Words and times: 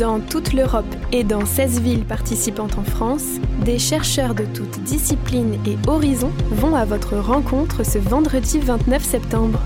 Dans 0.00 0.18
toute 0.18 0.54
l'Europe 0.54 0.96
et 1.12 1.24
dans 1.24 1.44
16 1.44 1.82
villes 1.82 2.06
participantes 2.06 2.78
en 2.78 2.84
France, 2.84 3.38
des 3.66 3.78
chercheurs 3.78 4.34
de 4.34 4.46
toutes 4.46 4.82
disciplines 4.82 5.58
et 5.66 5.76
horizons 5.86 6.32
vont 6.52 6.74
à 6.74 6.86
votre 6.86 7.18
rencontre 7.18 7.84
ce 7.84 7.98
vendredi 7.98 8.60
29 8.60 9.04
septembre. 9.04 9.60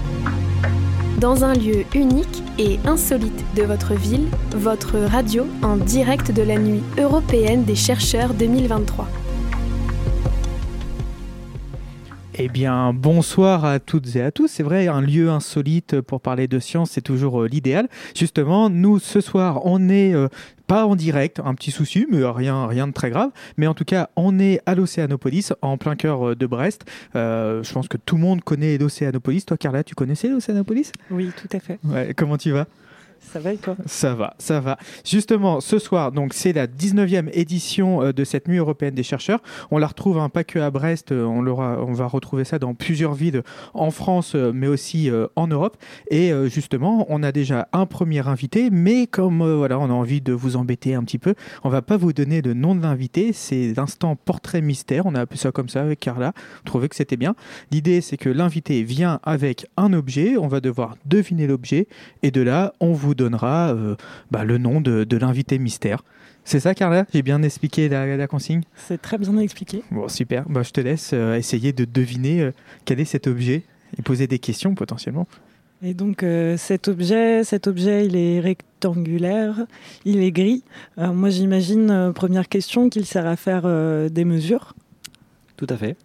Dans 1.20 1.44
un 1.44 1.52
lieu 1.52 1.84
unique 1.94 2.42
et 2.58 2.80
insolite 2.84 3.44
de 3.54 3.62
votre 3.62 3.94
ville, 3.94 4.26
votre 4.56 4.98
radio 4.98 5.46
en 5.62 5.76
direct 5.76 6.33
de 6.33 6.42
la 6.42 6.58
nuit 6.58 6.82
européenne 6.98 7.62
des 7.62 7.76
chercheurs 7.76 8.35
2023. 8.35 9.06
Eh 12.37 12.48
bien, 12.48 12.92
bonsoir 12.92 13.64
à 13.64 13.78
toutes 13.78 14.17
et 14.17 14.21
à 14.21 14.32
tous. 14.32 14.48
C'est 14.48 14.64
vrai, 14.64 14.88
un 14.88 15.00
lieu 15.00 15.30
insolite 15.30 16.00
pour 16.00 16.20
parler 16.20 16.48
de 16.48 16.59
science, 16.59 16.91
c'est 16.91 17.00
toujours 17.00 17.42
euh, 17.42 17.46
l'idéal. 17.46 17.88
Justement, 18.16 18.68
nous, 18.68 18.98
ce 18.98 19.20
soir, 19.20 19.64
on 19.64 19.88
est 19.88 20.12
euh, 20.14 20.27
pas 20.66 20.84
en 20.84 20.96
direct, 20.96 21.41
un 21.45 21.55
petit 21.55 21.70
souci, 21.70 22.09
mais 22.10 22.24
rien, 22.24 22.66
rien 22.66 22.88
de 22.88 22.92
très 22.92 23.10
grave. 23.10 23.30
Mais 23.56 23.68
en 23.68 23.74
tout 23.74 23.84
cas, 23.84 24.10
on 24.16 24.40
est 24.40 24.60
à 24.66 24.74
l'Océanopolis, 24.74 25.52
en 25.62 25.78
plein 25.78 25.95
cœur 25.95 26.30
euh, 26.30 26.34
de 26.34 26.46
Brest. 26.46 26.84
je 27.14 27.73
pense 27.73 27.86
que 27.86 27.98
tout 27.98 28.16
le 28.16 28.23
monde 28.23 28.42
connaît 28.42 28.78
l'Océanopolis. 28.78 29.46
Toi, 29.46 29.56
Carla, 29.56 29.84
tu 29.84 29.95
connaissais 29.95 30.26
l'Océanopolis? 30.26 30.90
Oui, 31.12 31.30
tout 31.40 31.56
à 31.56 31.60
fait. 31.60 31.78
Ouais, 31.84 32.14
comment 32.16 32.37
tu 32.37 32.51
vas? 32.51 32.66
Ça 33.33 33.41
va 33.41 33.52
et 33.52 33.56
toi? 33.56 33.77
Ça 33.87 34.14
va, 34.14 34.34
ça 34.38 34.60
va. 34.60 34.78
Justement, 35.05 35.60
ce 35.60 35.78
soir, 35.78 36.12
donc 36.12 36.34
c'est 36.34 36.52
la 36.52 36.66
19e 36.66 37.30
édition 37.32 38.02
euh, 38.02 38.12
de 38.12 38.24
cette 38.24 38.48
nuit 38.48 38.59
européenne 38.59 38.95
des 38.95 39.02
chercheurs. 39.02 39.41
On 39.70 39.78
la 39.78 39.87
retrouve 39.87 40.19
hein, 40.19 40.28
pas 40.28 40.45
que 40.45 40.59
à 40.59 40.70
Brest, 40.70 41.12
euh, 41.12 41.24
on, 41.24 41.45
on 41.46 41.92
va 41.92 42.06
retrouver 42.06 42.45
ça 42.45 42.59
dans 42.59 42.74
plusieurs 42.74 43.15
villes 43.15 43.42
en 43.73 43.91
France, 43.91 44.34
euh, 44.34 44.52
mais 44.55 44.66
aussi 44.66 45.10
en 45.37 45.46
Europe. 45.46 45.77
Et 46.10 46.32
justement, 46.48 47.06
on 47.09 47.23
a 47.23 47.32
déjà 47.32 47.68
un 47.73 47.87
premier 47.87 48.27
invité, 48.27 48.70
mais 48.70 49.06
comme 49.06 49.43
voilà, 49.56 49.79
on 49.79 49.87
a 49.87 49.93
envie 49.93 50.20
de 50.20 50.32
vous 50.32 50.56
embêter 50.56 50.95
un 50.95 51.02
petit 51.02 51.18
peu, 51.18 51.34
on 51.62 51.68
va 51.68 51.82
pas 51.82 51.96
vous 51.96 52.12
donner 52.12 52.43
le 52.43 52.54
nom 52.54 52.74
de 52.74 52.82
l'invité. 52.82 53.32
C'est 53.32 53.73
l'instant 53.77 54.16
portrait 54.16 54.60
mystère. 54.60 55.07
On 55.07 55.15
a 55.15 55.20
appelé 55.20 55.38
ça 55.38 55.52
comme 55.52 55.68
ça 55.68 55.82
avec 55.82 56.01
Carla. 56.01 56.32
On 56.63 56.65
trouvait 56.65 56.88
que 56.88 56.96
c'était 56.96 57.16
bien. 57.16 57.35
L'idée, 57.70 58.01
c'est 58.01 58.16
que 58.16 58.29
l'invité 58.29 58.82
vient 58.82 59.20
avec 59.23 59.66
un 59.76 59.93
objet. 59.93 60.37
On 60.37 60.48
va 60.48 60.60
devoir 60.60 60.96
deviner 61.07 61.46
l'objet, 61.46 61.87
et 62.23 62.30
de 62.30 62.41
là, 62.41 62.73
on 62.80 62.93
vous 62.93 63.13
donnera 63.15 63.70
euh, 63.70 63.96
bah, 64.31 64.45
le 64.45 64.59
nom 64.59 64.81
de, 64.81 65.17
l'invité 65.17 65.59
mystère. 65.59 66.05
C'est 66.45 66.61
ça, 66.61 66.75
Carla? 66.75 67.07
J'ai 67.12 67.23
bien 67.23 67.43
expliqué 67.43 67.89
la, 67.89 68.27
consigne? 68.27 68.62
C'est 68.77 69.01
très 69.01 69.17
bien 69.17 69.39
expliqué. 69.39 69.83
Bon, 69.91 70.09
super. 70.09 70.48
Bah, 70.48 70.62
je 70.62 70.70
te 70.70 70.81
laisse 70.81 71.12
euh, 71.15 71.37
essayer 71.37 71.73
de 71.73 71.85
deviner 71.85 72.42
euh, 72.42 72.53
quel 72.85 73.01
est 73.01 73.07
cet 73.07 73.27
objet 73.27 73.62
et 73.98 74.03
poser 74.03 74.27
des 74.27 74.39
questions 74.39 74.75
potentiellement. 74.75 75.27
Et 75.83 75.92
donc 75.92 76.25
cet 76.57 76.89
objet, 76.89 77.45
cet 77.45 77.67
objet, 77.67 78.07
il 78.07 78.17
est 78.17 78.41
rectangulaire, 78.41 79.67
il 80.07 80.23
est 80.23 80.33
gris. 80.33 80.65
moi, 80.97 81.29
j'imagine 81.29 82.11
première 82.15 82.48
question 82.48 82.89
qu'il 82.89 83.05
sert 83.05 83.27
à 83.27 83.37
faire 83.37 83.65
des 84.09 84.25
mesures. 84.25 84.75
Tout 85.59 85.67
à 85.69 85.77
fait. 85.77 85.98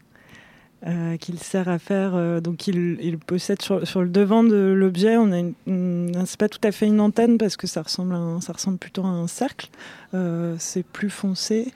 Euh, 0.87 1.17
qu'il 1.17 1.37
sert 1.39 1.67
à 1.67 1.77
faire. 1.77 2.15
Euh, 2.15 2.39
donc, 2.39 2.67
il, 2.67 3.17
possède 3.17 3.61
sur, 3.61 3.81
le 4.01 4.07
devant 4.07 4.45
de 4.45 4.55
l'objet, 4.55 5.17
on 5.17 5.29
a 5.33 6.25
c'est 6.25 6.39
pas 6.39 6.47
tout 6.47 6.61
à 6.63 6.71
fait 6.71 6.87
une 6.87 7.01
antenne 7.01 7.37
parce 7.37 7.57
que 7.57 7.67
ça 7.67 7.81
ressemble, 7.81 8.15
ça 8.41 8.53
ressemble 8.53 8.77
plutôt 8.77 9.03
à 9.03 9.09
un 9.09 9.27
cercle. 9.27 9.67
Euh, 10.13 10.55
c'est 10.57 10.83
plus 10.83 11.09
foncé. 11.09 11.73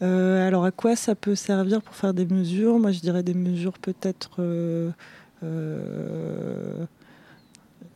alors, 0.00 0.64
à 0.64 0.70
quoi 0.70 0.96
ça 0.96 1.14
peut 1.14 1.34
servir 1.34 1.82
pour 1.82 1.94
faire 1.94 2.14
des 2.14 2.24
mesures? 2.24 2.78
Moi, 2.78 2.92
je 2.92 3.00
dirais 3.00 3.22
des 3.22 3.34
mesures 3.34 3.78
peut-être. 3.78 4.40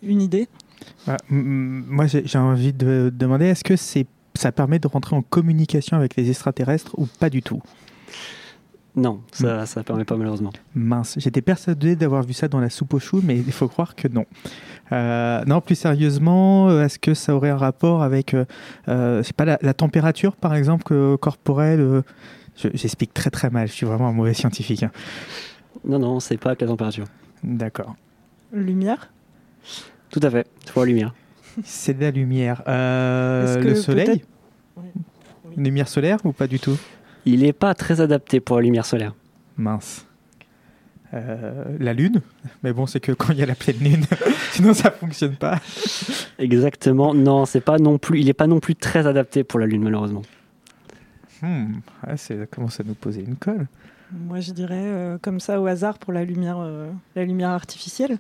une 0.03 0.21
idée. 0.21 0.47
Ah, 1.07 1.17
moi, 1.31 2.07
j'ai 2.07 2.39
envie 2.39 2.75
de 2.75 3.11
demander 3.15 3.47
est-ce 3.47 3.65
que 3.65 3.77
c'est 3.77 4.07
ça 4.35 4.53
permet 4.53 4.79
de 4.79 4.87
rentrer 4.87 5.17
en 5.17 5.23
communication 5.23 5.97
avec 5.97 6.17
les 6.17 6.31
extraterrestres 6.31 6.99
ou 6.99 7.07
pas 7.07 7.31
du 7.31 7.43
tout? 7.43 7.63
Non, 8.97 9.21
ça 9.33 9.65
ne 9.65 9.83
permet 9.83 10.05
pas 10.05 10.17
malheureusement. 10.17 10.53
Mince, 10.75 11.15
j'étais 11.19 11.43
persuadé 11.43 11.95
d'avoir 11.95 12.23
vu 12.23 12.33
ça 12.33 12.49
dans 12.49 12.61
la 12.61 12.71
soupe 12.71 12.95
aux 12.95 12.99
choux, 12.99 13.21
mais 13.25 13.37
il 13.37 13.53
faut 13.53 13.69
croire 13.69 13.95
que 13.95 14.09
non. 14.09 14.27
Euh, 14.93 15.45
non, 15.45 15.61
plus 15.61 15.77
sérieusement, 15.77 16.69
euh, 16.69 16.85
est-ce 16.85 16.99
que 16.99 17.15
ça 17.15 17.35
aurait 17.35 17.51
un 17.51 17.57
rapport 17.57 18.03
avec, 18.03 18.35
euh, 18.35 19.23
pas, 19.37 19.45
la, 19.45 19.75
température 19.75 20.35
par 20.35 20.55
exemple 20.55 21.17
corporelle 21.19 22.03
J'explique 22.57 23.15
très 23.15 23.31
très 23.31 23.49
mal, 23.49 23.69
je 23.69 23.73
suis 23.73 23.87
vraiment 23.87 24.09
un 24.09 24.13
mauvais 24.13 24.35
scientifique. 24.35 24.83
Hein. 24.83 24.91
Non, 25.85 25.99
non, 25.99 26.21
c'est 26.21 26.37
pas 26.37 26.57
que 26.57 26.65
la 26.65 26.71
température. 26.71 27.07
D'accord. 27.45 27.95
Lumière? 28.53 29.13
Tout 30.11 30.21
à 30.23 30.31
fait, 30.31 30.47
c'est 30.65 30.73
pour 30.73 30.83
la 30.83 30.89
lumière. 30.89 31.15
C'est 31.65 31.95
de 31.95 32.01
la 32.01 32.11
lumière. 32.11 32.63
le 32.67 33.75
soleil? 33.75 34.25
Lumière 35.57 35.89
solaire 35.89 36.19
ou 36.25 36.33
pas 36.33 36.47
du 36.47 36.59
tout? 36.59 36.79
Il 37.27 37.41
n'est 37.41 37.53
pas 37.53 37.75
très 37.75 38.01
adapté 38.01 38.41
pour 38.41 38.57
la 38.57 38.63
lumière 38.63 38.85
solaire. 38.85 39.15
Mince. 39.57 40.07
Euh, 41.13 41.65
la 41.81 41.93
lune, 41.93 42.21
mais 42.63 42.73
bon, 42.73 42.87
c'est 42.87 43.01
que 43.01 43.11
quand 43.11 43.33
il 43.33 43.39
y 43.39 43.43
a 43.43 43.47
la 43.47 43.57
pleine 43.57 43.79
lune, 43.79 44.05
sinon 44.53 44.75
ça 44.75 44.93
fonctionne 44.93 45.35
pas. 45.35 45.61
Exactement. 46.39 47.15
Non, 47.15 47.47
c'est 47.47 47.61
pas 47.61 47.79
non 47.79 47.99
plus. 47.99 48.21
Il 48.21 48.27
n'est 48.27 48.33
pas 48.33 48.47
non 48.47 48.61
plus 48.61 48.77
très 48.77 49.09
adapté 49.09 49.43
pour 49.43 49.59
la 49.59 49.67
lune, 49.67 49.83
malheureusement. 49.83 50.23
Hmm. 51.43 51.81
ça 52.17 52.35
commence 52.47 52.79
à 52.79 52.85
nous 52.85 52.95
poser 52.95 53.23
une 53.23 53.35
colle. 53.35 53.67
Moi, 54.13 54.41
je 54.41 54.53
dirais 54.53 54.77
euh, 54.77 55.19
comme 55.21 55.41
ça 55.41 55.61
au 55.61 55.67
hasard 55.67 55.99
pour 55.99 56.13
la 56.13 56.25
lumière, 56.25 56.59
euh, 56.61 56.91
la 57.17 57.25
lumière 57.25 57.51
artificielle. 57.51 58.19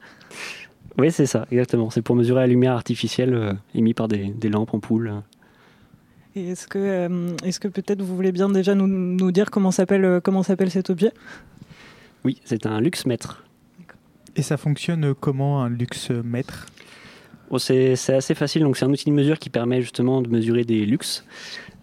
Oui, 0.99 1.13
c'est 1.13 1.27
ça, 1.27 1.47
exactement. 1.53 1.91
C'est 1.91 2.03
pour 2.03 2.17
mesurer 2.17 2.41
la 2.41 2.47
lumière 2.49 2.73
artificielle 2.73 3.57
émise 3.75 3.95
par 3.95 4.09
des, 4.09 4.31
des 4.31 4.49
lampes, 4.49 4.75
ampoules. 4.75 5.13
Et 6.37 6.51
est-ce 6.51 6.69
que, 6.69 6.79
euh, 6.79 7.37
est-ce 7.45 7.59
que 7.59 7.69
peut-être 7.69 8.03
vous 8.03 8.15
voulez 8.15 8.33
bien 8.33 8.49
déjà 8.49 8.75
nous, 8.75 8.87
nous 8.87 9.33
dire 9.33 9.51
comment 9.51 9.73
s'appelle, 9.73 10.05
euh, 10.05 10.21
comment 10.21 10.43
s'appelle 10.43 10.71
cet 10.71 10.91
objet? 10.91 11.13
Oui, 12.25 12.41
c'est 12.45 12.67
un 12.67 12.81
luxmètre. 12.81 13.45
Et 14.37 14.43
ça 14.43 14.57
fonctionne 14.57 15.15
comment 15.15 15.63
un 15.63 15.69
luxmètre 15.69 16.67
oh, 17.51 17.59
c'est, 17.59 17.97
c'est 17.97 18.15
assez 18.15 18.37
facile. 18.37 18.63
Donc 18.63 18.77
c'est 18.77 18.85
un 18.85 18.91
outil 18.91 19.07
de 19.07 19.15
mesure 19.15 19.41
qui 19.41 19.51
permet 19.51 19.83
justement 19.83 20.23
de 20.23 20.29
mesurer 20.29 20.63
des 20.63 20.87
luxes. 20.87 21.25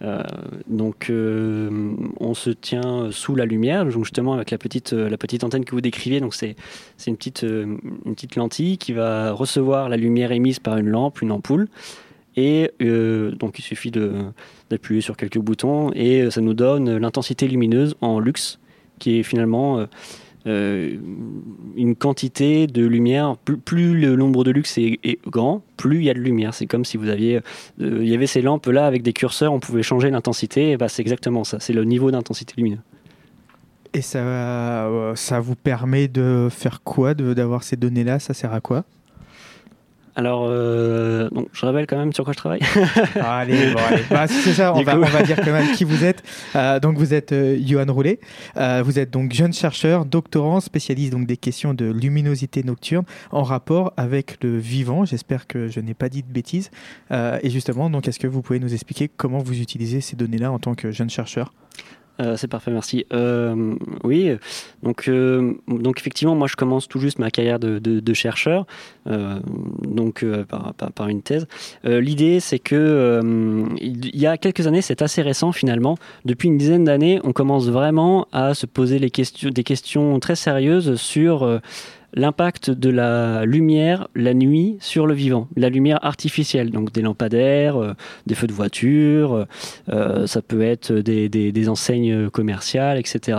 Euh, 0.00 0.22
donc 0.66 1.10
on 1.10 2.34
se 2.34 2.50
tient 2.50 3.10
sous 3.10 3.34
la 3.34 3.44
lumière, 3.44 3.84
donc 3.84 4.04
justement 4.04 4.32
avec 4.32 4.50
la 4.50 4.56
petite, 4.56 4.92
la 4.92 5.18
petite 5.18 5.44
antenne 5.44 5.66
que 5.66 5.72
vous 5.72 5.82
décriviez. 5.82 6.20
Donc 6.20 6.34
c'est, 6.34 6.56
c'est 6.96 7.10
une, 7.10 7.18
petite, 7.18 7.42
une 7.42 8.14
petite 8.14 8.36
lentille 8.36 8.78
qui 8.78 8.94
va 8.94 9.32
recevoir 9.32 9.90
la 9.90 9.98
lumière 9.98 10.32
émise 10.32 10.58
par 10.58 10.78
une 10.78 10.88
lampe, 10.88 11.20
une 11.20 11.32
ampoule. 11.32 11.68
Et 12.36 12.70
euh, 12.82 13.32
donc 13.32 13.58
il 13.58 13.62
suffit 13.62 13.90
d'appuyer 14.70 15.00
sur 15.00 15.16
quelques 15.16 15.38
boutons 15.38 15.90
et 15.94 16.22
euh, 16.22 16.30
ça 16.30 16.40
nous 16.40 16.54
donne 16.54 16.96
l'intensité 16.96 17.48
lumineuse 17.48 17.96
en 18.00 18.20
luxe, 18.20 18.60
qui 18.98 19.18
est 19.18 19.22
finalement 19.22 19.86
euh, 20.46 20.96
une 21.76 21.96
quantité 21.96 22.66
de 22.66 22.86
lumière. 22.86 23.36
Plus, 23.64 23.98
le 23.98 24.16
nombre 24.16 24.44
de 24.44 24.50
luxe 24.50 24.78
est, 24.78 25.18
grand, 25.26 25.62
plus 25.76 25.98
il 25.98 26.04
y 26.04 26.10
a 26.10 26.14
de 26.14 26.20
lumière. 26.20 26.54
C'est 26.54 26.66
comme 26.66 26.84
si 26.84 26.96
vous 26.96 27.08
aviez, 27.08 27.40
il 27.78 28.08
y 28.08 28.14
avait 28.14 28.26
ces 28.26 28.42
lampes 28.42 28.66
là 28.66 28.86
avec 28.86 29.02
des 29.02 29.12
curseurs, 29.12 29.52
on 29.52 29.60
pouvait 29.60 29.82
changer 29.82 30.10
l'intensité. 30.10 30.70
Et 30.70 30.76
bah, 30.76 30.88
c'est 30.88 31.02
exactement 31.02 31.44
ça. 31.44 31.58
C'est 31.60 31.72
le 31.72 31.84
niveau 31.84 32.10
d'intensité 32.10 32.54
lumineuse. 32.56 32.80
Et 33.94 34.02
ça, 34.02 35.12
ça 35.14 35.40
vous 35.40 35.56
permet 35.56 36.08
de 36.08 36.48
faire 36.50 36.82
quoi, 36.82 37.14
d'avoir 37.14 37.62
ces 37.62 37.76
données-là 37.76 38.18
Ça 38.18 38.34
sert 38.34 38.52
à 38.52 38.60
quoi? 38.60 38.84
Alors, 40.18 40.48
euh, 40.50 41.28
je 41.52 41.64
révèle 41.64 41.86
quand 41.86 41.96
même 41.96 42.12
sur 42.12 42.24
quoi 42.24 42.32
je 42.32 42.38
travaille. 42.38 42.58
Ah, 43.20 43.38
allez, 43.38 43.72
bon, 43.72 43.78
allez. 43.88 44.02
Bah, 44.10 44.26
c'est 44.26 44.52
ça, 44.52 44.74
on 44.74 44.82
va, 44.82 44.96
on 44.96 45.02
va, 45.02 45.22
dire 45.22 45.36
quand 45.36 45.52
même 45.52 45.70
qui 45.76 45.84
vous 45.84 46.04
êtes. 46.04 46.24
Euh, 46.56 46.80
donc, 46.80 46.98
vous 46.98 47.14
êtes 47.14 47.30
euh, 47.30 47.56
Johan 47.64 47.86
Roulet. 47.88 48.18
Euh, 48.56 48.82
vous 48.84 48.98
êtes 48.98 49.12
donc 49.12 49.32
jeune 49.32 49.52
chercheur, 49.52 50.04
doctorant, 50.06 50.58
spécialiste 50.58 51.12
donc 51.12 51.28
des 51.28 51.36
questions 51.36 51.72
de 51.72 51.84
luminosité 51.84 52.64
nocturne 52.64 53.04
en 53.30 53.44
rapport 53.44 53.92
avec 53.96 54.42
le 54.42 54.58
vivant. 54.58 55.04
J'espère 55.04 55.46
que 55.46 55.68
je 55.68 55.78
n'ai 55.78 55.94
pas 55.94 56.08
dit 56.08 56.24
de 56.24 56.32
bêtises. 56.32 56.72
Et 57.12 57.50
justement, 57.50 57.88
donc, 57.88 58.08
est-ce 58.08 58.18
que 58.18 58.26
vous 58.26 58.42
pouvez 58.42 58.58
nous 58.58 58.74
expliquer 58.74 59.08
comment 59.08 59.38
vous 59.38 59.60
utilisez 59.60 60.00
ces 60.00 60.16
données-là 60.16 60.50
en 60.50 60.58
tant 60.58 60.74
que 60.74 60.90
jeune 60.90 61.10
chercheur? 61.10 61.52
Euh, 62.20 62.36
c'est 62.36 62.48
parfait, 62.48 62.70
merci. 62.70 63.06
Euh, 63.12 63.74
oui, 64.04 64.30
donc, 64.82 65.08
euh, 65.08 65.54
donc 65.68 66.00
effectivement, 66.00 66.34
moi 66.34 66.48
je 66.48 66.56
commence 66.56 66.88
tout 66.88 66.98
juste 66.98 67.18
ma 67.18 67.30
carrière 67.30 67.58
de, 67.58 68.14
chercheur, 68.14 68.66
donc 69.06 70.24
par, 70.94 71.08
une 71.08 71.22
thèse. 71.22 71.46
L'idée, 71.84 72.40
c'est 72.40 72.58
que 72.58 73.20
il 73.80 74.18
y 74.18 74.26
a 74.26 74.36
quelques 74.36 74.66
années, 74.66 74.82
c'est 74.82 75.02
assez 75.02 75.22
récent 75.22 75.52
finalement. 75.52 75.96
Depuis 76.24 76.48
une 76.48 76.58
dizaine 76.58 76.84
d'années, 76.84 77.20
on 77.22 77.32
commence 77.32 77.68
vraiment 77.68 78.26
à 78.32 78.54
se 78.54 78.66
poser 78.66 78.98
des 78.98 79.10
questions 79.10 80.18
très 80.20 80.36
sérieuses 80.36 80.96
sur 80.96 81.60
l'impact 82.14 82.70
de 82.70 82.90
la 82.90 83.44
lumière 83.44 84.08
la 84.14 84.34
nuit 84.34 84.76
sur 84.80 85.06
le 85.06 85.14
vivant, 85.14 85.48
la 85.56 85.68
lumière 85.68 86.04
artificielle, 86.04 86.70
donc 86.70 86.92
des 86.92 87.02
lampadaires, 87.02 87.76
euh, 87.76 87.94
des 88.26 88.34
feux 88.34 88.46
de 88.46 88.52
voiture, 88.52 89.46
euh, 89.88 90.26
ça 90.26 90.42
peut 90.42 90.62
être 90.62 90.92
des, 90.92 91.68
enseignes 91.68 92.30
commerciales, 92.30 92.98
etc. 92.98 93.38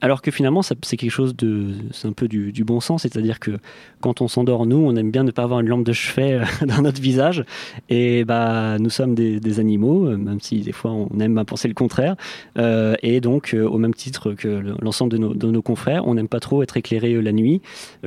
alors 0.00 0.22
que 0.22 0.30
finalement, 0.30 0.62
c'est 0.62 0.96
quelque 0.96 1.10
chose 1.10 1.36
de. 1.36 1.74
C'est 1.92 2.08
un 2.08 2.12
peu 2.12 2.28
du, 2.28 2.64
bon 2.64 2.80
sens, 2.80 3.02
c'est-à-dire 3.02 3.38
que 3.38 3.52
quand 4.00 4.20
on 4.20 4.28
s'endort, 4.28 4.66
nous, 4.66 4.76
on 4.76 4.96
aime 4.96 5.10
bien 5.10 5.24
ne 5.24 5.30
pas 5.30 5.42
avoir 5.42 5.60
une 5.60 5.68
lampe 5.68 5.84
de 5.84 5.92
chevet 5.92 6.34
euh, 6.34 6.44
dans 6.66 6.82
notre 6.82 7.00
visage. 7.00 7.44
Et 7.88 8.24
bah, 8.24 8.78
nous 8.78 8.90
sommes 8.90 9.14
des, 9.14 9.60
animaux, 9.60 10.06
euh, 10.06 10.16
même 10.16 10.40
si 10.40 10.60
des 10.60 10.72
fois 10.72 10.92
on 10.92 11.18
aime 11.20 11.36
à 11.38 11.44
penser 11.44 11.68
le 11.68 11.74
contraire. 11.74 12.16
Euh, 12.58 12.94
et 13.02 13.20
donc, 13.20 13.54
au 13.58 13.78
même 13.78 13.94
titre 13.94 14.32
que 14.32 14.62
l'ensemble 14.80 15.12
de 15.12 15.18
nos, 15.18 15.34
de 15.34 15.50
nos, 15.50 15.62
confrères, 15.62 16.06
on 16.06 16.14
n'aime 16.14 16.28
pas 16.28 16.40
trop 16.40 16.62
être 16.62 16.76
éclairé 16.76 17.20
la 17.20 17.32
nuit, 17.32 17.60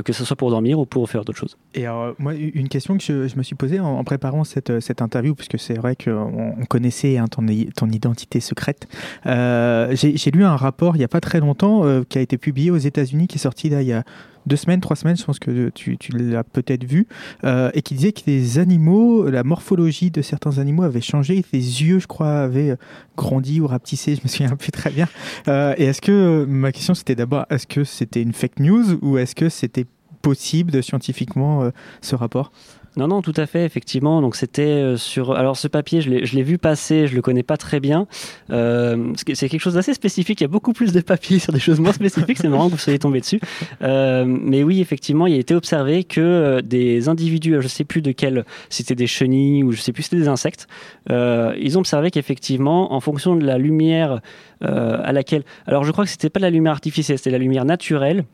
que 0.04 0.14
ce 0.14 0.26
soit 0.26 0.36
pour 0.36 0.50
dormir 0.50 0.80
ou 0.80 0.86
pour 0.86 1.08
faire 1.10 1.24
d'autres 1.24 1.38
choses. 1.38 1.58
Et 1.76 1.86
alors, 1.86 2.16
moi, 2.18 2.34
une 2.34 2.70
question 2.70 2.98
que 2.98 3.04
je, 3.04 3.38
me 3.38 3.44
suis 3.44 3.56
posée 3.56 3.80
en, 3.80 4.04
préparant 4.04 4.44
cette, 4.44 4.80
cette 4.80 5.02
interview, 5.02 5.36
puisque 5.36 5.60
c'est 5.60 5.76
vrai 5.76 5.96
qu'on 5.96 6.56
on 6.60 6.66
connaissait 6.66 7.18
hein, 7.18 7.28
ton, 7.28 7.46
ton 7.76 7.90
identité 7.90 8.40
secrète. 8.40 8.88
J'ai 9.26 10.32
lu 10.32 10.44
un 10.44 10.56
rapport 10.56 10.96
il 10.96 11.00
n'y 11.00 11.06
a 11.06 11.10
pas 11.10 11.22
très 11.22 11.40
longtemps 11.40 11.83
euh, 11.84 12.04
qui 12.08 12.18
a 12.18 12.22
été 12.22 12.38
publié 12.38 12.72
aux 12.72 12.78
États-Unis, 12.78 13.28
qui 13.28 13.38
est 13.38 13.42
sorti 13.42 13.70
là 13.70 13.82
il 13.82 13.88
y 13.88 13.94
a 13.94 14.04
deux 14.46 14.58
semaines, 14.58 14.82
trois 14.82 14.98
semaines, 14.98 15.16
je 15.16 15.24
pense 15.24 15.40
que 15.40 15.70
tu, 15.70 15.98
l'as 16.12 16.44
peut-être 16.44 16.84
vu, 16.84 17.08
euh, 17.46 17.72
et 17.74 17.82
qui 17.82 17.94
disait 17.94 18.12
que 18.12 18.22
les 18.28 18.60
animaux, 18.60 19.30
la 19.30 19.44
morphologie 19.44 20.12
de 20.12 20.22
certains 20.22 20.58
animaux 20.58 20.84
avait 20.84 21.00
changé, 21.00 21.46
les 21.54 21.84
yeux, 21.84 22.00
je 22.00 22.08
crois, 22.08 22.42
avaient 22.42 22.76
grandi 23.16 23.62
ou 23.62 23.68
rapetissé, 23.68 24.16
je 24.16 24.22
me 24.22 24.28
souviens 24.28 24.56
plus 24.58 24.72
très 24.72 24.90
bien. 24.90 25.08
Euh, 25.48 25.76
et 25.78 25.86
est-ce 25.86 26.02
que, 26.02 26.46
ma 26.48 26.74
question 26.74 26.94
c'était 26.94 27.16
d'abord, 27.16 27.46
est-ce 27.50 27.68
que 27.68 27.86
c'était 27.86 28.22
une 28.22 28.34
fake 28.34 28.60
news 28.60 29.00
ou 29.02 29.18
est-ce 29.18 29.34
que 29.34 29.48
c'était 29.48 29.86
possible 30.22 30.84
scientifiquement 30.84 31.70
ce 32.02 32.16
rapport? 32.16 32.52
Non, 32.96 33.08
non, 33.08 33.22
tout 33.24 33.34
à 33.38 33.48
fait, 33.48 33.66
effectivement. 33.66 34.22
Donc 34.22 34.36
c'était 34.36 34.62
euh, 34.62 34.98
sur. 34.98 35.34
Alors 35.34 35.58
ce 35.58 35.68
papier, 35.68 36.02
je 36.02 36.10
l'ai 36.10 36.44
vu 36.44 36.58
passer, 36.58 37.08
je 37.08 37.16
le 37.16 37.22
connais 37.22 37.42
pas 37.42 37.58
très 37.58 37.80
bien. 37.80 38.08
Euh, 38.52 39.14
c'est 39.34 39.50
quelque 39.50 39.62
chose 39.62 39.74
d'assez 39.74 39.94
spécifique. 39.94 40.42
Il 40.42 40.44
y 40.44 40.46
a 40.46 40.50
beaucoup 40.50 40.74
plus 40.74 40.94
de 40.94 41.02
papiers 41.02 41.40
sur 41.40 41.54
des 41.54 41.60
choses 41.60 41.80
moins 41.80 41.94
spécifiques. 41.94 42.38
C'est 42.38 42.50
marrant 42.50 42.68
que 42.68 42.74
vous 42.74 42.78
soyez 42.78 43.00
tombé 43.00 43.20
dessus. 43.20 43.40
Euh, 43.82 44.26
mais 44.28 44.64
oui, 44.64 44.80
effectivement, 44.80 45.26
il 45.26 45.34
a 45.34 45.38
été 45.38 45.56
observé 45.56 46.04
que 46.04 46.62
des 46.62 47.10
individus, 47.10 47.56
je 47.60 47.68
sais 47.68 47.84
plus 47.84 48.02
de 48.02 48.12
quel, 48.12 48.46
c'était 48.70 48.96
des 48.96 49.08
chenilles 49.08 49.64
ou 49.64 49.72
je 49.72 49.82
sais 49.82 49.92
plus, 49.92 50.04
c'était 50.04 50.18
des 50.18 50.28
insectes. 50.28 50.68
ils 51.10 51.78
ont 51.78 51.80
observé 51.80 52.12
qu'effectivement, 52.12 52.94
en 52.94 53.00
fonction 53.00 53.36
de 53.36 53.46
la 53.46 53.58
lumière 53.58 54.22
à 54.62 55.12
laquelle. 55.12 55.44
Alors 55.66 55.84
je 55.84 55.92
crois 55.92 56.06
que 56.06 56.12
c'était 56.12 56.30
pas 56.30 56.40
la 56.40 56.50
lumière 56.50 56.74
artificielle, 56.74 57.18
c'était 57.18 57.32
la 57.32 57.38
lumière 57.38 57.66
naturelle. 57.66 58.26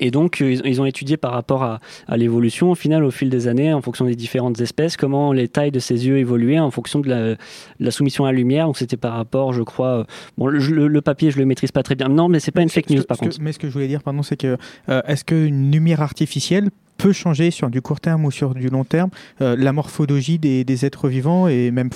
Et 0.00 0.10
donc, 0.10 0.40
euh, 0.40 0.56
ils 0.64 0.80
ont 0.80 0.84
étudié 0.84 1.16
par 1.16 1.32
rapport 1.32 1.62
à, 1.62 1.80
l'évolution, 2.16 2.70
au 2.70 2.74
final, 2.74 3.04
au 3.04 3.10
fil 3.10 3.30
des 3.30 3.48
années, 3.48 3.72
en 3.72 3.82
fonction 3.82 4.04
des 4.04 4.14
différentes 4.14 4.60
espèces, 4.60 4.96
comment 4.96 5.32
les 5.32 5.48
tailles 5.48 5.70
de 5.70 5.78
ces 5.78 6.06
yeux 6.06 6.18
évoluaient 6.18 6.58
en 6.58 6.70
fonction 6.70 7.00
de 7.00 7.36
la, 7.78 7.90
soumission 7.90 8.24
à 8.24 8.32
la 8.32 8.38
lumière. 8.38 8.66
Donc, 8.66 8.78
c'était 8.78 8.96
par 8.96 9.14
rapport, 9.14 9.52
je 9.52 9.62
crois. 9.62 10.00
Euh, 10.00 10.04
bon, 10.38 10.46
le, 10.46 11.00
papier, 11.00 11.30
je 11.30 11.38
le 11.38 11.46
maîtrise 11.46 11.72
pas 11.72 11.82
très 11.82 11.94
bien. 11.94 12.08
Non, 12.08 12.28
mais 12.28 12.40
c'est 12.40 12.52
pas 12.52 12.62
une 12.62 12.68
fake 12.68 12.90
news, 12.90 13.02
par 13.04 13.18
contre. 13.18 13.38
mais 13.40 13.52
ce 13.52 13.58
que 13.58 13.68
je 13.68 13.72
voulais 13.72 13.88
dire, 13.88 14.02
pardon, 14.02 14.22
c'est 14.22 14.36
que 14.36 14.56
euh, 14.88 15.02
est-ce 15.06 15.24
qu'une 15.24 15.70
lumière 15.70 16.00
artificielle 16.00 16.70
peut 16.98 17.12
changer 17.12 17.50
sur 17.50 17.70
du 17.70 17.82
court 17.82 18.00
terme 18.00 18.24
ou 18.24 18.30
sur 18.30 18.54
du 18.54 18.68
long 18.68 18.84
terme 18.84 19.10
la 19.40 19.72
morphologie 19.72 20.38
des, 20.38 20.62
des, 20.62 20.84
êtres 20.84 21.08
vivants 21.08 21.48
et 21.48 21.72
même 21.72 21.90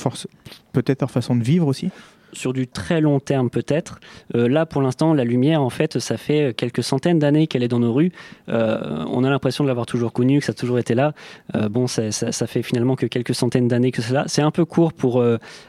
peut-être 0.73 1.03
leur 1.03 1.11
façon 1.13 1.37
de 1.37 1.45
vivre 1.45 1.69
aussi? 1.69 1.91
Sur 2.33 2.53
du 2.53 2.67
très 2.67 3.01
long 3.01 3.21
terme 3.21 3.51
peut-être. 3.51 4.01
Euh, 4.35 4.49
là, 4.49 4.67
pour 4.67 4.83
l'instant, 4.83 5.15
la 5.15 5.25
lumière, 5.25 5.63
en 5.63 5.71
fait, 5.71 5.99
ça 5.99 6.17
fait 6.17 6.55
quelques 6.57 6.83
centaines 6.83 7.19
d'années 7.19 7.47
qu'elle 7.47 7.63
est 7.63 7.69
dans 7.69 7.79
nos 7.79 7.93
rues. 7.93 8.13
Euh, 8.49 9.05
on 9.09 9.25
a 9.25 9.31
l'impression 9.31 9.65
de 9.65 9.69
l'avoir 9.69 9.87
toujours 9.87 10.13
connue, 10.13 10.41
que 10.41 10.45
ça 10.45 10.53
a 10.53 10.55
toujours 10.55 10.79
été 10.79 10.95
là. 10.95 11.13
Euh, 11.55 11.69
bon, 11.69 11.87
ça, 11.87 12.11
ça, 12.11 12.47
fait 12.47 12.63
finalement 12.63 12.97
que 12.97 13.07
quelques 13.07 13.35
centaines 13.35 13.69
d'années 13.69 13.93
que 13.93 14.03
c'est 14.03 14.15
là. 14.15 14.25
C'est 14.27 14.43
un 14.43 14.51
peu 14.51 14.65
court 14.65 14.93
pour, 14.93 15.23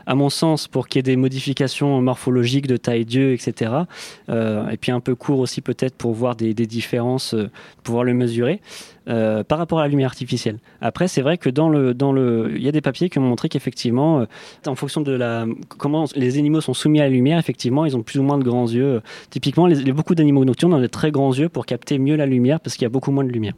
à 0.06 0.16
mon 0.16 0.30
sens, 0.30 0.68
pour 0.68 0.88
qu'il 0.88 1.00
y 1.00 1.02
ait 1.02 1.04
des 1.04 1.16
modifications 1.16 2.02
morphologiques 2.02 2.68
de 2.68 2.78
taille 2.78 3.06
d'yeux, 3.06 3.34
etc. 3.34 3.72
et 4.30 4.78
puis 4.78 4.92
un 4.92 5.00
peu 5.00 5.16
court 5.16 5.40
aussi 5.40 5.62
peut-être 5.62 5.96
pour 5.96 6.14
voir 6.14 6.36
des, 6.36 6.54
des 6.54 6.68
différences, 6.68 7.36
pouvoir 7.84 8.04
le 8.04 8.14
mesurer. 8.14 8.62
Euh, 9.08 9.42
par 9.46 9.58
rapport 9.58 9.80
à 9.80 9.84
la 9.84 9.88
lumière 9.88 10.10
artificielle. 10.10 10.60
Après, 10.82 11.08
c'est 11.08 11.22
vrai 11.22 11.38
que 11.38 11.50
dans 11.50 11.70
le, 11.70 11.94
dans 11.94 12.12
le, 12.12 12.52
il 12.54 12.62
y 12.62 12.68
a 12.68 12.74
des 12.74 12.82
papiers 12.82 13.10
qui 13.10 13.20
ont 13.20 13.22
montré 13.22 13.48
qu'effectivement, 13.48 14.20
euh, 14.20 14.26
en 14.66 14.76
fonction 14.76 15.00
de 15.00 15.14
la, 15.14 15.46
comment 15.78 16.06
les 16.14 16.38
animaux 16.38 16.60
sont 16.60 16.74
soumis 16.74 17.00
à 17.00 17.04
la 17.04 17.10
lumière, 17.10 17.40
effectivement, 17.40 17.86
ils 17.86 17.96
ont 17.96 18.04
plus 18.04 18.20
ou 18.20 18.24
moins 18.24 18.38
de 18.38 18.44
grands 18.44 18.68
yeux. 18.68 19.02
Typiquement, 19.30 19.66
les, 19.66 19.94
beaucoup 19.94 20.14
d'animaux 20.14 20.44
nocturnes 20.44 20.74
ont 20.74 20.82
des 20.82 20.90
très 20.90 21.12
grands 21.12 21.34
yeux 21.34 21.48
pour 21.48 21.66
capter 21.66 22.00
mieux 22.00 22.18
la 22.18 22.26
lumière 22.26 22.60
parce 22.60 22.76
qu'il 22.76 22.84
y 22.84 22.86
a 22.86 22.90
beaucoup 22.90 23.12
moins 23.12 23.24
de 23.24 23.32
lumière. 23.32 23.54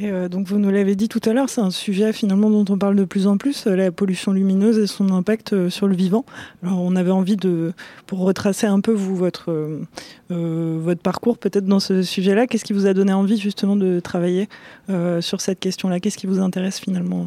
Et 0.00 0.10
euh, 0.10 0.28
donc 0.28 0.46
vous 0.46 0.58
nous 0.58 0.70
l'avez 0.70 0.94
dit 0.94 1.08
tout 1.08 1.20
à 1.24 1.32
l'heure, 1.32 1.48
c'est 1.48 1.60
un 1.60 1.72
sujet 1.72 2.12
finalement 2.12 2.50
dont 2.50 2.64
on 2.72 2.78
parle 2.78 2.94
de 2.94 3.04
plus 3.04 3.26
en 3.26 3.36
plus, 3.36 3.66
euh, 3.66 3.74
la 3.74 3.90
pollution 3.90 4.30
lumineuse 4.30 4.78
et 4.78 4.86
son 4.86 5.10
impact 5.10 5.52
euh, 5.52 5.70
sur 5.70 5.88
le 5.88 5.96
vivant. 5.96 6.24
Alors 6.62 6.80
on 6.80 6.94
avait 6.94 7.10
envie 7.10 7.36
de, 7.36 7.72
pour 8.06 8.20
retracer 8.20 8.66
un 8.68 8.80
peu 8.80 8.92
vous 8.92 9.16
votre 9.16 9.78
votre 10.30 11.00
parcours 11.00 11.38
peut-être 11.38 11.64
dans 11.64 11.80
ce 11.80 12.02
sujet-là, 12.02 12.46
qu'est-ce 12.46 12.64
qui 12.64 12.74
vous 12.74 12.86
a 12.86 12.94
donné 12.94 13.12
envie 13.12 13.38
justement 13.38 13.76
de 13.76 13.98
travailler 13.98 14.48
sur 15.20 15.40
cette 15.40 15.58
question-là? 15.58 16.00
Qu'est-ce 16.00 16.18
qui 16.18 16.26
vous 16.26 16.40
intéresse 16.40 16.78
finalement 16.78 17.26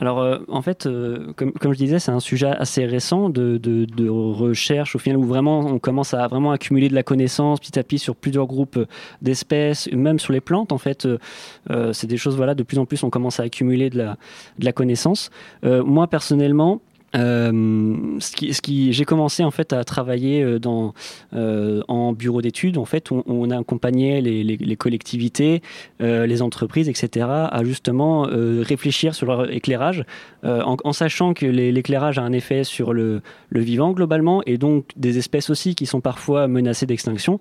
alors, 0.00 0.20
euh, 0.20 0.38
en 0.48 0.62
fait, 0.62 0.86
euh, 0.86 1.32
comme, 1.34 1.52
je 1.60 1.78
disais, 1.78 1.98
c'est 1.98 2.12
un 2.12 2.20
sujet 2.20 2.46
assez 2.46 2.86
récent 2.86 3.30
de, 3.30 4.08
recherche, 4.08 4.94
au 4.94 4.98
final, 4.98 5.18
où 5.18 5.24
vraiment 5.24 5.60
on 5.60 5.78
commence 5.78 6.14
à 6.14 6.26
vraiment 6.28 6.52
accumuler 6.52 6.88
de 6.88 6.94
la 6.94 7.02
connaissance 7.02 7.58
petit 7.60 7.78
à 7.78 7.82
petit 7.82 7.98
sur 7.98 8.14
plusieurs 8.14 8.46
groupes 8.46 8.78
d'espèces, 9.22 9.88
même 9.92 10.18
sur 10.18 10.32
les 10.32 10.40
plantes, 10.40 10.72
en 10.72 10.78
fait. 10.78 11.06
Euh, 11.06 11.92
c'est 11.92 12.06
des 12.06 12.16
choses, 12.16 12.36
voilà, 12.36 12.54
de 12.54 12.62
plus 12.62 12.78
en 12.78 12.86
plus, 12.86 13.02
on 13.02 13.10
commence 13.10 13.40
à 13.40 13.44
accumuler 13.44 13.90
de 13.90 13.98
la, 13.98 14.16
de 14.58 14.64
la 14.64 14.72
connaissance. 14.72 15.30
moi, 15.62 16.06
personnellement, 16.06 16.80
euh, 17.16 18.18
ce 18.20 18.36
qui, 18.36 18.52
ce 18.52 18.60
qui 18.60 18.92
j'ai 18.92 19.04
commencé 19.04 19.42
en 19.44 19.50
fait 19.50 19.72
à 19.72 19.84
travailler 19.84 20.42
euh, 20.42 20.58
dans, 20.58 20.92
euh, 21.34 21.82
en 21.88 22.12
bureau 22.12 22.42
d'études. 22.42 22.78
En 22.78 22.84
fait, 22.84 23.10
on, 23.10 23.22
on 23.26 23.50
accompagnait 23.50 24.20
les, 24.20 24.44
les, 24.44 24.56
les 24.56 24.76
collectivités, 24.76 25.62
euh, 26.02 26.26
les 26.26 26.42
entreprises, 26.42 26.88
etc., 26.88 27.26
à 27.28 27.60
justement 27.64 28.26
euh, 28.28 28.62
réfléchir 28.62 29.14
sur 29.14 29.26
leur 29.26 29.50
éclairage, 29.50 30.04
en, 30.44 30.76
en, 30.84 30.92
sachant 30.92 31.34
que 31.34 31.46
l'éclairage 31.46 32.18
a 32.18 32.22
un 32.22 32.32
effet 32.32 32.62
sur 32.62 32.92
le, 32.92 33.22
le, 33.50 33.60
vivant 33.60 33.92
globalement, 33.92 34.42
et 34.46 34.56
donc 34.56 34.90
des 34.96 35.18
espèces 35.18 35.50
aussi 35.50 35.74
qui 35.74 35.86
sont 35.86 36.00
parfois 36.00 36.46
menacées 36.46 36.86
d'extinction. 36.86 37.40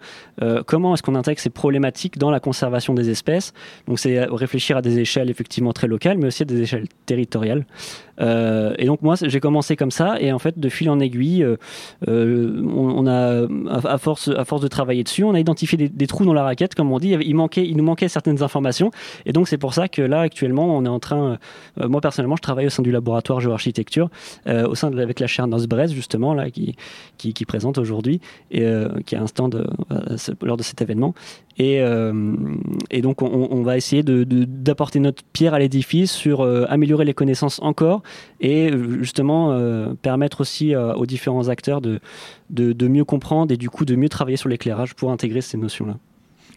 comment 0.65 0.93
est-ce 0.93 1.03
qu'on 1.03 1.15
intègre 1.15 1.39
ces 1.39 1.49
problématiques 1.49 2.17
dans 2.17 2.31
la 2.31 2.39
conservation 2.39 2.93
des 2.93 3.09
espèces? 3.09 3.53
Donc, 3.87 3.99
c'est 3.99 4.25
réfléchir 4.25 4.77
à 4.77 4.81
des 4.81 4.99
échelles 4.99 5.29
effectivement 5.29 5.73
très 5.73 5.87
locales, 5.87 6.17
mais 6.17 6.27
aussi 6.27 6.43
à 6.43 6.45
des 6.45 6.61
échelles 6.61 6.87
territoriales. 7.05 7.65
Et 8.19 8.85
donc, 8.85 9.01
moi, 9.01 9.15
j'ai 9.21 9.39
commencé 9.39 9.75
comme 9.75 9.91
ça. 9.91 10.19
Et 10.19 10.31
en 10.31 10.39
fait 10.39 10.59
de 10.59 10.69
fil 10.69 10.89
en 10.89 10.99
aiguille 10.99 11.43
euh, 11.43 11.57
euh, 12.07 12.61
on, 12.75 13.07
a 13.07 13.47
à 13.69 13.97
force 13.97 14.29
à 14.29 14.45
force 14.45 14.61
de 14.61 14.67
travailler 14.67 15.03
dessus 15.03 15.23
on 15.23 15.33
a 15.33 15.39
identifié 15.39 15.77
des, 15.77 16.07
trous 16.07 16.25
dans 16.25 16.33
la 16.33 16.43
raquette. 16.43 16.75
Comme 16.75 16.91
on 16.91 16.99
dit 16.99 17.09
il 17.09 17.35
manquait 17.35 17.67
il 17.67 17.77
nous 17.77 17.83
manquait 17.83 18.07
certaines 18.07 18.43
informations. 18.43 18.91
Et 19.25 19.33
donc 19.33 19.47
c'est 19.47 19.57
pour 19.57 19.73
ça 19.73 19.87
que 19.87 20.01
là 20.01 20.21
actuellement 20.21 20.77
on 20.77 20.85
est 20.85 20.89
en 20.89 20.99
train 20.99 21.37
euh, 21.79 21.89
moi 21.89 22.01
personnellement 22.01 22.35
je 22.35 22.41
travaille 22.41 22.67
au 22.67 22.69
sein 22.69 22.83
du 22.83 22.91
laboratoire 22.91 23.39
géoarchitecture 23.39 24.09
au 24.47 24.75
sein 24.75 24.91
de 24.91 25.01
avec 25.01 25.19
la 25.19 25.27
chaire 25.27 25.47
Nosbrez 25.47 25.89
justement 25.89 26.33
là 26.33 26.49
qui 26.49 26.75
qui, 27.17 27.33
qui 27.33 27.45
présente 27.45 27.77
aujourd'hui 27.77 28.21
et 28.51 28.65
qui 29.05 29.15
a 29.15 29.21
un 29.21 29.27
stand 29.27 29.67
lors 30.41 30.57
de 30.57 30.63
cet 30.63 30.81
événement. 30.81 31.13
Et, 31.59 31.81
et 32.91 33.01
donc 33.01 33.21
on, 33.21 33.47
on, 33.51 33.63
va 33.63 33.77
essayer 33.77 34.03
d'apporter 34.03 34.99
de, 34.99 35.03
notre 35.03 35.23
pierre 35.33 35.53
à 35.55 35.59
l'édifice 35.59 36.11
sur 36.11 36.43
améliorer 36.69 37.05
les 37.05 37.13
connaissances 37.13 37.59
encore 37.61 38.03
et 38.39 38.71
justement 38.99 39.51
euh, 39.51 39.93
permettre 40.01 40.41
aussi 40.41 40.75
euh, 40.75 40.93
aux 40.93 41.05
différents 41.05 41.49
acteurs 41.49 41.81
de, 41.81 41.99
de, 42.49 42.87
mieux 42.87 43.05
comprendre 43.05 43.51
et 43.51 43.57
du 43.57 43.69
coup 43.69 43.85
de 43.85 43.95
mieux 43.95 44.09
travailler 44.09 44.37
sur 44.37 44.49
l'éclairage 44.49 44.95
pour 44.95 45.11
intégrer 45.11 45.41
ces 45.41 45.57
notions-là. 45.57 45.97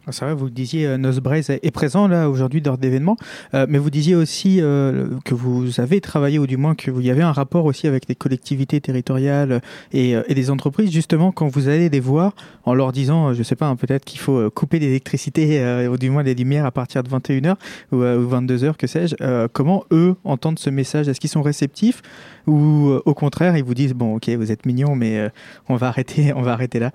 Ah, 0.06 0.12
c'est 0.12 0.24
vrai, 0.24 0.34
vous 0.34 0.48
disiez, 0.48 0.86
euh, 0.86 0.96
Nosbraze 0.96 1.50
est 1.50 1.70
présent 1.70 2.08
là 2.08 2.30
aujourd'hui 2.30 2.62
lors 2.64 2.78
d'événements, 2.78 3.18
euh, 3.52 3.66
mais 3.68 3.76
vous 3.76 3.90
disiez 3.90 4.14
aussi 4.14 4.58
euh, 4.62 5.08
que 5.26 5.34
vous 5.34 5.78
avez 5.78 6.00
travaillé, 6.00 6.38
ou 6.38 6.46
du 6.46 6.56
moins 6.56 6.74
que 6.74 6.90
vous 6.90 7.02
y 7.02 7.10
avait 7.10 7.22
un 7.22 7.32
rapport 7.32 7.66
aussi 7.66 7.86
avec 7.86 8.08
les 8.08 8.14
collectivités 8.14 8.80
territoriales 8.80 9.60
et, 9.92 10.12
et 10.26 10.34
des 10.34 10.50
entreprises, 10.50 10.90
justement 10.90 11.32
quand 11.32 11.48
vous 11.48 11.68
allez 11.68 11.90
les 11.90 12.00
voir 12.00 12.34
en 12.64 12.72
leur 12.72 12.92
disant, 12.92 13.34
je 13.34 13.42
sais 13.42 13.56
pas, 13.56 13.66
hein, 13.66 13.76
peut-être 13.76 14.06
qu'il 14.06 14.20
faut 14.20 14.50
couper 14.50 14.78
l'électricité 14.78 15.86
ou 15.92 15.98
du 15.98 16.08
moins 16.08 16.22
les 16.22 16.34
lumières 16.34 16.64
à 16.64 16.70
partir 16.70 17.02
de 17.02 17.10
21h 17.10 17.56
ou, 17.92 17.98
22h, 17.98 18.76
que 18.76 18.86
sais-je, 18.86 19.46
comment 19.48 19.84
eux 19.92 20.16
entendent 20.24 20.58
ce 20.58 20.70
message? 20.70 21.08
Est-ce 21.08 21.20
qu'ils 21.20 21.30
sont 21.30 21.42
réceptifs? 21.42 22.00
Ou 22.46 22.92
au 23.04 23.14
contraire 23.14 23.56
ils 23.58 23.64
vous 23.64 23.74
disent, 23.74 23.92
bon 23.92 24.16
ok, 24.16 24.30
vous 24.30 24.50
êtes 24.50 24.64
mignon, 24.64 24.96
mais 24.96 25.28
on 25.68 25.76
va 25.76 25.88
arrêter, 25.88 26.32
on 26.36 26.42
va 26.42 26.52
arrêter 26.52 26.78
là? 26.78 26.90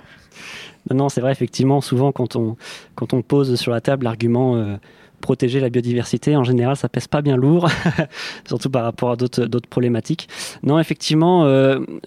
Non, 0.93 1.09
c'est 1.09 1.21
vrai, 1.21 1.31
effectivement, 1.31 1.81
souvent 1.81 2.11
quand 2.11 2.35
on, 2.35 2.57
quand 2.95 3.13
on 3.13 3.21
pose 3.21 3.55
sur 3.55 3.71
la 3.71 3.81
table 3.81 4.03
l'argument 4.03 4.55
euh, 4.55 4.75
protéger 5.25 5.59
la 5.59 5.69
biodiversité, 5.69 6.35
en 6.35 6.43
général, 6.43 6.75
ça 6.75 6.87
pèse 6.87 7.07
pas 7.07 7.23
bien 7.23 7.35
lourd, 7.35 7.67
surtout 8.47 8.69
par 8.69 8.83
rapport 8.83 9.09
à 9.11 9.15
d'autres 9.15 9.69
problématiques. 9.69 10.29
Non, 10.61 10.77
effectivement, 10.77 11.45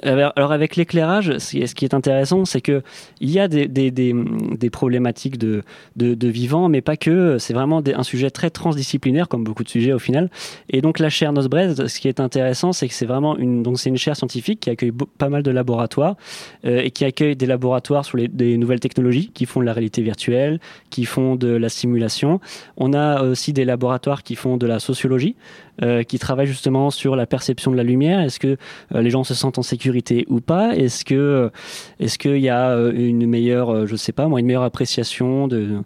alors 0.04 0.52
avec 0.52 0.76
l'éclairage, 0.76 1.36
ce 1.38 1.74
qui 1.74 1.84
est 1.84 1.94
intéressant, 1.94 2.44
c'est 2.44 2.60
que 2.60 2.82
il 3.20 3.30
y 3.30 3.40
a 3.40 3.48
des, 3.48 3.66
des, 3.66 3.90
des, 3.90 4.70
problématiques 4.70 5.36
de, 5.36 5.64
de, 5.96 6.28
vivants, 6.28 6.68
mais 6.68 6.80
pas 6.80 6.96
que. 6.96 7.38
C'est 7.38 7.54
vraiment 7.54 7.82
un 7.84 8.02
sujet 8.04 8.30
très 8.30 8.50
transdisciplinaire, 8.50 9.28
comme 9.28 9.42
beaucoup 9.42 9.64
de 9.64 9.68
sujets 9.68 9.92
au 9.92 9.98
final. 9.98 10.30
Et 10.70 10.80
donc 10.80 11.00
la 11.00 11.10
chaire 11.10 11.32
Nosbred, 11.32 11.88
ce 11.88 12.00
qui 12.00 12.06
est 12.06 12.20
intéressant, 12.20 12.72
c'est 12.72 12.86
que 12.86 12.94
c'est 12.94 13.06
vraiment 13.06 13.36
une, 13.36 13.62
donc 13.64 13.84
une 13.84 13.96
chaire 13.96 14.16
scientifique 14.16 14.60
qui 14.60 14.70
accueille 14.70 14.92
pas 15.18 15.28
mal 15.28 15.42
de 15.42 15.50
laboratoires 15.50 16.16
euh, 16.64 16.82
et 16.82 16.90
qui 16.90 17.04
accueille 17.04 17.34
des 17.34 17.46
laboratoires 17.46 18.04
sur 18.04 18.16
les, 18.16 18.28
des 18.28 18.56
nouvelles 18.56 18.80
technologies, 18.80 19.30
qui 19.34 19.46
font 19.46 19.60
de 19.60 19.66
la 19.66 19.72
réalité 19.72 20.02
virtuelle, 20.02 20.60
qui 20.90 21.04
font 21.04 21.36
de 21.36 21.48
la 21.48 21.68
simulation. 21.68 22.40
On 22.76 22.92
a 22.92 23.07
aussi 23.22 23.52
des 23.52 23.64
laboratoires 23.64 24.22
qui 24.22 24.34
font 24.34 24.56
de 24.56 24.66
la 24.66 24.78
sociologie. 24.78 25.36
Euh, 25.80 26.02
qui 26.02 26.18
travaillent 26.18 26.48
justement 26.48 26.90
sur 26.90 27.14
la 27.14 27.24
perception 27.24 27.70
de 27.70 27.76
la 27.76 27.84
lumière. 27.84 28.18
Est-ce 28.18 28.40
que 28.40 28.56
euh, 28.94 29.00
les 29.00 29.10
gens 29.10 29.22
se 29.22 29.32
sentent 29.32 29.58
en 29.58 29.62
sécurité 29.62 30.24
ou 30.28 30.40
pas? 30.40 30.74
Est-ce 30.74 31.04
que 31.04 31.52
est-ce 32.00 32.18
qu'il 32.18 32.38
y 32.38 32.48
a 32.48 32.76
une 32.76 33.26
meilleure, 33.26 33.86
je 33.86 33.94
sais 33.94 34.10
pas 34.10 34.26
moi, 34.26 34.40
une 34.40 34.46
meilleure 34.46 34.64
appréciation 34.64 35.46
de 35.46 35.76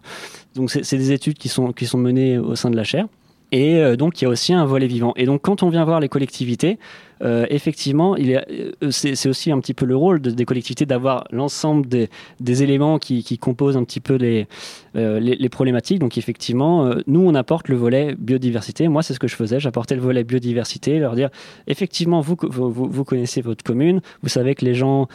donc 0.55 0.71
c'est 0.71 0.97
des 0.97 1.11
études 1.11 1.37
qui 1.37 1.47
sont 1.47 1.73
qui 1.73 1.85
sont 1.85 1.99
menées 1.99 2.39
au 2.39 2.55
sein 2.55 2.71
de 2.71 2.75
la 2.75 2.83
chaire. 2.83 3.05
Et 3.53 3.75
euh, 3.75 3.95
donc, 3.95 4.19
il 4.19 4.25
y 4.25 4.27
a 4.27 4.31
aussi 4.31 4.51
un 4.51 4.65
volet 4.65 4.87
vivant. 4.87 5.13
Et 5.15 5.25
donc, 5.25 5.41
quand 5.43 5.61
on 5.61 5.69
vient 5.69 5.85
voir 5.85 5.99
les 5.99 6.09
collectivités, 6.09 6.79
euh, 7.23 7.45
effectivement, 7.49 8.15
euh, 8.19 8.71
c'est 8.91 9.27
aussi 9.27 9.51
un 9.51 9.59
petit 9.59 9.73
peu 9.73 9.85
le 9.85 9.95
rôle 9.95 10.21
des 10.21 10.45
collectivités 10.45 10.85
d'avoir 10.85 11.25
l'ensemble 11.31 11.87
des, 11.87 12.63
éléments 12.63 12.99
qui, 12.99 13.37
composent 13.37 13.77
un 13.77 13.83
petit 13.83 13.99
peu 13.99 14.15
les, 14.15 14.47
les, 14.93 15.49
problématiques. 15.49 15.99
Donc, 15.99 16.17
effectivement, 16.17 16.93
nous, 17.07 17.21
on 17.21 17.35
apporte 17.35 17.69
le 17.69 17.75
volet 17.75 18.15
biodiversité. 18.17 18.87
Moi, 18.87 19.03
c'est 19.03 19.13
ce 19.13 19.19
que 19.19 19.27
je 19.27 19.35
faisais. 19.35 19.59
J'apportais 19.59 19.95
le 19.95 20.01
volet 20.01 20.23
biodiversité, 20.23 20.99
leur 20.99 21.15
dire, 21.15 21.29
effectivement, 21.67 22.21
vous, 22.21 22.35
connaissez 22.35 23.41
votre 23.41 23.63
commune, 23.63 24.01
vous 24.21 24.29
savez 24.29 24.55
que 24.55 24.65
les 24.65 24.75
gens 24.75 25.07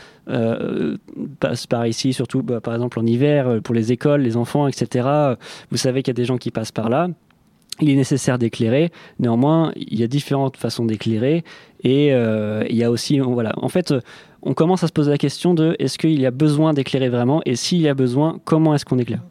passent 1.40 1.66
par 1.66 1.86
ici, 1.86 2.12
surtout, 2.12 2.42
bah, 2.42 2.60
par 2.60 2.74
exemple, 2.74 2.98
en 2.98 3.06
hiver, 3.06 3.60
pour 3.62 3.74
les 3.74 3.92
écoles, 3.92 4.22
les 4.22 4.36
enfants, 4.36 4.66
etc. 4.68 5.08
Vous 5.70 5.76
savez 5.76 6.02
qu'il 6.02 6.12
y 6.12 6.16
a 6.16 6.20
des 6.20 6.24
gens 6.24 6.38
qui 6.38 6.50
passent 6.50 6.72
par 6.72 6.88
là 6.88 7.08
il 7.80 7.90
est 7.90 7.97
nécessaire 7.97 8.38
d'éclairer. 8.38 8.90
Néanmoins, 9.18 9.73
il 9.76 9.99
y 9.99 10.02
a 10.02 10.06
différentes 10.06 10.56
façons 10.56 10.85
d'éclairer 10.85 11.44
et 11.85 12.12
euh, 12.12 12.64
il 12.68 12.76
y 12.76 12.85
a 12.85 12.90
aussi, 12.90 13.18
voilà, 13.20 13.52
en 13.56 13.68
fait, 13.68 13.94
on 14.42 14.54
commence 14.54 14.85
à 14.85 14.88
se 14.88 14.92
poser 14.92 15.11
la 15.11 15.18
question 15.18 15.54
de 15.54 15.76
est-ce 15.78 15.99
qu'il 15.99 16.20
y 16.20 16.26
a 16.26 16.30
besoin 16.30 16.73
d'éclairer 16.73 17.08
vraiment 17.08 17.40
et 17.47 17.56
s'il 17.56 17.80
y 17.80 17.88
a 17.88 17.94
besoin, 17.94 18.40
comment 18.44 18.75
est-ce 18.75 18.85
qu'on 18.85 18.99
éclaire? 18.99 19.23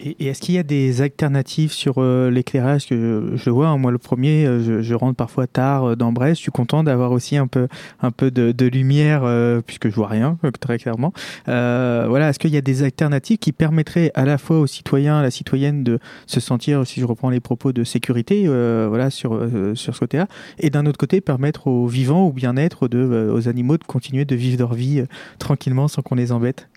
Et, 0.00 0.26
est-ce 0.26 0.40
qu'il 0.40 0.54
y 0.54 0.58
a 0.58 0.62
des 0.62 1.02
alternatives 1.02 1.72
sur 1.72 1.94
euh, 1.98 2.30
l'éclairage 2.30 2.86
que 2.86 3.32
je, 3.34 3.50
vois 3.50 3.68
hein, 3.68 3.78
Moi, 3.78 3.92
le 3.92 3.98
premier, 3.98 4.46
euh, 4.46 4.82
je, 4.82 4.94
rentre 4.94 5.16
parfois 5.16 5.46
tard 5.46 5.90
euh, 5.90 5.96
dans 5.96 6.12
Brest. 6.12 6.36
Je 6.36 6.42
suis 6.42 6.52
content 6.52 6.82
d'avoir 6.82 7.12
aussi 7.12 7.36
un 7.36 7.46
peu, 7.46 7.68
un 8.00 8.10
peu 8.10 8.30
de, 8.30 8.70
lumière 8.70 9.22
puisque 9.66 9.88
je 9.88 9.94
vois 9.94 10.06
rien 10.06 10.38
très 10.60 10.78
clairement. 10.78 11.12
voilà, 11.46 12.28
est-ce 12.28 12.38
qu'il 12.38 12.50
y 12.50 12.56
a 12.56 12.60
des 12.60 12.82
alternatives 12.82 13.38
qui 13.38 13.52
permettraient 13.52 14.12
à 14.14 14.24
la 14.24 14.38
fois 14.38 14.60
aux 14.60 14.66
citoyens, 14.66 15.18
à 15.18 15.22
la 15.22 15.30
citoyenne 15.30 15.82
de 15.82 15.98
se 16.26 16.38
sentir, 16.38 16.86
si 16.86 17.00
je 17.00 17.06
reprends 17.06 17.30
les 17.30 17.40
propos 17.40 17.72
de 17.72 17.82
sécurité, 17.82 18.46
voilà 18.46 19.10
sur 19.10 19.40
sur 19.74 19.94
ce 19.94 20.00
côté-là, 20.00 20.28
et 20.58 20.70
d'un 20.70 20.86
autre 20.86 20.98
côté 20.98 21.20
permettre 21.20 21.66
aux 21.66 21.88
vivants, 21.88 22.26
au 22.26 22.32
bien-être 22.32 22.88
aux 22.94 23.48
animaux 23.48 23.76
de 23.76 23.84
continuer 23.84 24.24
de 24.24 24.36
vivre 24.36 24.58
leur 24.58 24.74
vie 24.74 25.02
tranquillement 25.38 25.88
sans 25.88 26.02
qu'on 26.02 26.14
les 26.14 26.30
embête? 26.30 26.68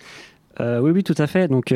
oui, 0.60 0.92
oui, 0.92 1.04
tout 1.04 1.16
à 1.18 1.28
fait. 1.28 1.48
Donc, 1.48 1.74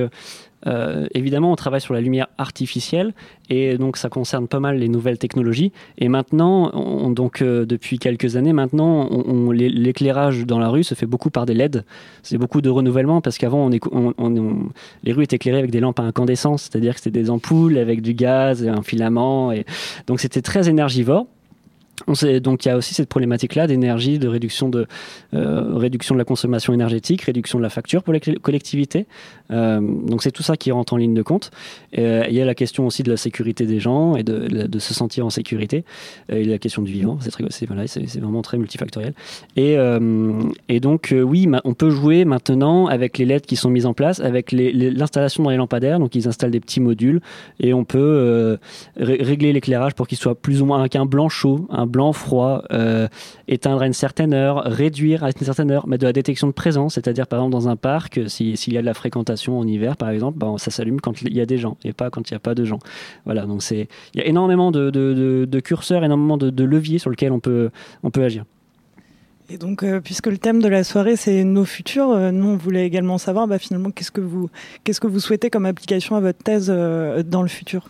évidemment, 1.14 1.52
on 1.52 1.56
travaille 1.56 1.82
sur 1.82 1.94
la 1.94 2.02
lumière 2.02 2.28
artificielle 2.38 3.14
et 3.50 3.78
donc 3.78 3.98
ça 3.98 4.10
concerne 4.10 4.48
pas 4.48 4.60
mal 4.60 4.78
les 4.78 4.90
nouvelles 4.90 5.18
technologies. 5.18 5.72
Et 5.98 6.10
maintenant, 6.10 6.72
donc 7.12 7.42
euh, 7.42 7.66
depuis 7.66 8.00
quelques 8.00 8.36
années, 8.36 8.54
maintenant, 8.54 9.10
l'éclairage 9.52 10.46
dans 10.46 10.60
la 10.60 10.70
rue 10.70 10.84
se 10.84 10.96
fait 10.96 11.06
beaucoup 11.06 11.30
par 11.30 11.46
des 11.46 11.54
LED. 11.54 11.86
C'est 12.24 12.38
beaucoup 12.38 12.62
de 12.62 12.70
renouvellement 12.70 13.22
parce 13.22 13.38
qu'avant, 13.38 13.70
les 13.70 15.14
rues 15.14 15.24
étaient 15.24 15.36
éclairées 15.38 15.60
avec 15.60 15.72
des 15.72 15.80
lampes 15.80 16.00
à 16.00 16.04
incandescence, 16.04 16.64
c'est-à-dire 16.64 16.96
que 16.96 17.02
c'était 17.02 17.20
des 17.20 17.30
ampoules 17.30 17.78
avec 17.78 18.02
du 18.02 18.14
gaz 18.14 18.64
et 18.64 18.70
un 18.70 18.82
filament. 18.82 19.52
Et 19.52 19.66
donc 20.08 20.20
c'était 20.20 20.42
très 20.42 20.70
énergivore. 20.70 21.28
Donc 22.06 22.66
il 22.66 22.68
y 22.68 22.72
a 22.72 22.78
aussi 22.78 22.94
cette 22.94 23.10
problématique-là 23.10 23.68
d'énergie, 23.68 24.20
de 24.20 24.28
réduction 24.28 24.70
de, 24.70 24.86
euh, 25.34 25.76
réduction 25.76 26.14
de 26.16 26.20
la 26.20 26.26
consommation 26.26 26.74
énergétique, 26.74 27.24
réduction 27.24 27.58
de 27.58 27.64
la 27.64 27.70
facture 27.70 28.04
pour 28.04 28.14
les 28.14 28.20
collectivités. 28.20 29.08
Euh, 29.52 29.82
donc 29.82 30.22
c'est 30.22 30.32
tout 30.32 30.44
ça 30.44 30.58
qui 30.58 30.72
rentre 30.72 30.94
en 30.94 30.98
ligne 30.98 31.16
de 31.16 31.22
compte. 31.24 31.52
Euh, 31.98 32.24
il 32.30 32.36
y 32.36 32.42
a 32.42 32.46
la 32.46 32.54
question 32.54 32.86
aussi 32.86 33.02
de 33.02 33.10
la 33.10 33.18
sécurité 33.18 33.66
des 33.66 33.80
gens 33.80 34.16
et 34.16 34.24
de, 34.24 34.80
se 34.80 34.94
sentir 34.94 35.26
en 35.26 35.32
sécurité. 35.32 35.84
et 36.30 36.44
la 36.44 36.60
question 36.60 36.84
du 36.84 36.92
vivant, 36.92 37.18
c'est 37.50 37.66
voilà, 37.66 37.86
vraiment 38.20 38.44
très 38.44 38.58
multifactoriel. 38.58 39.14
Et, 39.56 40.80
donc 40.80 41.14
oui, 41.18 41.48
on 41.64 41.74
peut 41.74 41.90
jouer 41.90 42.26
maintenant 42.26 42.86
avec 42.86 43.18
les 43.18 43.26
LED 43.26 43.46
qui 43.48 43.56
sont 43.56 43.72
mises 43.72 43.88
en 43.88 43.94
place, 43.94 44.20
avec 44.20 44.52
l'installation 44.52 45.44
dans 45.44 45.50
les 45.50 45.58
lampadaires. 45.58 46.00
Donc 46.00 46.14
ils 46.14 46.28
installent 46.28 46.52
des 46.52 46.60
petits 46.60 46.80
modules 46.80 47.22
et 47.60 47.74
on 47.74 47.86
peut 47.86 48.60
régler 48.98 49.52
l'éclairage 49.52 49.96
pour 49.96 50.08
qu'il 50.08 50.18
soit 50.18 50.36
plus 50.36 50.62
ou 50.62 50.66
moins 50.66 50.88
qu'un 50.88 51.06
blanc 51.06 51.28
chaud, 51.28 51.68
blanc 51.88 52.14
froid, 52.14 52.64
euh, 52.72 53.08
éteindre 53.48 53.82
à 53.82 53.88
une 53.88 53.94
certaine 53.94 54.34
heure, 54.34 54.64
réduire 54.66 55.24
à 55.24 55.28
une 55.28 55.46
certaine 55.46 55.72
heure, 55.72 55.88
mettre 55.88 56.02
de 56.02 56.08
la 56.08 56.14
détection 56.14 56.48
de 56.48 56.52
présence, 56.52 56.96
c'est-à-dire 56.96 57.28
par 57.28 57.40
exemple 57.40 57.54
dans 57.54 57.70
un 57.70 57.76
parc, 57.76 58.20
s'il 58.28 58.74
y 58.74 58.78
a 58.78 58.82
de 58.82 58.86
la 58.86 58.94
fréquentation 58.94 59.60
en 59.60 59.68
hiver 59.68 59.98
par 59.98 60.10
exemple, 60.10 60.38
ben, 60.38 60.58
ça 60.58 60.72
s'allume 60.72 61.02
quand 61.02 61.22
il 61.22 61.34
y 61.34 61.42
a 61.42 61.46
des 61.46 61.58
gens 61.58 61.78
et 61.84 61.94
pas 61.94 62.10
quand 62.10 62.30
il 62.30 62.34
n'y 62.34 62.38
a 62.38 62.40
pas 62.40 62.56
de 62.56 62.66
gens. 62.66 62.80
Voilà, 63.26 63.46
donc 63.46 63.64
c'est 63.64 63.88
il 64.14 64.22
y 64.22 64.24
a 64.24 64.28
énormément 64.28 64.72
de, 64.72 65.60
curseurs, 65.60 66.04
énormément 66.04 66.38
de, 66.38 66.64
leviers 66.64 67.00
sur 67.00 67.10
lesquels 67.10 67.32
on 67.32 67.40
peut, 67.40 67.70
on 68.04 68.12
peut 68.12 68.24
agir. 68.24 68.44
Et 69.50 69.58
donc, 69.58 69.84
euh, 69.84 70.02
puisque 70.02 70.28
le 70.28 70.38
thème 70.38 70.62
de 70.62 70.68
la 70.68 70.84
soirée 70.84 71.16
c'est 71.16 71.46
nos 71.46 71.64
futurs, 71.64 72.12
euh, 72.12 72.32
nous 72.32 72.48
on 72.48 72.58
voulait 72.58 72.86
également 72.86 73.18
savoir 73.18 73.48
bah, 73.48 73.58
finalement 73.60 73.92
qu'est-ce 73.92 74.12
que 74.12 74.20
vous 74.20 74.50
qu'est-ce 74.84 75.00
que 75.00 75.08
vous 75.08 75.22
souhaitez 75.22 75.50
comme 75.50 75.66
application 75.66 76.18
à 76.18 76.20
votre 76.20 76.44
thèse 76.44 76.68
dans 76.68 77.42
le 77.42 77.48
futur? 77.48 77.90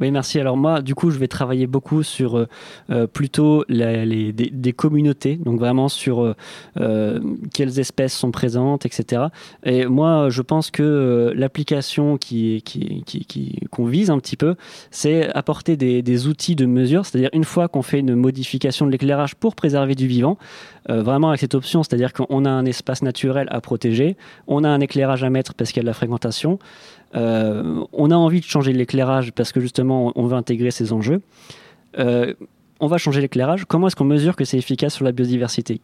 Oui, 0.00 0.10
merci. 0.10 0.40
Alors 0.40 0.56
moi, 0.56 0.82
du 0.82 0.94
coup, 0.94 1.10
je 1.10 1.18
vais 1.18 1.28
travailler 1.28 1.66
beaucoup 1.66 2.02
sur 2.02 2.36
euh, 2.36 2.48
euh, 2.90 3.06
plutôt 3.06 3.64
les, 3.68 4.32
des, 4.32 4.72
communautés, 4.72 5.36
donc 5.36 5.60
vraiment 5.60 5.88
sur 5.88 6.34
euh, 6.80 7.20
quelles 7.52 7.78
espèces 7.78 8.12
sont 8.12 8.32
présentes, 8.32 8.86
etc. 8.86 9.26
Et 9.64 9.86
moi, 9.86 10.30
je 10.30 10.42
pense 10.42 10.70
que 10.70 11.32
l'application 11.36 12.16
qui, 12.16 12.62
qui, 12.62 13.04
qui, 13.04 13.60
qu'on 13.70 13.84
vise 13.84 14.10
un 14.10 14.18
petit 14.18 14.36
peu, 14.36 14.56
c'est 14.90 15.32
apporter 15.34 15.76
des, 15.76 16.02
des 16.02 16.26
outils 16.26 16.56
de 16.56 16.66
mesure, 16.66 17.06
c'est-à-dire 17.06 17.30
une 17.32 17.44
fois 17.44 17.68
qu'on 17.68 17.82
fait 17.82 18.00
une 18.00 18.16
modification 18.16 18.86
de 18.86 18.90
l'éclairage 18.90 19.36
pour 19.36 19.54
préserver 19.54 19.94
du 19.94 20.08
vivant, 20.08 20.38
vraiment 20.88 21.28
avec 21.28 21.40
cette 21.40 21.54
option, 21.54 21.82
c'est-à-dire 21.82 22.12
qu'on 22.12 22.44
a 22.44 22.50
un 22.50 22.66
espace 22.66 23.02
naturel 23.02 23.48
à 23.50 23.60
protéger, 23.60 24.16
on 24.46 24.64
a 24.64 24.68
un 24.68 24.80
éclairage 24.80 25.24
à 25.24 25.30
mettre 25.30 25.54
parce 25.54 25.70
qu'il 25.70 25.78
y 25.78 25.80
a 25.80 25.84
de 25.84 25.86
la 25.86 25.94
fréquentation, 25.94 26.24
euh, 26.54 26.58
on 27.14 28.10
a 28.10 28.16
envie 28.16 28.40
de 28.40 28.44
changer 28.44 28.72
l'éclairage 28.72 29.32
parce 29.32 29.52
que 29.52 29.60
justement 29.60 30.12
on 30.16 30.26
veut 30.26 30.36
intégrer 30.36 30.70
ces 30.70 30.92
enjeux. 30.92 31.20
Euh, 31.98 32.34
on 32.80 32.86
va 32.86 32.98
changer 32.98 33.20
l'éclairage. 33.20 33.64
Comment 33.66 33.86
est-ce 33.86 33.96
qu'on 33.96 34.04
mesure 34.04 34.36
que 34.36 34.44
c'est 34.44 34.58
efficace 34.58 34.94
sur 34.94 35.04
la 35.04 35.12
biodiversité? 35.12 35.80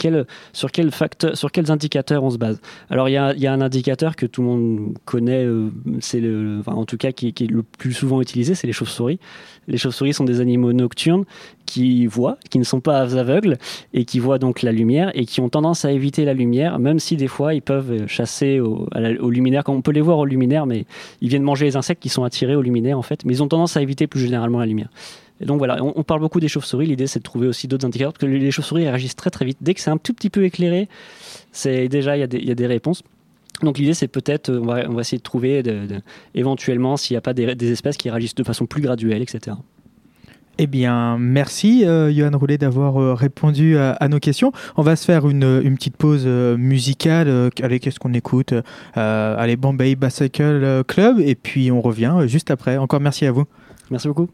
Sur, 0.53 0.73
quel 0.73 0.91
facteur, 0.91 1.37
sur 1.37 1.53
quels 1.53 1.71
indicateurs 1.71 2.25
on 2.25 2.31
se 2.31 2.39
base? 2.39 2.61
Alors, 2.91 3.09
il 3.09 3.13
y 3.13 3.17
a, 3.17 3.53
un 3.53 3.61
indicateur 3.61 4.17
que 4.17 4.27
tout 4.27 4.43
le 4.43 4.49
monde 4.49 4.95
connaît, 5.05 5.45
euh, 5.45 5.71
c'est 6.01 6.21
le, 6.21 6.63
en 6.67 6.85
tout 6.85 6.97
cas 6.97 7.13
qui, 7.13 7.29
est 7.29 7.41
le 7.51 7.63
plus 7.63 7.93
souvent 7.93 8.21
utilisé, 8.21 8.55
c'est 8.55 8.67
les 8.67 8.73
chauves-souris. 8.73 9.19
Les 9.69 9.77
chauves-souris 9.77 10.15
sont 10.15 10.25
des 10.25 10.41
animaux 10.41 10.73
nocturnes 10.73 11.25
qui 11.65 12.07
voient, 12.07 12.39
qui 12.51 12.59
ne 12.59 12.65
sont 12.65 12.81
pas 12.81 13.01
aveugles 13.01 13.57
et 13.95 14.05
qui 14.05 14.19
voient 14.19 14.39
donc 14.39 14.63
la 14.63 14.73
lumière 14.73 15.13
et 15.15 15.25
qui 15.27 15.41
ont 15.41 15.49
tendance 15.49 15.85
à 15.85 15.93
éviter 15.93 16.25
la 16.25 16.35
lumière, 16.35 16.81
même 16.81 16.99
si 16.99 17.17
des 17.17 17.29
fois 17.29 17.55
ils 17.55 17.63
peuvent 17.63 18.07
chasser 18.09 18.59
au, 18.59 18.89
au 19.21 19.31
luminaire, 19.31 19.63
comme 19.63 19.77
on 19.77 19.83
peut 19.83 19.93
les 19.93 20.01
voir 20.01 20.19
au 20.19 20.25
luminaire, 20.25 20.67
mais 20.67 20.87
ils 21.21 21.29
viennent 21.29 21.45
manger 21.45 21.67
les 21.67 21.77
insectes 21.77 22.03
qui 22.03 22.09
sont 22.09 22.25
attirés 22.25 22.57
au 22.57 22.63
luminaire 22.63 22.99
en 22.99 23.03
fait, 23.03 23.25
mais 23.25 23.35
ils 23.35 23.43
ont 23.43 23.49
tendance 23.49 23.77
à 23.77 23.83
éviter 23.83 24.09
plus 24.09 24.21
généralement 24.21 24.59
la 24.59 24.67
lumière. 24.67 24.89
Et 25.41 25.47
donc 25.47 25.59
voilà, 25.59 25.83
on, 25.83 26.03
parle 26.03 26.21
beaucoup 26.21 26.41
des 26.41 26.49
chauves-souris. 26.49 26.87
L'idée, 26.87 27.07
c'est 27.07 27.21
de 27.21 27.25
trouver 27.25 27.49
aussi 27.49 27.67
d'autres 27.67 27.87
indicateurs 27.87 28.13
parce 28.13 28.21
que 28.21 28.27
les 28.27 28.51
chauves-souris 28.51 28.87
réagissent 28.87 29.17
très 29.17 29.31
très 29.31 29.47
vite. 29.47 29.59
Dès 29.61 29.73
que 29.73 29.81
c'est 29.81 29.91
un 29.91 29.97
tout 29.97 30.13
petit 30.13 30.29
peu 30.29 30.45
éclairé, 30.45 30.89
c'est 31.51 31.89
déjà 31.89 32.17
il 32.17 32.21
y, 32.21 32.51
a 32.51 32.55
des 32.55 32.67
réponses. 32.67 33.03
Donc 33.63 33.79
l'idée, 33.79 33.95
c'est 33.95 34.09
peut-être, 34.09 34.51
on 34.51 34.67
va, 34.67 34.89
on 34.89 34.95
va, 34.95 35.01
essayer 35.01 35.19
de 35.19 35.23
trouver 35.23 35.63
éventuellement 36.35 36.97
s'il 36.97 37.15
n'y 37.15 37.19
a 37.19 37.23
pas 37.23 37.33
des, 37.33 37.73
espèces 37.73 37.97
qui 37.97 38.11
réagissent 38.11 38.35
de 38.35 38.45
façon 38.45 38.67
plus 38.67 38.83
graduelle, 38.83 39.23
etc. 39.23 39.57
Eh 40.63 40.67
bien, 40.67 41.17
merci 41.19 41.87
euh, 41.87 42.13
Johan 42.13 42.37
Roulet 42.37 42.59
d'avoir 42.59 43.01
euh, 43.01 43.15
répondu 43.15 43.79
à, 43.79 44.09
nos 44.09 44.19
questions. 44.19 44.53
On 44.77 44.83
va 44.83 44.95
se 44.95 45.07
faire 45.07 45.27
une, 45.27 45.63
une 45.65 45.75
petite 45.75 45.97
pause 45.97 46.25
euh, 46.27 46.59
musicale. 46.59 47.29
Euh, 47.29 47.49
allez, 47.63 47.81
qu'est-ce 47.81 47.99
qu'on 47.99 48.13
écoute 48.13 48.53
Allez, 48.95 49.57
Bombay 49.57 49.95
Bicycle 49.95 50.85
Club. 50.87 51.19
Et 51.21 51.35
puis 51.35 51.71
on 51.71 51.81
revient 51.81 52.15
juste 52.27 52.51
après. 52.51 52.77
Encore 52.77 53.01
merci 53.01 53.25
à 53.25 53.33
vous. 53.33 53.45
Merci 53.91 54.09
beaucoup. 54.09 54.29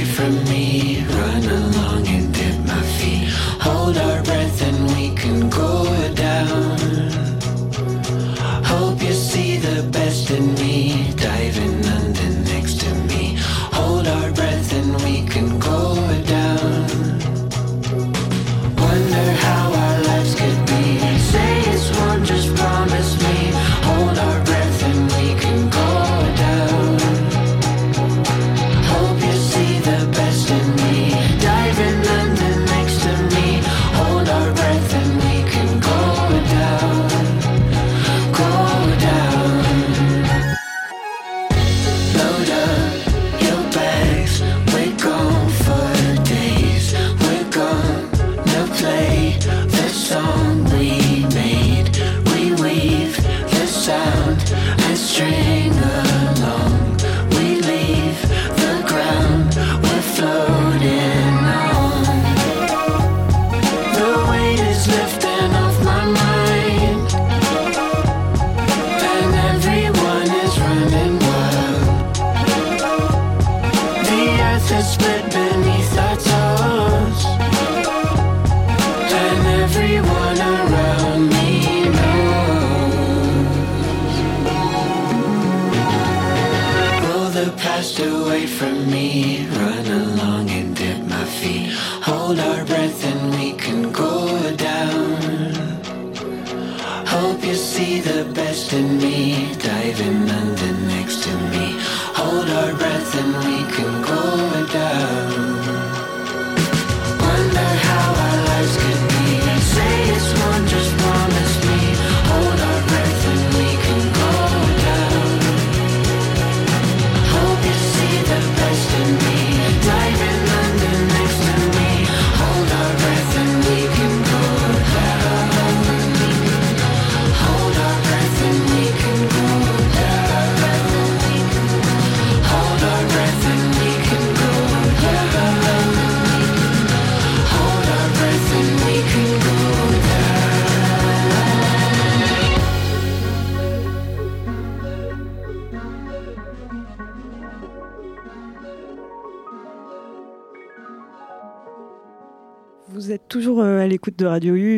Away 0.00 0.04
from 0.04 0.44
me, 0.44 0.79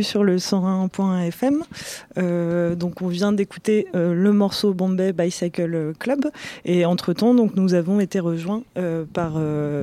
sur 0.02 0.24
le 0.24 0.36
101.fm. 0.36 1.62
Euh, 2.18 2.74
donc 2.74 3.02
on 3.02 3.08
vient 3.08 3.32
d'écouter 3.32 3.86
euh, 3.94 4.14
le 4.14 4.32
morceau 4.32 4.74
Bombay 4.74 5.12
Bicycle 5.12 5.92
Club 5.98 6.26
et 6.64 6.84
entre-temps 6.84 7.34
donc 7.34 7.56
nous 7.56 7.74
avons 7.74 8.00
été 8.00 8.20
rejoints 8.20 8.62
euh, 8.76 9.04
par 9.12 9.34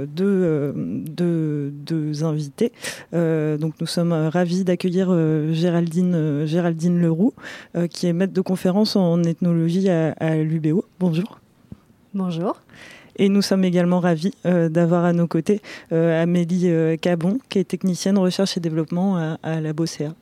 deux, 0.08 0.73
deux, 0.75 1.71
deux 1.71 2.23
invités. 2.23 2.71
Donc 3.13 3.73
nous 3.79 3.88
sommes 3.88 4.13
ravis 4.13 4.63
d'accueillir 4.63 5.10
Géraldine, 5.51 6.45
Géraldine 6.45 7.01
Leroux 7.01 7.34
qui 7.89 8.08
est 8.08 8.13
maître 8.13 8.34
de 8.34 8.41
conférence 8.41 8.95
en 8.95 9.23
ethnologie 9.23 9.89
à, 9.89 10.12
à 10.13 10.36
l'UBO. 10.36 10.86
Bonjour. 10.99 11.39
Bonjour. 12.13 12.55
Et 13.19 13.27
nous 13.27 13.41
sommes 13.41 13.65
également 13.65 13.99
ravis 13.99 14.34
euh, 14.45 14.69
d'avoir 14.69 15.03
à 15.03 15.12
nos 15.12 15.27
côtés 15.27 15.62
euh, 15.91 16.23
Amélie 16.23 16.69
euh, 16.69 16.95
Cabon, 16.95 17.38
qui 17.49 17.60
est 17.60 17.65
technicienne 17.65 18.17
recherche 18.17 18.55
et 18.55 18.62
développement 18.62 19.17
à, 19.43 19.62
la 19.62 19.73
BOCEA. 19.73 20.13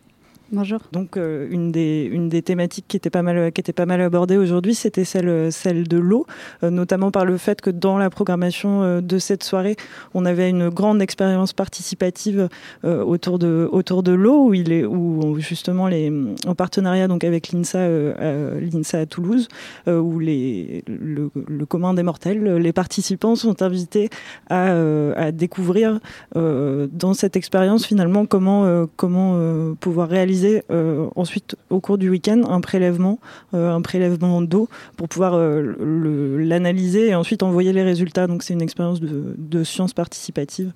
Bonjour. 0.54 0.80
Donc 0.94 1.18
euh, 1.18 1.46
une, 1.52 1.74
des, 1.74 2.08
une 2.10 2.30
des 2.30 2.42
thématiques 2.42 2.86
qui 2.88 2.96
était 2.96 3.10
pas 3.10 3.22
mal, 3.22 3.52
qui 3.52 3.60
était 3.60 3.74
pas 3.74 3.86
mal 3.86 4.00
abordée 4.02 4.38
aujourd'hui, 4.38 4.76
c'était 4.76 5.04
celle, 5.04 5.52
celle 5.52 5.90
de 5.90 5.98
l'eau, 5.98 6.26
euh, 6.64 6.70
notamment 6.70 7.12
par 7.12 7.26
le 7.26 7.38
fait 7.38 7.60
que 7.60 7.70
dans 7.70 7.98
la 7.98 8.10
programmation 8.10 8.82
euh, 8.82 9.02
de 9.02 9.18
cette 9.18 9.44
soirée, 9.44 9.76
on 10.14 10.24
avait 10.24 10.50
une 10.50 10.70
grande 10.70 11.02
expérience 11.02 11.52
participative 11.52 12.48
autour 12.84 13.40
de, 13.40 13.68
autour 13.72 14.04
de 14.04 14.14
l'eau, 14.14 14.46
où, 14.48 14.54
il 14.54 14.72
est, 14.72 14.86
où 14.86 15.38
justement 15.40 15.88
les, 15.88 16.12
en 16.46 16.56
partenariat 16.56 17.08
donc 17.08 17.24
avec 17.24 17.52
l'INSA, 17.52 17.88
l'INSA 18.60 19.00
à 19.00 19.06
Toulouse, 19.06 19.48
où 19.88 20.20
les, 20.20 20.84
le, 20.88 21.30
commun 21.66 21.94
des 21.94 22.04
mortels, 22.04 22.58
les 22.58 22.74
participants 22.74 23.36
sont 23.36 23.62
invités 23.62 24.10
à, 24.50 24.72
à 25.16 25.32
découvrir 25.32 26.00
dans 26.36 27.14
cette 27.14 27.36
expérience 27.36 27.86
finalement 27.86 28.26
comment, 28.26 28.88
comment 28.96 29.76
pouvoir 29.80 30.10
réaliser 30.10 30.37
euh, 30.46 31.08
ensuite 31.16 31.56
au 31.70 31.80
cours 31.80 31.98
du 31.98 32.10
week-end 32.10 32.44
un 32.50 32.62
prélèvement, 32.62 33.20
euh, 33.54 33.72
un 33.72 33.82
prélèvement 33.82 34.42
d'eau 34.42 34.68
pour 34.96 35.08
pouvoir 35.08 35.34
euh, 35.36 36.38
l'analyser 36.40 37.10
et 37.10 37.16
ensuite 37.16 37.44
envoyer 37.44 37.74
les 37.74 37.84
résultats. 37.84 38.28
Donc 38.28 38.44
c'est 38.44 38.54
une 38.54 38.62
expérience 38.62 39.00
de, 39.02 39.64
science 39.64 39.94
participative. 39.94 40.72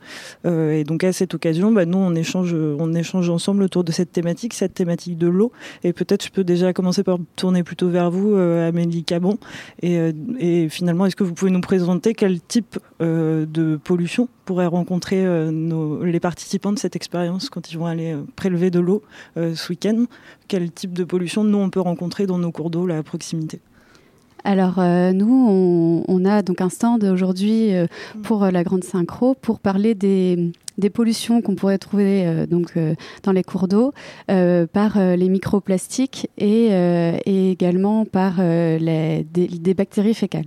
Et 0.45 0.84
donc 0.84 1.04
à 1.04 1.13
cette 1.13 1.34
occasion, 1.34 1.71
bah, 1.71 1.86
nous 1.86 1.97
on 1.97 2.15
échange, 2.15 2.54
on 2.54 2.93
échange 2.93 3.30
ensemble 3.30 3.63
autour 3.63 3.84
de 3.84 3.91
cette 3.91 4.12
thématique, 4.12 4.54
cette 4.54 4.74
thématique 4.74 5.17
de 5.17 5.28
l'eau. 5.28 5.52
Et 5.84 5.93
peut-être 5.93 6.26
je 6.26 6.32
peux 6.32 6.43
déjà 6.43 6.74
commencer 6.74 7.04
par 7.04 7.19
tourner 7.36 7.63
plutôt 7.63 7.89
vers 7.89 8.10
vous, 8.10 8.36
Amélie 8.36 9.04
Cabon. 9.04 9.38
Et, 9.82 10.67
finalement, 10.69 11.06
est-ce 11.06 11.15
que 11.15 11.24
vous 11.24 11.34
pouvez 11.34 11.52
nous 11.52 11.62
présenter 11.62 12.13
quel 12.13 12.41
type 12.41 12.80
de 13.00 13.80
pollution 13.84 14.28
pourraient 14.45 14.65
rencontrer 14.65 15.24
les 16.04 16.19
participants 16.19 16.74
de 16.74 16.80
cette 16.80 16.95
expérience 16.95 17.50
quand 17.50 17.71
ils 17.71 17.78
vont 17.78 17.86
aller 17.86 18.15
prélever 18.36 18.71
de 18.71 18.80
l'eau 18.80 19.04
ce 19.56 19.72
week-end 19.72 20.06
Quel 20.48 20.72
type 20.72 20.94
de 20.94 21.04
pollution 21.04 21.44
nous 21.44 21.58
on 21.58 21.70
peut 21.70 21.82
rencontrer 21.82 22.26
dans 22.26 22.38
nos 22.38 22.52
cours 22.52 22.70
d'eau 22.70 22.86
là 22.86 22.98
à 22.98 23.04
proximité? 23.04 23.60
Alors 24.44 24.80
euh, 24.80 25.12
nous, 25.12 25.48
on, 25.50 26.04
on 26.08 26.26
a 26.26 26.42
donc 26.42 26.62
un 26.62 26.70
stand 26.70 27.04
aujourd'hui 27.04 27.74
euh, 27.74 27.88
pour 28.24 28.44
euh, 28.44 28.52
la 28.52 28.64
Grande 28.64 28.84
Synchro 28.84 29.36
pour 29.36 29.60
parler 29.60 29.94
des, 29.94 30.52
des 30.78 30.90
pollutions 30.90 31.42
qu'on 31.42 31.56
pourrait 31.56 31.78
trouver 31.78 32.48
donc 32.48 32.74
dans 33.24 33.32
les 33.32 33.44
cours 33.44 33.68
d'eau 33.68 33.94
par 34.28 34.98
les 34.98 35.30
microplastiques 35.30 36.30
et, 36.38 36.68
et 37.26 37.52
également 37.52 38.06
par 38.06 38.42
les, 38.42 39.28
des, 39.32 39.48
des 39.48 39.74
bactéries 39.74 40.14
fécales. 40.14 40.46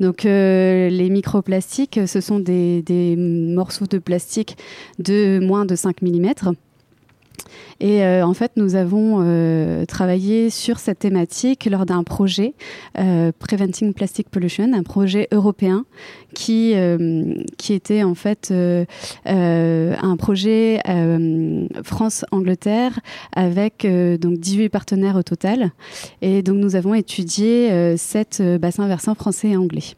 Donc 0.00 0.22
les 0.24 1.08
microplastiques, 1.10 2.00
ce 2.06 2.20
sont 2.20 2.38
des, 2.38 2.82
des 2.82 3.16
morceaux 3.16 3.86
de 3.86 3.98
plastique 3.98 4.56
de 4.98 5.40
moins 5.42 5.66
de 5.66 5.74
5 5.74 6.00
mm. 6.00 6.54
Et 7.80 8.02
euh, 8.02 8.24
en 8.24 8.34
fait, 8.34 8.52
nous 8.56 8.74
avons 8.74 9.18
euh, 9.20 9.84
travaillé 9.84 10.50
sur 10.50 10.78
cette 10.78 10.98
thématique 10.98 11.66
lors 11.66 11.84
d'un 11.84 12.02
projet 12.02 12.54
euh, 12.98 13.32
Preventing 13.38 13.92
Plastic 13.92 14.30
Pollution, 14.30 14.72
un 14.72 14.82
projet 14.82 15.28
européen 15.32 15.84
qui, 16.36 16.72
euh, 16.74 17.34
qui 17.56 17.72
était 17.72 18.02
en 18.02 18.14
fait 18.14 18.48
euh, 18.50 18.84
euh, 19.26 19.94
un 20.00 20.16
projet 20.16 20.80
France-Angleterre 21.82 23.00
avec 23.34 23.86
donc 24.20 24.38
18 24.38 24.68
partenaires 24.68 25.16
au 25.16 25.22
total. 25.22 25.72
Et 26.22 26.42
donc 26.42 26.56
nous 26.56 26.76
avons 26.76 26.94
étudié 26.94 27.96
sept 27.96 28.42
bassins 28.60 28.86
versants 28.86 29.14
français 29.14 29.50
et 29.50 29.56
anglais. 29.56 29.94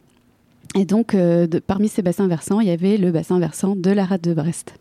Et 0.75 0.85
donc, 0.85 1.15
euh, 1.15 1.47
parmi 1.67 1.89
ces 1.89 2.03
bassins 2.03 2.29
versants, 2.29 2.61
il 2.61 2.69
y 2.69 2.71
avait 2.71 2.99
le 2.99 3.11
bassin 3.11 3.39
versant 3.41 3.75
de 3.75 3.91
la 3.91 4.05
rade 4.05 4.21
de 4.21 4.35
Brest. 4.35 4.75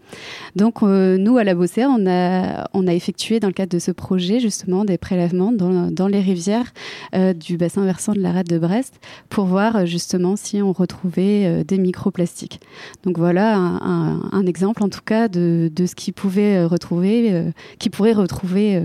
Donc, 0.56 0.84
euh, 0.84 1.18
nous, 1.18 1.38
à 1.38 1.46
la 1.46 1.56
Bossère, 1.56 1.90
on 1.90 2.06
a, 2.06 2.94
effectué, 2.94 3.40
dans 3.40 3.48
le 3.48 3.54
cadre 3.54 3.72
de 3.72 3.80
ce 3.80 3.92
projet, 3.92 4.40
justement, 4.40 4.84
des 4.84 4.98
prélèvements 4.98 5.54
dans, 5.54 6.08
les 6.08 6.20
rivières 6.20 6.74
euh, 7.16 7.34
du 7.34 7.58
bassin 7.58 7.86
versant 7.86 8.14
de 8.14 8.20
la 8.20 8.34
rade 8.34 8.48
de 8.48 8.60
Brest 8.60 9.00
pour 9.30 9.46
voir, 9.46 9.86
justement, 9.86 10.36
si 10.36 10.62
on 10.62 10.74
retrouvait 10.74 11.64
des 11.64 11.78
microplastiques. 11.78 12.60
Donc, 13.04 13.18
voilà 13.18 13.56
un, 13.56 14.46
exemple, 14.46 14.84
en 14.84 14.90
tout 14.90 15.02
cas, 15.06 15.30
de, 15.30 15.72
ce 15.78 15.96
qu'ils 15.96 16.14
pouvaient 16.14 16.58
euh, 16.58 16.68
retrouver, 16.68 17.44
qu'ils 17.80 17.92
pourraient 17.92 18.14
retrouver 18.14 18.84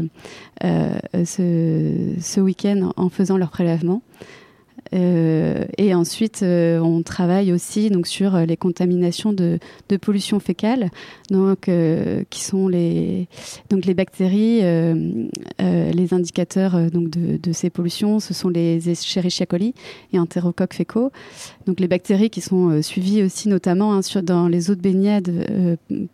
ce, 0.63 2.15
ce 2.21 2.41
week-end 2.41 2.93
en 2.97 3.09
faisant 3.09 3.37
leur 3.37 3.51
prélèvement. 3.51 4.03
Euh, 4.95 5.65
et 5.79 5.95
ensuite, 5.95 6.43
euh, 6.43 6.79
on 6.81 7.03
travaille 7.03 7.53
aussi 7.53 7.89
donc 7.91 8.07
sur 8.07 8.35
euh, 8.35 8.45
les 8.45 8.57
contaminations 8.57 9.33
de, 9.33 9.59
de 9.89 9.97
pollution 9.97 10.39
fécale, 10.39 10.91
donc 11.31 11.69
euh, 11.69 12.25
qui 12.31 12.43
sont 12.43 12.69
les 12.69 13.29
donc 13.71 13.85
les 13.87 13.95
bactéries, 13.95 14.61
les 15.61 16.15
indicateurs 16.15 16.91
donc 16.91 17.09
de, 17.11 17.37
de 17.37 17.53
ces 17.53 17.71
pollutions, 17.71 18.21
ce 18.21 18.35
sont 18.35 18.49
les 18.49 18.91
Escherichia 18.91 19.47
coli 19.47 19.75
et 20.13 20.19
entérocoques 20.19 20.75
fécaux. 20.75 21.11
Donc 21.67 21.81
les 21.81 21.89
bactéries 21.89 22.31
qui 22.31 22.41
sont 22.41 22.83
suivies 22.83 23.23
aussi 23.23 23.49
notamment 23.49 23.95
hein, 23.95 24.03
sur, 24.03 24.23
dans 24.23 24.49
les 24.49 24.71
eaux 24.71 24.75
de 24.75 24.81
baignade 24.81 25.31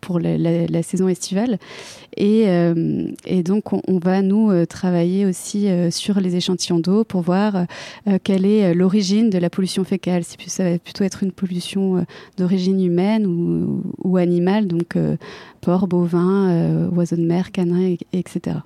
pour 0.01 0.19
la- 0.19 0.37
la 0.37 0.83
saison 0.83 1.07
estivale. 1.07 1.57
Et, 2.19 2.49
euh, 2.49 3.07
et 3.25 3.43
donc 3.43 3.71
on, 3.71 3.99
va 3.99 4.21
nous 4.21 4.51
euh, 4.51 4.65
travailler 4.65 5.25
aussi 5.25 5.69
euh, 5.69 5.89
sur 5.89 6.19
les 6.19 6.35
échantillons 6.35 6.79
d'eau 6.79 7.05
pour 7.05 7.21
voir 7.21 7.65
quelle 8.23 8.45
est 8.45 8.73
l'origine 8.73 9.29
de 9.29 9.37
la 9.37 9.49
pollution 9.49 9.83
fécale. 9.83 10.23
Si 10.23 10.37
ça 10.47 10.69
va 10.69 10.77
plutôt 10.77 11.03
être 11.05 11.23
une 11.23 11.31
pollution 11.31 12.05
d'origine 12.37 12.83
humaine 12.83 13.25
ou, 13.25 13.83
ou 14.03 14.17
animale, 14.17 14.67
donc 14.67 14.97
porc, 15.61 15.87
bovin, 15.87 16.89
oiseaux 16.93 17.15
de 17.15 17.25
mer, 17.25 17.51
canins, 17.51 17.81
et- 17.81 17.97
etc. 18.13 18.57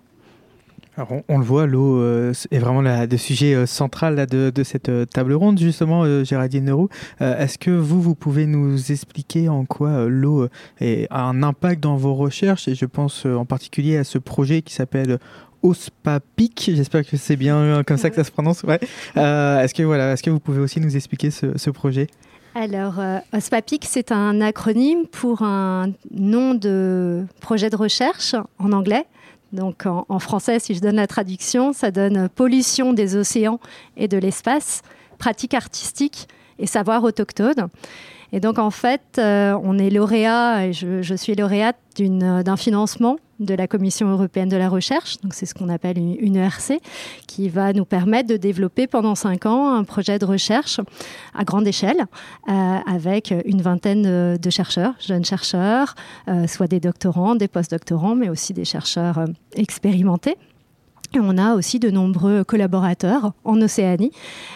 On, 1.27 1.39
le 1.39 1.43
voit, 1.43 1.65
l'eau 1.65 1.97
euh, 1.99 2.33
est 2.51 2.59
vraiment 2.59 2.81
le 2.81 3.17
sujet 3.17 3.55
euh, 3.55 3.65
central 3.65 4.27
de, 4.27 4.63
cette 4.63 4.89
euh, 4.89 5.05
table 5.05 5.33
ronde, 5.33 5.57
justement, 5.57 6.23
Géraldine 6.23 6.67
Leroux. 6.67 6.89
Est-ce 7.19 7.57
que 7.57 7.71
vous, 7.71 8.01
vous 8.01 8.15
pouvez 8.15 8.45
nous 8.45 8.91
expliquer 8.91 9.49
en 9.49 9.65
quoi 9.65 10.05
l'eau 10.05 10.47
a 10.81 11.21
un 11.21 11.43
impact 11.43 11.81
dans 11.81 11.95
vos 11.95 12.13
recherches? 12.13 12.67
Et 12.67 12.75
je 12.75 12.85
pense 12.85 13.25
en 13.25 13.45
particulier 13.45 13.97
à 13.97 14.03
ce 14.03 14.17
projet 14.17 14.61
qui 14.61 14.73
s'appelle 14.73 15.19
OSPAPIC. 15.63 16.71
J'espère 16.75 17.05
que 17.05 17.17
c'est 17.17 17.37
bien 17.37 17.83
comme 17.85 17.97
ça 17.97 18.09
que 18.09 18.15
ça 18.15 18.23
se 18.23 18.31
prononce. 18.31 18.63
Ouais. 18.63 18.79
Est-ce 19.15 19.73
que, 19.73 19.83
voilà, 19.83 20.13
est 20.13 20.21
que 20.21 20.29
vous 20.29 20.39
pouvez 20.39 20.59
aussi 20.59 20.79
nous 20.79 20.95
expliquer 20.95 21.31
ce, 21.31 21.69
projet? 21.69 22.07
Alors, 22.55 22.95
OSPAPIC, 23.33 23.85
c'est 23.87 24.11
un 24.11 24.41
acronyme 24.41 25.07
pour 25.07 25.41
un 25.41 25.87
nom 26.11 26.53
de 26.53 27.25
projet 27.41 27.69
de 27.69 27.75
recherche 27.75 28.35
en 28.59 28.71
anglais. 28.71 29.05
Donc, 29.53 29.85
en, 29.85 30.19
français, 30.19 30.59
si 30.59 30.73
je 30.73 30.81
donne 30.81 30.95
la 30.95 31.05
traduction, 31.05 31.73
ça 31.73 31.91
donne 31.91 32.27
pollution 32.27 32.91
des 32.91 33.15
océans 33.15 33.59
et 33.95 34.07
de 34.07 34.17
l'espace, 34.17 34.81
pratique 35.19 35.53
artistique 35.53 36.27
et 36.57 36.65
savoir 36.65 37.03
autochtone. 37.03 37.69
Et 38.33 38.39
donc, 38.39 38.57
en 38.57 38.71
fait, 38.71 39.01
euh, 39.19 39.55
on 39.63 39.77
est 39.77 39.91
lauréat, 39.91 40.65
et 40.65 40.73
je, 40.73 41.13
suis 41.13 41.35
lauréate 41.35 41.77
d'une- 41.95 42.41
d'un 42.41 42.57
financement 42.57 43.17
de 43.39 43.53
la 43.53 43.67
Commission 43.67 44.09
européenne 44.09 44.49
de 44.49 44.57
la 44.57 44.69
recherche. 44.69 45.19
Donc, 45.21 45.35
c'est 45.35 45.45
ce 45.45 45.53
qu'on 45.53 45.69
appelle 45.69 45.99
une, 45.99 46.35
ERC, 46.35 46.79
qui 47.27 47.47
va 47.47 47.73
nous 47.73 47.85
permettre 47.85 48.27
de 48.27 48.37
développer 48.37 48.87
pendant 48.87 49.13
cinq 49.13 49.45
ans 49.45 49.75
un 49.75 49.83
projet 49.83 50.17
de 50.17 50.25
recherche 50.25 50.79
à 51.35 51.43
grande 51.43 51.67
échelle, 51.67 52.05
euh, 52.49 52.77
avec 52.87 53.31
une 53.45 53.61
vingtaine 53.61 54.37
de, 54.37 54.49
chercheurs, 54.49 54.95
jeunes 54.99 55.25
chercheurs, 55.25 55.93
euh, 56.27 56.47
soit 56.47 56.67
des 56.67 56.79
doctorants, 56.79 57.35
des 57.35 57.47
postdoctorants, 57.47 58.15
mais 58.15 58.29
aussi 58.29 58.53
des 58.53 58.65
chercheurs 58.65 59.19
euh, 59.19 59.25
expérimentés. 59.55 60.37
On 61.19 61.37
a 61.37 61.53
aussi 61.53 61.79
de 61.79 61.91
nombreux 61.91 62.43
collaborateurs 62.43 63.33
en 63.43 63.61
Océanie. 63.61 64.11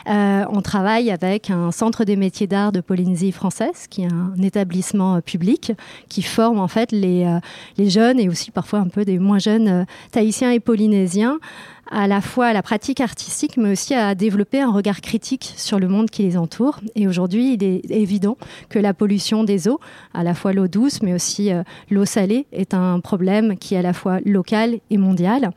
Euh, 0.09 0.43
on 0.49 0.61
travaille 0.61 1.11
avec 1.11 1.49
un 1.49 1.71
centre 1.71 2.03
des 2.03 2.15
métiers 2.15 2.47
d'art 2.47 2.71
de 2.71 2.81
Polynésie 2.81 3.31
française, 3.31 3.87
qui 3.89 4.03
est 4.03 4.11
un 4.11 4.33
établissement 4.41 5.15
euh, 5.15 5.21
public 5.21 5.73
qui 6.09 6.23
forme 6.23 6.59
en 6.59 6.67
fait 6.67 6.91
les, 6.91 7.25
euh, 7.25 7.39
les 7.77 7.89
jeunes 7.89 8.19
et 8.19 8.27
aussi 8.27 8.51
parfois 8.51 8.79
un 8.79 8.87
peu 8.87 9.05
des 9.05 9.19
moins 9.19 9.39
jeunes 9.39 9.85
tahitiens 10.11 10.51
et 10.51 10.59
polynésiens 10.59 11.39
à 11.91 12.07
la 12.07 12.21
fois 12.21 12.47
à 12.47 12.53
la 12.53 12.61
pratique 12.61 13.01
artistique, 13.01 13.57
mais 13.57 13.71
aussi 13.71 13.93
à 13.93 14.15
développer 14.15 14.61
un 14.61 14.71
regard 14.71 15.01
critique 15.01 15.53
sur 15.57 15.79
le 15.79 15.87
monde 15.87 16.09
qui 16.09 16.23
les 16.23 16.37
entoure. 16.37 16.79
Et 16.95 17.07
aujourd'hui, 17.07 17.53
il 17.53 17.63
est 17.63 17.89
évident 17.89 18.37
que 18.69 18.79
la 18.79 18.93
pollution 18.93 19.43
des 19.43 19.67
eaux, 19.67 19.79
à 20.13 20.23
la 20.23 20.33
fois 20.33 20.53
l'eau 20.53 20.67
douce, 20.67 21.01
mais 21.01 21.13
aussi 21.13 21.51
euh, 21.51 21.63
l'eau 21.89 22.05
salée, 22.05 22.45
est 22.51 22.73
un 22.73 22.99
problème 22.99 23.57
qui 23.57 23.75
est 23.75 23.79
à 23.79 23.81
la 23.81 23.93
fois 23.93 24.19
local 24.25 24.79
et 24.89 24.97
mondial. 24.97 25.51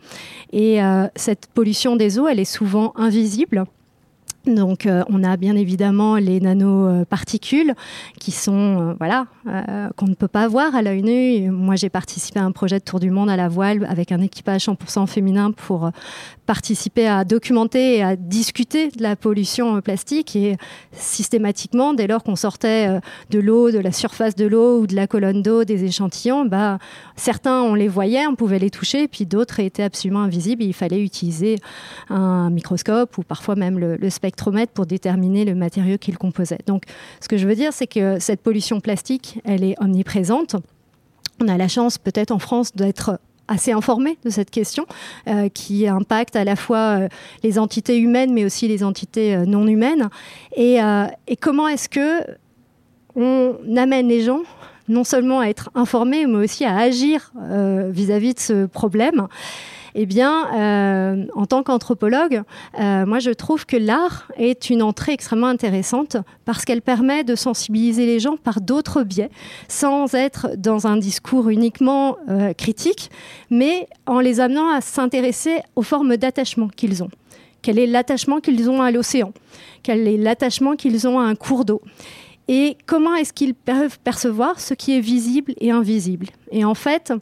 Et 0.53 0.83
euh, 0.83 1.07
cette 1.17 1.47
pollution 1.53 1.97
des 1.97 2.19
eaux, 2.19 2.29
elle 2.29 2.41
est 2.41 2.45
souvent 2.45 2.93
invisible. 2.97 3.65
Donc, 4.47 4.87
euh, 4.87 5.05
on 5.09 5.23
a 5.23 5.37
bien 5.37 5.55
évidemment 5.55 6.17
les 6.17 6.41
nanoparticules 6.41 7.75
qui 8.19 8.31
sont, 8.31 8.53
euh, 8.81 8.95
voilà, 8.99 9.27
euh, 9.47 9.89
qu'on 9.97 10.07
ne 10.07 10.15
peut 10.15 10.29
pas 10.29 10.49
voir 10.49 10.75
à 10.75 10.81
l'œil 10.81 11.03
nu. 11.03 11.51
Moi, 11.51 11.77
j'ai 11.77 11.91
participé 11.91 12.41
à 12.41 12.45
un 12.45 12.53
projet 12.53 12.79
de 12.79 12.85
tour 12.85 13.01
du 13.01 13.11
monde 13.11 13.29
à 13.29 13.37
la 13.37 13.49
voile 13.49 13.87
avec 13.89 14.13
un 14.13 14.21
équipage 14.21 14.65
100% 14.65 15.07
féminin 15.07 15.53
pour 15.53 15.91
participer 16.51 17.07
à 17.07 17.25
documenter 17.25 17.99
et 17.99 18.03
à 18.03 18.17
discuter 18.17 18.89
de 18.89 19.05
la 19.05 19.15
pollution 19.15 19.81
plastique. 19.81 20.35
Et 20.35 20.57
systématiquement, 20.91 21.95
dès 21.95 22.09
lors 22.09 22.25
qu'on 22.25 22.35
sortait 22.35 22.89
euh, 22.89 22.99
de 23.31 23.39
l'eau, 23.39 23.71
de 23.71 23.79
la 23.79 23.93
surface 23.93 24.35
de 24.35 24.47
l'eau 24.47 24.81
ou 24.81 24.89
de 24.89 24.97
la 24.97 25.07
colonne 25.07 25.43
d'eau, 25.43 25.63
des 25.63 25.85
échantillons, 25.85 26.47
bah, 26.47 26.81
certains, 27.15 27.63
on 27.63 27.77
les 27.77 27.87
voyait, 27.87 28.27
on 28.27 28.35
pouvait 28.35 28.59
les 28.59 28.71
toucher, 28.71 29.07
puis 29.07 29.27
d'autres 29.27 29.61
étaient 29.61 29.85
absolument 29.85 30.23
invisibles. 30.23 30.65
Il 30.65 30.73
fallait 30.73 31.01
utiliser 31.01 31.55
un 32.09 32.51
microscope 32.51 33.17
ou 33.17 33.23
parfois 33.23 33.55
même 33.55 33.79
le, 33.79 33.95
le 33.95 34.11
spectromètre 34.11 34.73
pour 34.73 34.87
déterminer 34.87 35.45
le 35.45 35.55
matériau 35.55 35.99
qu'il 35.99 36.19
composait. 36.19 36.59
Donc, 36.67 36.83
ce 37.21 37.29
que 37.29 37.37
je 37.37 37.47
veux 37.47 37.55
dire, 37.55 37.73
c'est 37.73 37.87
que 37.87 38.19
cette 38.19 38.41
pollution 38.41 38.81
plastique, 38.81 39.39
elle 39.45 39.63
est 39.63 39.77
omniprésente. 39.81 40.57
On 41.41 41.47
a 41.47 41.57
la 41.57 41.69
chance, 41.69 41.97
peut-être 41.97 42.33
en 42.33 42.41
France, 42.41 42.73
d'être 42.75 43.21
assez 43.51 43.73
informé 43.73 44.17
de 44.25 44.31
cette 44.31 44.51
question 44.51 44.87
euh, 45.29 45.49
qui 45.49 45.87
impacte 45.87 46.37
à 46.37 46.45
la 46.45 46.57
fois 46.57 46.79
euh, 47.01 47.09
les 47.43 47.59
entités 47.59 47.99
humaines 47.99 48.33
mais 48.33 48.45
aussi 48.45 48.69
les 48.69 48.83
entités 48.83 49.35
euh, 49.35 49.45
non 49.45 49.67
humaines. 49.67 50.09
Et, 50.57 50.79
comment 51.41 51.69
est-ce 51.69 51.89
que 51.89 52.21
on 53.17 53.57
amène 53.77 54.09
les 54.09 54.23
gens 54.23 54.43
non 54.89 55.05
seulement 55.05 55.41
à 55.41 55.47
être 55.47 55.71
informés 55.75 56.27
mais 56.27 56.45
aussi 56.45 56.65
à 56.65 56.77
agir 56.77 57.33
vis-à-vis 57.91 58.35
de 58.35 58.41
ce 58.41 58.67
problème? 58.67 59.27
Eh 59.95 60.07
bien, 60.07 60.49
euh, 60.55 61.27
en 61.35 61.47
tant 61.47 61.63
qu'anthropologue, 61.63 62.43
euh, 62.79 63.07
moi 63.07 63.19
je 63.19 63.31
trouve 63.31 63.67
que 63.67 63.77
l'art 63.77 64.31
est 64.37 64.71
une 64.71 64.83
entrée 64.83 65.13
extrêmement 65.13 65.49
intéressante 65.49 66.17
parce 66.45 66.65
qu'elle 66.65 66.83
permet 66.83 67.25
de 67.25 67.35
sensibiliser 67.35 68.07
les 68.07 68.21
gens 68.21 68.37
par 68.37 68.61
d'autres 68.61 69.03
biais, 69.03 69.31
sans 69.69 70.15
être 70.15 70.49
dans 70.57 70.87
un 70.87 70.97
discours 70.97 71.49
uniquement 71.49 72.17
euh, 72.29 72.53
critique, 72.53 73.11
mais 73.51 73.89
en 74.07 74.21
les 74.21 74.41
amenant 74.41 74.71
à 74.73 74.81
s'intéresser 74.81 75.61
aux 75.77 75.83
formes 75.83 76.17
d'attachement 76.17 76.69
qu'ils 76.69 77.03
ont. 77.03 77.11
Quel 77.63 77.79
est 77.79 77.87
l'attachement 77.87 78.41
qu'ils 78.41 78.71
ont 78.71 78.81
à 78.81 78.91
l'océan? 78.91 79.33
Quel 79.83 80.09
est 80.09 80.17
l'attachement 80.17 80.77
qu'ils 80.77 81.07
ont 81.07 81.19
à 81.19 81.25
un 81.25 81.35
cours 81.35 81.65
d'eau? 81.65 81.83
Et 82.49 82.77
comment 82.87 83.15
est-ce 83.15 83.33
qu'ils 83.33 83.55
peuvent 83.55 83.99
percevoir 84.01 84.59
ce 84.59 84.75
qui 84.75 84.97
est 84.97 85.01
visible 85.01 85.53
et 85.61 85.71
invisible? 85.71 86.27
Et 86.51 86.65
en 86.65 86.75
fait, 86.75 87.13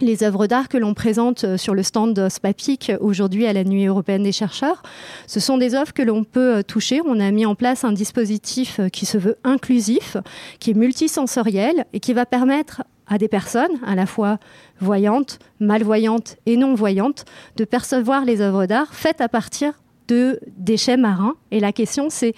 les 0.00 0.22
œuvres 0.22 0.46
d'art 0.46 0.68
que 0.68 0.76
l'on 0.76 0.94
présente 0.94 1.44
euh, 1.44 1.56
sur 1.56 1.74
le 1.74 1.82
stand 1.82 2.28
SPAPIC 2.28 2.92
aujourd'hui 3.00 3.46
à 3.46 3.52
la 3.52 3.64
Nuit 3.64 3.86
européenne 3.86 4.22
des 4.22 4.32
chercheurs, 4.32 4.82
ce 5.26 5.40
sont 5.40 5.58
des 5.58 5.74
œuvres 5.74 5.92
que 5.92 6.02
l'on 6.02 6.24
peut 6.24 6.56
euh, 6.56 6.62
toucher. 6.62 7.00
On 7.06 7.20
a 7.20 7.30
mis 7.30 7.46
en 7.46 7.54
place 7.54 7.84
un 7.84 7.92
dispositif 7.92 8.80
euh, 8.80 8.88
qui 8.88 9.06
se 9.06 9.18
veut 9.18 9.36
inclusif, 9.44 10.16
qui 10.60 10.70
est 10.70 10.74
multisensoriel 10.74 11.86
et 11.92 12.00
qui 12.00 12.12
va 12.12 12.26
permettre 12.26 12.82
à 13.08 13.18
des 13.18 13.28
personnes, 13.28 13.78
à 13.86 13.94
la 13.94 14.06
fois 14.06 14.38
voyantes, 14.80 15.38
malvoyantes 15.60 16.36
et 16.44 16.56
non-voyantes, 16.56 17.24
de 17.56 17.64
percevoir 17.64 18.24
les 18.24 18.40
œuvres 18.40 18.66
d'art 18.66 18.94
faites 18.94 19.20
à 19.20 19.28
partir 19.28 19.74
de 20.08 20.40
déchets 20.56 20.96
marins. 20.96 21.34
Et 21.50 21.60
la 21.60 21.72
question, 21.72 22.08
c'est, 22.10 22.34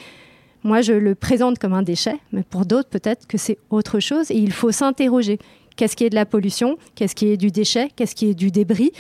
moi 0.63 0.83
je 0.83 0.93
le 0.93 1.15
présente 1.15 1.59
comme 1.59 1.73
un 1.73 1.83
déchet, 1.83 2.19
mais 2.33 2.43
pour 2.43 2.67
d'autres 2.67 2.89
peut-être 2.91 3.27
que 3.27 3.39
c'est 3.39 3.59
autre 3.71 3.99
chose 3.99 4.31
et 4.31 4.37
il 4.37 4.53
faut 4.53 4.73
s'interroger. 4.73 5.39
Qu'est-ce 5.79 5.95
qui 5.95 6.03
est 6.03 6.11
de 6.11 6.17
la 6.17 6.27
pollution 6.27 6.77
Qu'est-ce 6.97 7.15
qui 7.15 7.29
est 7.29 7.37
du 7.37 7.53
déchet 7.53 7.89
Qu'est-ce 7.95 8.17
qui 8.17 8.29
est 8.29 8.35
du 8.35 8.51
débris 8.51 8.91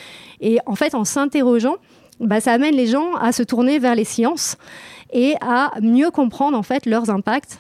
Et 0.41 0.59
en 0.65 0.77
fait, 0.77 0.95
en 0.95 1.05
s'interrogeant, 1.05 1.75
bah, 2.21 2.41
ça 2.41 2.53
amène 2.53 2.77
les 2.77 2.87
gens 2.87 3.15
à 3.17 3.33
se 3.33 3.43
tourner 3.43 3.81
vers 3.81 3.97
les 3.97 4.05
sciences 4.05 4.57
et 5.13 5.35
à 5.41 5.73
mieux 5.83 6.13
comprendre 6.13 6.57
en 6.57 6.63
fait 6.63 6.87
leurs 6.87 7.11
impacts, 7.11 7.59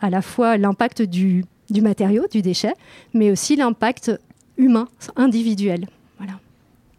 à 0.00 0.10
la 0.10 0.20
fois 0.20 0.56
l'impact 0.56 1.02
du, 1.02 1.44
du 1.70 1.80
matériau, 1.80 2.26
du 2.28 2.42
déchet, 2.42 2.74
mais 3.14 3.30
aussi 3.30 3.54
l'impact 3.54 4.10
humain, 4.56 4.88
individuel. 5.14 5.86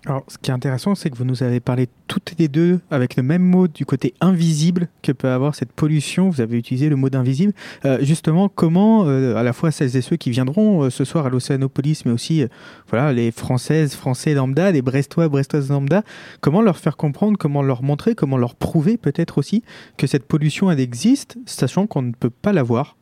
Alors, 0.05 0.23
ce 0.27 0.37
qui 0.37 0.51
est 0.51 0.53
intéressant, 0.53 0.95
c'est 0.95 1.09
que 1.09 1.17
vous 1.17 1.25
nous 1.25 1.43
avez 1.43 1.59
parlé 1.59 1.89
toutes 2.07 2.35
les 2.37 2.47
deux 2.47 2.79
avec 2.91 3.15
le 3.15 3.23
même 3.23 3.41
mot 3.41 3.67
du 3.67 3.85
côté 3.85 4.13
invisible 4.21 4.87
que 5.01 5.11
peut 5.11 5.27
avoir 5.27 5.55
cette 5.55 5.71
pollution. 5.73 6.29
Vous 6.29 6.39
avez 6.39 6.57
utilisé 6.57 6.87
le 6.87 6.95
mot 6.95 7.09
d'invisible. 7.09 7.51
Euh, 7.83 7.97
justement, 8.01 8.47
comment, 8.47 9.05
euh, 9.05 9.35
à 9.35 9.43
la 9.43 9.53
fois 9.53 9.71
celles 9.71 9.97
et 9.97 10.01
ceux 10.01 10.15
qui 10.15 10.29
viendront 10.29 10.83
euh, 10.83 10.89
ce 10.89 11.03
soir 11.03 11.25
à 11.25 11.29
l'Océanopolis, 11.29 12.05
mais 12.05 12.11
aussi 12.11 12.45
voilà, 12.89 13.11
les 13.11 13.31
Françaises, 13.31 13.95
Français 13.95 14.33
lambda, 14.33 14.71
les 14.71 14.81
Brestois, 14.81 15.27
Brestoises 15.27 15.69
lambda, 15.69 16.03
comment 16.41 16.61
leur 16.61 16.77
faire 16.77 16.95
comprendre, 16.95 17.37
comment 17.37 17.63
leur 17.63 17.83
montrer, 17.83 18.15
comment 18.15 18.37
leur 18.37 18.55
prouver 18.55 18.97
peut-être 18.97 19.39
aussi 19.39 19.63
que 19.97 20.07
cette 20.07 20.25
pollution, 20.25 20.71
elle 20.71 20.79
existe, 20.79 21.37
sachant 21.45 21.87
qu'on 21.87 22.03
ne 22.03 22.11
peut 22.11 22.29
pas 22.29 22.53
la 22.53 22.63
voir? 22.63 22.95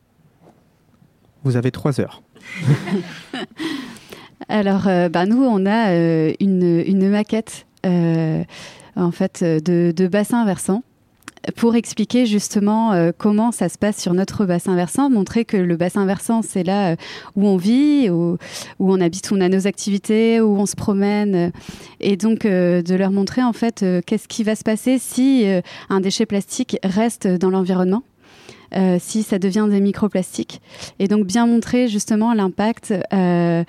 Vous 1.44 1.56
avez 1.56 1.70
trois 1.70 2.00
heures. 2.00 2.22
Alors, 4.48 4.86
euh, 4.86 5.08
bah, 5.08 5.26
nous, 5.26 5.42
on 5.42 5.66
a 5.66 5.90
euh, 5.90 6.32
une, 6.40 7.08
maquette 7.08 7.66
euh, 7.84 8.44
en 8.94 9.10
fait 9.10 9.42
de, 9.42 10.06
bassin 10.06 10.44
versant 10.44 10.82
pour 11.54 11.76
expliquer 11.76 12.26
justement 12.26 13.12
comment 13.18 13.52
ça 13.52 13.68
se 13.68 13.78
passe 13.78 14.02
sur 14.02 14.14
notre 14.14 14.46
bassin 14.46 14.74
versant, 14.74 15.08
montrer 15.10 15.44
que 15.44 15.56
le 15.56 15.76
bassin 15.76 16.04
versant, 16.04 16.42
c'est 16.42 16.64
là 16.64 16.96
où 17.36 17.46
on 17.46 17.56
vit, 17.56 18.10
où, 18.10 18.36
on 18.80 19.00
habite, 19.00 19.30
où 19.30 19.36
on 19.36 19.40
a 19.40 19.48
nos 19.48 19.68
activités, 19.68 20.40
où 20.40 20.58
on 20.58 20.66
se 20.66 20.74
promène, 20.74 21.52
et 22.00 22.16
donc 22.16 22.40
de 22.40 22.94
leur 22.96 23.12
montrer 23.12 23.44
en 23.44 23.52
fait 23.52 23.84
qu'est-ce 24.06 24.26
qui 24.26 24.42
va 24.42 24.56
se 24.56 24.64
passer 24.64 24.98
si 24.98 25.46
un 25.88 26.00
déchet 26.00 26.26
plastique 26.26 26.78
reste 26.82 27.28
dans 27.28 27.50
l'environnement. 27.50 28.02
Euh, 28.74 28.98
si 29.00 29.22
ça 29.22 29.38
devient 29.38 29.66
des 29.70 29.80
microplastiques. 29.80 30.60
Et 30.98 31.08
donc 31.08 31.26
bien 31.26 31.46
montrer 31.46 31.88
justement 31.88 32.34
l'impact 32.34 32.92
euh, 33.12 33.64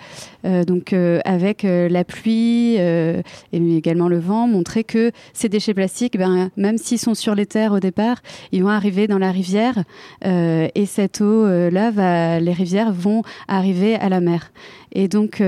euh, 0.45 0.63
donc 0.63 0.93
avec 1.25 1.63
la 1.63 2.03
pluie 2.03 2.75
et 2.77 3.23
également 3.51 4.07
le 4.07 4.19
vent 4.19 4.47
montrer 4.47 4.83
que 4.83 5.11
ces 5.33 5.49
déchets 5.49 5.73
plastiques 5.73 6.17
ben, 6.17 6.49
même 6.57 6.77
s'ils 6.77 6.99
sont 6.99 7.15
sur 7.15 7.35
les 7.35 7.45
terres 7.45 7.73
au 7.73 7.79
départ 7.79 8.17
ils 8.51 8.63
vont 8.63 8.69
arriver 8.69 9.07
dans 9.07 9.17
la 9.17 9.31
rivière 9.31 9.83
et 10.23 10.85
cette 10.85 11.21
eau 11.21 11.45
là 11.45 12.39
les 12.39 12.53
rivières 12.53 12.91
vont 12.91 13.23
arriver 13.47 13.95
à 13.95 14.09
la 14.09 14.21
mer. 14.21 14.51
Et 14.93 15.07
donc 15.07 15.41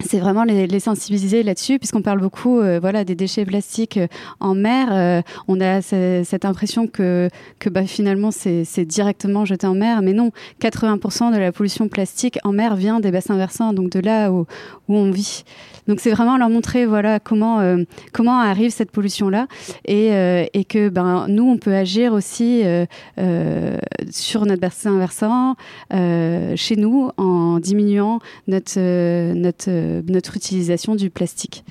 c'est 0.00 0.18
vraiment 0.18 0.42
les, 0.42 0.80
sensibiliser 0.80 1.44
là-dessus, 1.44 1.78
puisqu'on 1.78 2.02
parle 2.02 2.20
beaucoup 2.20 2.58
euh, 2.58 2.80
voilà, 2.80 3.04
des 3.04 3.14
déchets 3.14 3.44
plastiques 3.44 3.96
euh, 3.96 4.08
en 4.40 4.54
mer. 4.54 4.88
Euh, 4.90 5.22
on 5.46 5.60
a 5.60 5.82
ce- 5.82 6.22
cette 6.24 6.44
impression 6.44 6.88
que, 6.88 7.28
que 7.60 7.68
bah, 7.68 7.86
finalement 7.86 8.30
c'est 8.32 8.84
directement 8.84 9.44
jeté 9.44 9.66
en 9.68 9.74
mer, 9.74 10.02
mais 10.02 10.12
non, 10.12 10.30
80% 10.60 11.32
de 11.32 11.38
la 11.38 11.52
pollution 11.52 11.86
plastique 11.88 12.38
en 12.42 12.52
mer 12.52 12.74
vient 12.74 12.98
des 12.98 13.12
bassins 13.12 13.36
versants, 13.36 13.72
donc 13.72 13.90
de 13.90 14.00
là 14.00 14.32
où, 14.32 14.46
on 14.88 15.10
vit. 15.12 15.44
Donc 15.86 16.00
c'est 16.00 16.10
vraiment 16.10 16.36
leur 16.38 16.48
montrer 16.50 16.86
voilà 16.86 17.20
comment 17.20 17.60
comment 18.12 18.38
arrive 18.40 18.70
cette 18.70 18.90
pollution 18.90 19.28
là 19.28 19.46
et, 19.86 20.08
et 20.54 20.64
que 20.64 20.88
ben 20.88 21.26
nous 21.28 21.44
on 21.44 21.58
peut 21.58 21.74
agir 21.74 22.14
aussi 22.14 22.62
sur 24.10 24.46
notre 24.46 24.60
bassin 24.60 24.98
versant 24.98 25.56
chez 25.90 26.76
nous 26.76 27.10
en 27.18 27.58
diminuant 27.60 28.18
notre 28.48 29.32
notre 29.34 29.70
notre 30.08 30.36
utilisation 30.36 30.94
du 30.94 31.10
plastique. 31.10 31.64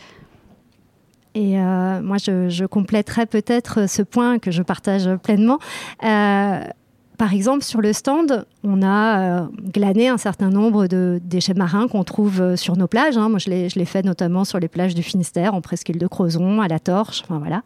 Et 1.36 1.60
euh, 1.60 2.02
moi, 2.02 2.18
je, 2.18 2.50
je 2.50 2.66
compléterais 2.66 3.26
peut-être 3.26 3.90
ce 3.90 4.04
point 4.04 4.38
que 4.38 4.52
je 4.52 4.62
partage 4.62 5.10
pleinement. 5.24 5.58
Euh, 6.04 6.62
par 7.18 7.34
exemple, 7.34 7.64
sur 7.64 7.82
le 7.82 7.94
stand, 7.94 8.46
on 8.64 8.82
a 8.82 9.42
euh, 9.42 9.48
glané 9.74 10.10
un 10.10 10.18
certain 10.18 10.50
nombre 10.50 10.88
de 10.88 11.20
déchets 11.24 11.54
marins 11.54 11.88
qu'on 11.88 12.04
trouve 12.04 12.42
euh, 12.42 12.56
sur 12.56 12.76
nos 12.76 12.88
plages. 12.88 13.18
hein. 13.18 13.30
Moi, 13.30 13.40
je 13.40 13.50
l'ai 13.50 13.86
fait 13.86 14.04
notamment 14.04 14.46
sur 14.46 14.60
les 14.60 14.68
plages 14.68 14.94
du 14.94 15.04
Finistère, 15.04 15.54
en 15.56 15.62
presqu'île 15.62 15.98
de 15.98 16.08
Crozon, 16.08 16.62
à 16.62 16.68
la 16.68 16.80
Torche, 16.80 17.22
enfin 17.24 17.40
voilà. 17.40 17.64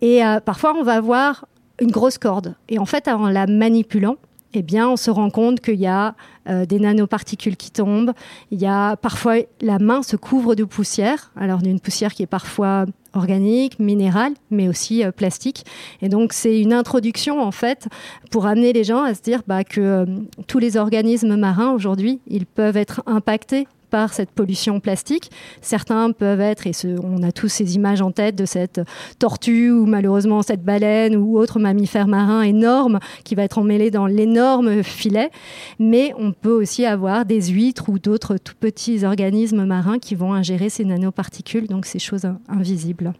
Et 0.00 0.24
euh, 0.24 0.38
parfois, 0.38 0.74
on 0.78 0.82
va 0.84 0.94
avoir 0.94 1.46
une 1.80 1.90
grosse 1.90 2.18
corde. 2.18 2.54
Et 2.68 2.78
en 2.78 2.86
fait, 2.86 3.08
en 3.08 3.28
la 3.28 3.46
manipulant, 3.46 4.16
eh 4.54 4.62
bien, 4.62 4.88
on 4.88 4.96
se 4.96 5.10
rend 5.10 5.30
compte 5.30 5.60
qu'il 5.60 5.76
y 5.76 5.86
a 5.86 6.14
euh, 6.48 6.64
des 6.64 6.78
nanoparticules 6.78 7.56
qui 7.56 7.70
tombent. 7.70 8.12
Il 8.50 8.60
y 8.60 8.66
a 8.66 8.96
parfois 8.96 9.36
la 9.60 9.78
main 9.78 10.02
se 10.02 10.16
couvre 10.16 10.54
de 10.54 10.64
poussière, 10.64 11.30
alors 11.36 11.58
d'une 11.58 11.80
poussière 11.80 12.14
qui 12.14 12.22
est 12.22 12.26
parfois 12.26 12.86
organique, 13.14 13.78
minérale, 13.78 14.32
mais 14.50 14.68
aussi 14.68 15.04
euh, 15.04 15.12
plastique. 15.12 15.66
Et 16.00 16.08
donc, 16.08 16.32
c'est 16.32 16.60
une 16.60 16.72
introduction 16.72 17.42
en 17.42 17.52
fait 17.52 17.88
pour 18.30 18.46
amener 18.46 18.72
les 18.72 18.84
gens 18.84 19.02
à 19.02 19.14
se 19.14 19.20
dire 19.20 19.42
bah, 19.46 19.64
que 19.64 19.80
euh, 19.80 20.06
tous 20.46 20.58
les 20.58 20.76
organismes 20.76 21.36
marins 21.36 21.72
aujourd'hui, 21.72 22.20
ils 22.26 22.46
peuvent 22.46 22.76
être 22.76 23.02
impactés 23.06 23.66
par 23.90 24.12
cette 24.12 24.30
pollution 24.30 24.80
plastique. 24.80 25.30
Certains 25.60 26.12
peuvent 26.12 26.40
être, 26.40 26.66
et 26.66 26.72
ce- 26.72 26.98
on 27.02 27.22
a 27.22 27.32
tous 27.32 27.48
ces 27.48 27.74
images 27.74 28.00
en 28.02 28.10
tête 28.10 28.36
de 28.36 28.44
cette 28.46 28.80
tortue 29.18 29.70
ou 29.70 29.86
malheureusement 29.86 30.42
cette 30.42 30.62
baleine 30.64 31.16
ou 31.16 31.38
autre 31.38 31.58
mammifère 31.58 32.06
marin 32.08 32.42
énorme 32.42 32.98
qui 33.24 33.34
va 33.34 33.42
être 33.44 33.58
emmêlé 33.58 33.90
dans 33.90 34.06
l'énorme 34.06 34.82
filet. 34.82 35.30
Mais 35.78 36.12
on 36.18 36.32
peut 36.32 36.52
aussi 36.52 36.84
avoir 36.84 37.24
des 37.24 37.42
huîtres 37.48 37.88
ou 37.88 37.98
d'autres 37.98 38.36
tout 38.36 38.54
petits 38.58 39.04
organismes 39.04 39.64
marins 39.64 39.98
qui 39.98 40.14
vont 40.14 40.32
ingérer 40.34 40.68
ces 40.70 40.84
nanoparticules, 40.84 41.66
donc 41.66 41.86
ces 41.86 41.98
choses 41.98 42.24
in- 42.24 42.38
invisibles. 42.48 43.12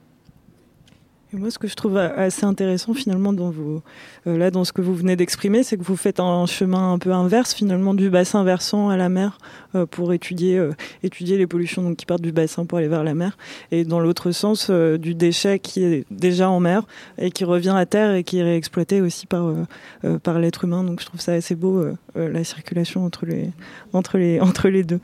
Et 1.33 1.37
moi, 1.37 1.51
ce 1.51 1.59
que 1.59 1.69
je 1.69 1.75
trouve 1.75 1.99
assez 1.99 2.45
intéressant 2.45 2.95
finalement 2.95 3.35
dans, 3.35 3.51
vos, 3.51 3.83
euh, 4.27 4.39
là, 4.39 4.51
dans 4.51 4.65
ce 4.65 4.73
que 4.73 4.81
vous 4.81 4.95
venez 4.95 5.15
d'exprimer, 5.15 5.63
c'est 5.63 5.77
que 5.77 5.83
vous 5.83 5.97
faites 5.97 6.21
un 6.21 6.47
chemin 6.47 6.95
un 6.95 6.99
peu 6.99 7.13
inverse 7.13 7.53
finalement 7.53 7.93
du 7.93 8.09
bassin 8.09 8.45
versant 8.45 8.89
à 8.89 8.97
la 8.97 9.11
mer 9.11 9.39
euh, 9.75 9.85
pour 9.85 10.15
étudier, 10.15 10.57
euh, 10.59 10.73
étudier 11.03 11.37
les 11.37 11.47
pollutions 11.47 11.83
donc, 11.83 11.97
qui 11.97 12.07
partent 12.07 12.23
du 12.23 12.33
bassin 12.33 12.65
pour 12.65 12.79
aller 12.79 12.89
vers 12.89 13.05
la 13.05 13.15
mer, 13.15 13.37
et 13.71 13.85
dans 13.85 14.01
l'autre 14.01 14.31
sens 14.31 14.69
euh, 14.71 14.97
du 14.97 15.15
déchet 15.15 15.59
qui 15.59 15.85
est 15.85 16.07
déjà 16.11 16.49
en 16.49 16.61
mer 16.61 16.85
et 17.19 17.31
qui 17.31 17.45
revient 17.45 17.75
à 17.77 17.85
terre 17.85 18.15
et 18.15 18.25
qui 18.25 18.39
est 18.39 18.43
réexploité 18.43 19.03
aussi 19.03 19.27
par, 19.27 19.49
euh, 19.49 19.65
euh, 20.05 20.19
par 20.19 20.39
l'être 20.39 20.65
humain. 20.65 20.83
Donc 20.83 21.01
je 21.01 21.07
trouve 21.07 21.21
ça 21.21 21.33
assez 21.33 21.55
beau, 21.55 21.79
euh, 21.79 21.95
euh, 22.17 22.31
la 22.31 22.43
circulation 22.45 23.05
entre 23.05 23.27
les, 23.27 23.51
entre 23.93 24.17
les, 24.17 24.41
entre 24.49 24.69
les 24.69 24.83
deux. 24.83 25.01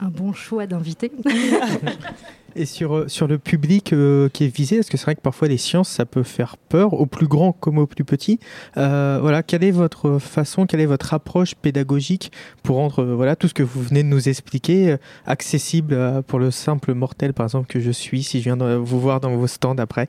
Un 0.00 0.08
bon 0.08 0.32
choix 0.32 0.66
d'invité. 0.66 1.12
Et 2.56 2.66
sur, 2.66 2.96
euh, 2.96 3.08
sur 3.08 3.26
le 3.26 3.38
public 3.38 3.92
euh, 3.92 4.28
qui 4.28 4.44
est 4.44 4.54
visé, 4.54 4.76
est-ce 4.76 4.90
que 4.90 4.96
c'est 4.96 5.04
vrai 5.04 5.14
que 5.14 5.20
parfois 5.20 5.48
les 5.48 5.56
sciences, 5.56 5.88
ça 5.88 6.04
peut 6.04 6.22
faire 6.22 6.56
peur, 6.56 6.92
aux 6.94 7.06
plus 7.06 7.26
grands 7.26 7.52
comme 7.52 7.78
aux 7.78 7.86
plus 7.86 8.04
petits 8.04 8.38
Euh, 8.76 9.18
Voilà, 9.20 9.42
quelle 9.42 9.64
est 9.64 9.70
votre 9.70 10.18
façon, 10.18 10.66
quelle 10.66 10.80
est 10.80 10.86
votre 10.86 11.14
approche 11.14 11.54
pédagogique 11.54 12.32
pour 12.62 12.76
rendre 12.76 13.02
euh, 13.02 13.14
voilà, 13.14 13.36
tout 13.36 13.48
ce 13.48 13.54
que 13.54 13.62
vous 13.62 13.82
venez 13.82 14.02
de 14.02 14.08
nous 14.08 14.28
expliquer 14.28 14.92
euh, 14.92 14.96
accessible 15.26 16.22
pour 16.26 16.38
le 16.38 16.50
simple 16.50 16.94
mortel, 16.94 17.32
par 17.32 17.46
exemple, 17.46 17.66
que 17.66 17.80
je 17.80 17.90
suis, 17.90 18.22
si 18.22 18.38
je 18.38 18.44
viens 18.44 18.56
de 18.56 18.74
vous 18.74 19.00
voir 19.00 19.20
dans 19.20 19.34
vos 19.34 19.46
stands 19.46 19.76
après? 19.78 20.08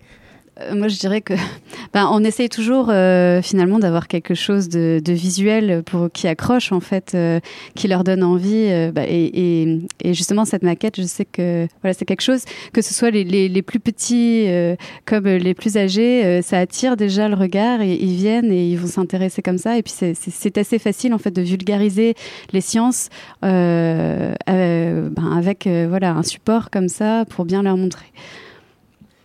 Moi, 0.74 0.88
je 0.88 1.00
dirais 1.00 1.22
que 1.22 1.34
ben, 1.94 2.10
on 2.12 2.24
essaye 2.24 2.50
toujours 2.50 2.90
euh, 2.90 3.42
finalement 3.42 3.80
d'avoir 3.80 4.08
quelque 4.08 4.36
chose 4.36 4.70
de, 4.70 5.02
visuel 5.08 5.84
pour 5.84 6.12
qui 6.12 6.28
accroche 6.28 6.72
en 6.72 6.80
fait, 6.80 7.14
euh, 7.16 7.40
qui 7.76 7.88
leur 7.88 8.04
donne 8.04 8.24
envie. 8.24 8.68
euh, 8.70 8.92
bah, 8.92 9.04
et, 9.08 9.80
justement, 10.06 10.46
cette 10.46 10.64
maquette, 10.64 10.98
je 10.98 11.04
sais 11.04 11.26
que 11.26 11.68
voilà, 11.82 11.94
c'est 11.94 12.06
quelque 12.06 12.22
chose 12.22 12.44
que 12.72 12.82
ce 12.82 12.94
soit 12.94 13.10
les, 13.12 13.62
plus 13.62 13.80
petits 13.80 14.46
euh, 14.48 14.76
comme 15.06 15.26
les 15.26 15.54
plus 15.54 15.78
âgés, 15.78 16.26
euh, 16.26 16.42
ça 16.42 16.60
attire 16.60 16.98
déjà 16.98 17.30
le 17.30 17.36
regard 17.36 17.82
et 17.82 17.94
ils 17.94 18.16
viennent 18.16 18.52
et 18.52 18.68
ils 18.68 18.78
vont 18.78 18.88
s'intéresser 18.88 19.42
comme 19.42 19.58
ça. 19.58 19.78
Et 19.78 19.84
puis 19.84 19.94
c'est- 19.94 20.54
assez 20.58 20.78
facile 20.78 21.14
en 21.16 21.18
fait 21.18 21.32
de 21.32 21.42
vulgariser 21.42 22.14
les 22.52 22.62
sciences 22.62 23.10
euh, 23.44 24.34
euh, 24.50 25.10
ben, 25.10 25.36
avec 25.36 25.66
euh, 25.66 25.88
voilà 25.90 26.12
un 26.12 26.22
support 26.22 26.70
comme 26.70 26.90
ça 26.90 27.26
pour 27.28 27.46
bien 27.46 27.64
leur 27.64 27.76
montrer. 27.76 28.06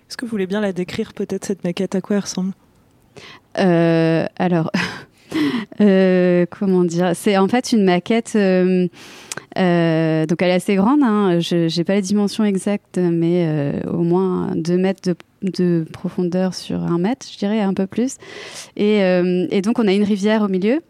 Est-ce 0.08 0.16
que 0.16 0.24
vous 0.24 0.30
voulez 0.30 0.46
bien 0.46 0.60
la 0.60 0.72
décrire 0.72 1.12
peut-être 1.12 1.44
cette 1.44 1.64
maquette? 1.64 1.94
À 1.94 2.00
quoi 2.00 2.16
elle 2.16 2.22
ressemble? 2.22 2.52
Euh, 3.58 4.26
alors, 4.38 4.70
Euh, 5.82 6.46
comment 6.50 6.84
dire? 6.84 7.12
C'est 7.14 7.36
en 7.36 7.48
fait 7.48 7.72
une 7.72 7.84
maquette. 7.84 8.32
euh, 8.34 8.88
donc 9.54 10.42
elle 10.42 10.48
est 10.48 10.54
assez 10.54 10.74
grande. 10.74 11.02
Hein, 11.02 11.38
je 11.38 11.76
n'ai 11.76 11.84
pas 11.84 11.94
les 11.96 12.00
dimensions 12.00 12.44
exactes, 12.44 12.96
mais 12.96 13.82
au 13.86 14.02
moins 14.02 14.52
2 14.56 14.78
mètres 14.78 15.02
de, 15.04 15.14
de 15.42 15.84
profondeur 15.92 16.54
sur 16.54 16.82
1 16.82 16.98
mètre, 16.98 17.26
je 17.30 17.36
dirais 17.36 17.60
un 17.60 17.74
peu 17.74 17.86
plus. 17.86 18.16
Et 18.76 19.60
donc 19.62 19.78
on 19.78 19.86
a 19.86 19.92
une 19.92 20.02
rivière 20.02 20.40
au 20.42 20.48
milieu. 20.48 20.80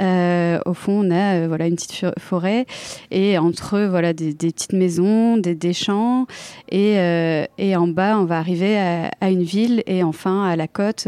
Euh, 0.00 0.58
au 0.66 0.74
fond, 0.74 1.06
on 1.06 1.10
a 1.10 1.34
euh, 1.34 1.44
voilà 1.48 1.66
une 1.66 1.74
petite 1.74 1.92
fo- 1.92 2.18
forêt 2.18 2.66
et 3.10 3.38
entre 3.38 3.76
eux, 3.76 3.86
voilà 3.86 4.12
des, 4.12 4.32
petites 4.34 4.72
maisons, 4.72 5.36
des, 5.36 5.54
des 5.54 5.72
champs 5.72 6.26
et, 6.70 6.98
euh, 6.98 7.44
et 7.58 7.76
en 7.76 7.86
bas, 7.86 8.18
on 8.18 8.24
va 8.24 8.38
arriver 8.38 8.78
à, 8.78 9.30
une 9.30 9.42
ville 9.42 9.82
et 9.86 10.02
enfin 10.02 10.44
à 10.44 10.56
la 10.56 10.68
côte 10.68 11.06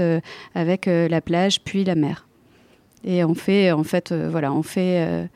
avec 0.54 0.86
la 0.86 1.20
plage 1.20 1.62
puis 1.62 1.84
la 1.84 1.94
mer. 1.94 2.26
Et 3.04 3.24
on 3.24 3.34
fait 3.34 3.72
en 3.72 3.84
fait 3.84 4.12
euh, 4.12 4.28
voilà, 4.30 4.52
on 4.52 4.62
fait 4.62 5.04
euh, 5.04 5.26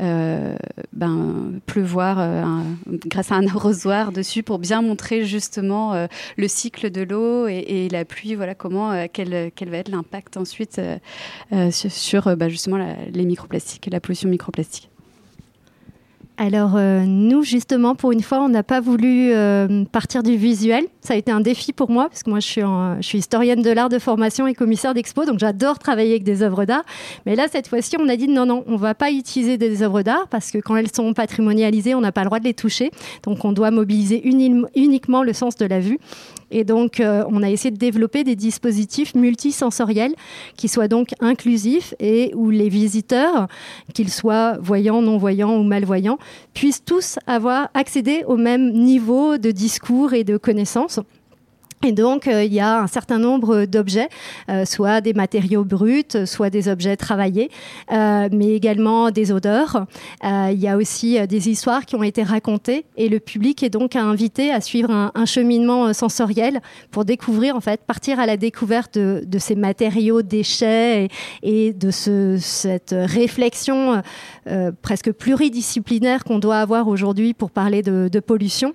euh, 0.00 0.56
ben, 0.92 1.60
pleuvoir 1.66 2.64
grâce 2.86 3.30
à 3.30 3.36
un 3.36 3.46
arrosoir 3.54 4.10
dessus 4.10 4.42
pour 4.42 4.58
bien 4.58 4.82
montrer 4.82 5.24
justement 5.24 6.08
le 6.36 6.48
cycle 6.48 6.90
de 6.90 7.02
l'eau 7.02 7.46
et, 7.46 7.88
la 7.90 8.04
pluie, 8.04 8.34
voilà 8.34 8.54
comment 8.54 9.06
quel, 9.12 9.52
quel 9.54 9.70
va 9.70 9.78
être 9.78 9.90
l'impact 9.90 10.36
ensuite 10.36 10.80
sur, 11.70 12.36
bah, 12.36 12.48
justement 12.48 12.96
les 13.12 13.24
microplastiques, 13.24 13.88
la 13.90 14.00
pollution 14.00 14.28
microplastique. 14.28 14.90
Alors 16.36 16.72
euh, 16.74 17.04
nous, 17.06 17.44
justement, 17.44 17.94
pour 17.94 18.10
une 18.10 18.22
fois, 18.22 18.40
on 18.40 18.48
n'a 18.48 18.64
pas 18.64 18.80
voulu 18.80 19.30
euh, 19.32 19.84
partir 19.92 20.24
du 20.24 20.36
visuel. 20.36 20.84
Ça 21.00 21.14
a 21.14 21.16
été 21.16 21.30
un 21.30 21.40
défi 21.40 21.72
pour 21.72 21.90
moi, 21.90 22.08
parce 22.08 22.24
que 22.24 22.30
moi, 22.30 22.40
je 22.40 22.98
suis, 23.02 23.18
historienne 23.18 23.62
de 23.62 23.70
l'art 23.70 23.88
de 23.88 24.00
formation 24.00 24.48
et 24.48 24.54
commissaire 24.54 24.94
d'expo, 24.94 25.26
donc 25.26 25.38
j'adore 25.38 25.78
travailler 25.78 26.10
avec 26.10 26.24
des 26.24 26.42
œuvres 26.42 26.64
d'art. 26.64 26.82
Mais 27.24 27.36
là, 27.36 27.46
cette 27.50 27.68
fois-ci, 27.68 27.96
on 28.00 28.08
a 28.08 28.16
dit 28.16 28.26
non, 28.26 28.46
non, 28.46 28.64
on 28.66 28.74
va 28.74 28.94
pas 28.94 29.12
utiliser 29.12 29.58
des 29.58 29.84
œuvres 29.84 30.02
d'art, 30.02 30.26
parce 30.28 30.50
que 30.50 30.58
quand 30.58 30.74
elles 30.74 30.92
sont 30.92 31.14
patrimonialisées, 31.14 31.94
on 31.94 32.00
n'a 32.00 32.10
pas 32.10 32.22
le 32.22 32.26
droit 32.26 32.40
de 32.40 32.44
les 32.44 32.54
toucher. 32.54 32.90
Donc 33.22 33.44
on 33.44 33.52
doit 33.52 33.70
mobiliser 33.70 34.26
uni- 34.26 34.64
uniquement 34.74 35.22
le 35.22 35.34
sens 35.34 35.54
de 35.54 35.66
la 35.66 35.78
vue. 35.78 35.98
Et 36.54 36.62
donc, 36.62 37.00
euh, 37.00 37.24
on 37.28 37.42
a 37.42 37.50
essayé 37.50 37.72
de 37.72 37.76
développer 37.76 38.22
des 38.22 38.36
dispositifs 38.36 39.16
multisensoriels 39.16 40.14
qui 40.56 40.68
soient 40.68 40.86
donc 40.86 41.08
inclusifs 41.18 41.94
et 41.98 42.30
où 42.36 42.48
les 42.48 42.68
visiteurs, 42.68 43.48
qu'ils 43.92 44.10
soient 44.10 44.56
voyants, 44.60 45.02
non-voyants 45.02 45.56
ou 45.56 45.64
malvoyants, 45.64 46.18
puissent 46.54 46.84
tous 46.84 47.18
avoir 47.26 47.70
accédé 47.74 48.22
au 48.28 48.36
même 48.36 48.72
niveau 48.72 49.36
de 49.36 49.50
discours 49.50 50.14
et 50.14 50.22
de 50.22 50.36
connaissances. 50.36 51.00
Et 51.84 51.92
donc, 51.92 52.26
euh, 52.28 52.42
il 52.42 52.52
y 52.52 52.60
a 52.60 52.80
un 52.80 52.86
certain 52.86 53.18
nombre 53.18 53.66
d'objets, 53.66 54.08
euh, 54.48 54.64
soit 54.64 55.02
des 55.02 55.12
matériaux 55.12 55.64
bruts, 55.64 56.24
soit 56.24 56.48
des 56.48 56.68
objets 56.68 56.96
travaillés, 56.96 57.50
euh, 57.92 58.28
mais 58.32 58.52
également 58.54 59.10
des 59.10 59.32
odeurs. 59.32 59.86
Euh, 60.24 60.48
il 60.50 60.58
y 60.58 60.66
a 60.66 60.78
aussi 60.78 61.18
euh, 61.18 61.26
des 61.26 61.50
histoires 61.50 61.84
qui 61.84 61.94
ont 61.94 62.02
été 62.02 62.22
racontées 62.22 62.86
et 62.96 63.10
le 63.10 63.20
public 63.20 63.62
est 63.62 63.68
donc 63.68 63.96
invité 63.96 64.50
à 64.50 64.62
suivre 64.62 64.90
un, 64.90 65.24
cheminement 65.26 65.86
euh, 65.88 65.92
sensoriel 65.92 66.62
pour 66.90 67.04
découvrir, 67.04 67.54
en 67.54 67.60
fait, 67.60 67.82
partir 67.82 68.18
à 68.18 68.24
la 68.24 68.38
découverte 68.38 68.96
de, 68.96 69.38
ces 69.38 69.54
matériaux 69.54 70.22
déchets 70.22 71.08
et, 71.42 71.74
de 71.74 71.90
ce, 71.90 72.38
cette 72.40 72.94
réflexion 72.96 74.02
euh, 74.46 74.72
presque 74.80 75.12
pluridisciplinaire 75.12 76.24
qu'on 76.24 76.38
doit 76.38 76.58
avoir 76.58 76.88
aujourd'hui 76.88 77.34
pour 77.34 77.50
parler 77.50 77.82
de 77.82 78.20
pollution 78.20 78.72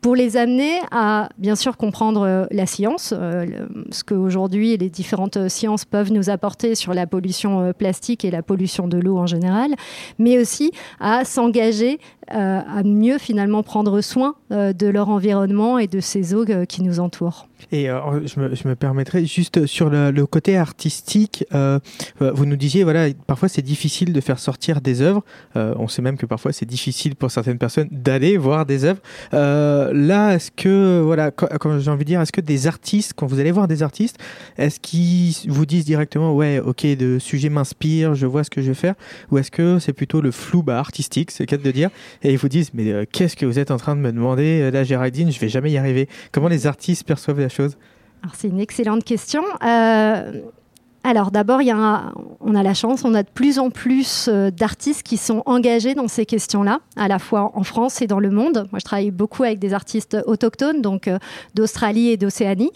pour 0.00 0.14
les 0.14 0.36
amener 0.36 0.78
à 0.90 1.28
bien 1.38 1.56
sûr 1.56 1.76
comprendre 1.76 2.22
euh, 2.22 2.46
la 2.50 2.66
science, 2.66 3.12
euh, 3.16 3.46
ce 3.90 4.04
qu'aujourd'hui 4.04 4.76
les 4.76 4.90
différentes 4.90 5.36
euh, 5.36 5.48
sciences 5.48 5.84
peuvent 5.84 6.12
nous 6.12 6.30
apporter 6.30 6.74
sur 6.74 6.94
la 6.94 7.06
pollution 7.06 7.60
euh, 7.60 7.72
plastique 7.72 8.24
et 8.24 8.30
la 8.30 8.42
pollution 8.42 8.88
de 8.88 8.98
l'eau 8.98 9.18
en 9.18 9.26
général, 9.26 9.74
mais 10.18 10.38
aussi 10.38 10.72
à 11.00 11.24
s'engager 11.24 11.98
à 12.32 12.84
mieux 12.84 13.18
finalement 13.18 13.64
prendre 13.64 14.00
soin 14.00 14.36
de 14.50 14.86
leur 14.86 15.08
environnement 15.08 15.80
et 15.80 15.88
de 15.88 15.98
ces 15.98 16.32
eaux 16.32 16.44
qui 16.68 16.80
nous 16.84 17.00
entourent. 17.00 17.48
Et 17.72 17.86
je, 17.86 18.38
me, 18.38 18.54
je 18.54 18.68
me 18.68 18.76
permettrai 18.76 19.26
juste 19.26 19.66
sur 19.66 19.90
le, 19.90 20.26
côté 20.26 20.56
artistique, 20.56 21.44
vous 21.52 22.46
nous 22.46 22.54
disiez, 22.54 22.84
voilà, 22.84 23.08
parfois 23.26 23.48
c'est 23.48 23.62
difficile 23.62 24.12
de 24.12 24.20
faire 24.20 24.38
sortir 24.38 24.80
des 24.80 25.02
œuvres. 25.02 25.24
On 25.56 25.88
sait 25.88 26.02
même 26.02 26.16
que 26.16 26.26
parfois 26.26 26.52
c'est 26.52 26.66
difficile 26.66 27.16
pour 27.16 27.32
certaines 27.32 27.58
personnes 27.58 27.88
d'aller 27.90 28.36
voir 28.36 28.64
des 28.64 28.84
œuvres. 28.84 29.00
Euh, 29.80 29.92
là, 29.92 30.34
est-ce 30.34 30.50
que, 30.50 31.00
voilà, 31.04 31.30
quand, 31.30 31.48
quand 31.58 31.78
j'ai 31.78 31.90
envie 31.90 32.04
de 32.04 32.10
dire, 32.10 32.20
est-ce 32.20 32.32
que 32.32 32.40
des 32.40 32.66
artistes, 32.66 33.12
quand 33.16 33.26
vous 33.26 33.40
allez 33.40 33.50
voir 33.50 33.68
des 33.68 33.82
artistes, 33.82 34.18
est-ce 34.58 34.80
qu'ils 34.80 35.50
vous 35.50 35.66
disent 35.66 35.84
directement, 35.84 36.34
ouais, 36.34 36.60
ok, 36.60 36.84
le 36.98 37.18
sujet 37.18 37.48
m'inspire, 37.48 38.14
je 38.14 38.26
vois 38.26 38.44
ce 38.44 38.50
que 38.50 38.62
je 38.62 38.68
vais 38.68 38.74
faire, 38.74 38.94
ou 39.30 39.38
est-ce 39.38 39.50
que 39.50 39.78
c'est 39.78 39.92
plutôt 39.92 40.20
le 40.20 40.30
flou 40.30 40.62
bah, 40.62 40.78
artistique, 40.78 41.30
c'est 41.30 41.44
le 41.44 41.46
cas 41.46 41.56
de 41.56 41.70
dire, 41.70 41.90
et 42.22 42.32
ils 42.32 42.38
vous 42.38 42.48
disent, 42.48 42.70
mais 42.74 42.90
euh, 42.90 43.04
qu'est-ce 43.10 43.36
que 43.36 43.46
vous 43.46 43.58
êtes 43.58 43.70
en 43.70 43.76
train 43.76 43.96
de 43.96 44.00
me 44.00 44.12
demander, 44.12 44.60
euh, 44.62 44.70
là, 44.70 44.84
Géraldine, 44.84 45.32
je 45.32 45.40
vais 45.40 45.48
jamais 45.48 45.70
y 45.70 45.78
arriver. 45.78 46.08
Comment 46.32 46.48
les 46.48 46.66
artistes 46.66 47.04
perçoivent 47.04 47.40
la 47.40 47.48
chose? 47.48 47.76
Alors 48.22 48.34
c'est 48.34 48.48
une 48.48 48.60
excellente 48.60 49.04
question. 49.04 49.42
Euh, 49.64 50.42
alors 51.02 51.30
d'abord, 51.30 51.60
on 52.40 52.54
a 52.54 52.62
la 52.62 52.74
chance, 52.74 53.04
on 53.04 53.14
a 53.14 53.22
de 53.22 53.28
plus 53.28 53.58
en 53.58 53.70
plus 53.70 54.28
euh, 54.28 54.50
d'artistes 54.50 55.02
qui 55.02 55.16
sont 55.16 55.42
engagés 55.46 55.94
dans 55.94 56.08
ces 56.08 56.26
questions-là, 56.26 56.80
à 56.94 57.08
la 57.08 57.18
fois 57.18 57.52
en 57.54 57.62
France 57.62 58.02
et 58.02 58.06
dans 58.06 58.20
le 58.20 58.30
monde. 58.30 58.66
Moi, 58.70 58.80
je 58.80 58.84
travaille 58.84 59.10
beaucoup 59.10 59.42
avec 59.42 59.58
des 59.58 59.72
artistes 59.72 60.18
autochtones, 60.26 60.82
donc 60.82 61.08
euh, 61.08 61.18
d'Australie 61.54 62.08
et 62.08 62.18
d'Océanie. 62.18 62.70